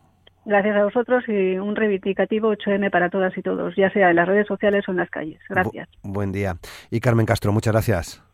Gracias 0.46 0.76
a 0.76 0.84
vosotros 0.84 1.24
y 1.28 1.58
un 1.58 1.76
reivindicativo 1.76 2.54
8M 2.54 2.90
para 2.90 3.10
todas 3.10 3.38
y 3.38 3.42
todos, 3.42 3.76
ya 3.76 3.92
sea 3.92 4.10
en 4.10 4.16
las 4.16 4.28
redes 4.28 4.48
sociales 4.48 4.84
o 4.88 4.92
en 4.92 4.98
las 4.98 5.10
calles. 5.10 5.40
Gracias. 5.50 5.88
buen 6.02 6.32
día. 6.32 6.58
Y 6.90 7.00
Carmen 7.00 7.26
Castro, 7.26 7.52
muchas 7.52 7.74
gracias. 7.74 8.31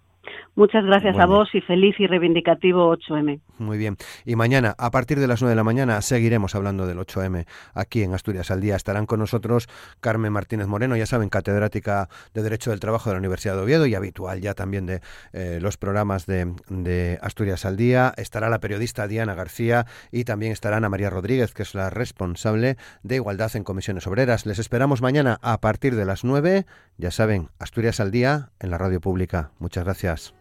Muchas 0.58 0.84
gracias 0.86 1.20
a 1.20 1.28
vos 1.28 1.54
y 1.54 1.62
feliz 1.62 1.94
y 2.00 2.08
reivindicativo 2.08 2.92
8M. 2.98 3.42
Muy 3.60 3.78
bien. 3.78 3.96
Y 4.26 4.36
mañana, 4.36 4.74
a 4.80 4.90
partir 4.90 5.20
de 5.20 5.28
las 5.28 5.40
9 5.40 5.52
de 5.52 5.56
la 5.56 5.64
mañana, 5.64 6.02
seguiremos 6.02 6.56
hablando 6.56 6.88
del 6.88 6.98
8M 6.98 7.46
aquí 7.76 8.02
en 8.02 8.16
Asturias 8.16 8.50
al 8.50 8.60
Día. 8.60 8.76
Estarán 8.76 9.06
con 9.06 9.20
nosotros 9.20 9.70
Carmen 10.00 10.34
Martínez 10.34 10.66
Moreno, 10.66 10.98
ya 10.98 11.06
saben, 11.06 11.30
catedrática 11.30 12.10
de 12.34 12.42
Derecho 12.42 12.72
del 12.72 12.80
Trabajo 12.80 13.12
de 13.12 13.14
la 13.14 13.20
Universidad 13.20 13.54
de 13.56 13.62
Oviedo 13.62 13.86
y 13.86 13.94
habitual 13.94 14.42
ya 14.42 14.56
también 14.56 14.88
de 14.88 15.02
eh, 15.32 15.60
los 15.62 15.78
programas 15.78 16.26
de, 16.26 16.52
de, 16.70 17.20
Asturias 17.22 17.64
al 17.64 17.78
Día. 17.78 18.16
Estará 18.18 18.50
la 18.50 18.60
periodista 18.60 19.08
Diana 19.08 19.36
García 19.36 19.86
y 20.12 20.24
también 20.24 20.54
estará 20.54 20.78
Ana 20.78 20.90
María 20.90 21.12
Rodríguez, 21.12 21.54
que 21.54 21.62
es 21.62 21.76
la 21.76 21.92
responsable 21.92 22.78
de 23.04 23.16
Igualdad 23.18 23.56
en 23.56 23.64
Comisiones 23.64 24.08
Obreras. 24.08 24.48
Les 24.48 24.58
esperamos 24.58 25.04
mañana 25.04 25.38
a 25.44 25.60
partir 25.60 25.96
de 25.96 26.06
las 26.06 26.24
9. 26.24 26.66
Ya 26.98 27.12
saben, 27.12 27.50
Asturias 27.60 28.00
al 28.00 28.10
Día 28.10 28.50
en 28.60 28.72
la 28.72 28.80
radio 28.80 29.00
pública. 29.00 29.52
Muchas 29.60 29.84
gracias. 29.84 30.34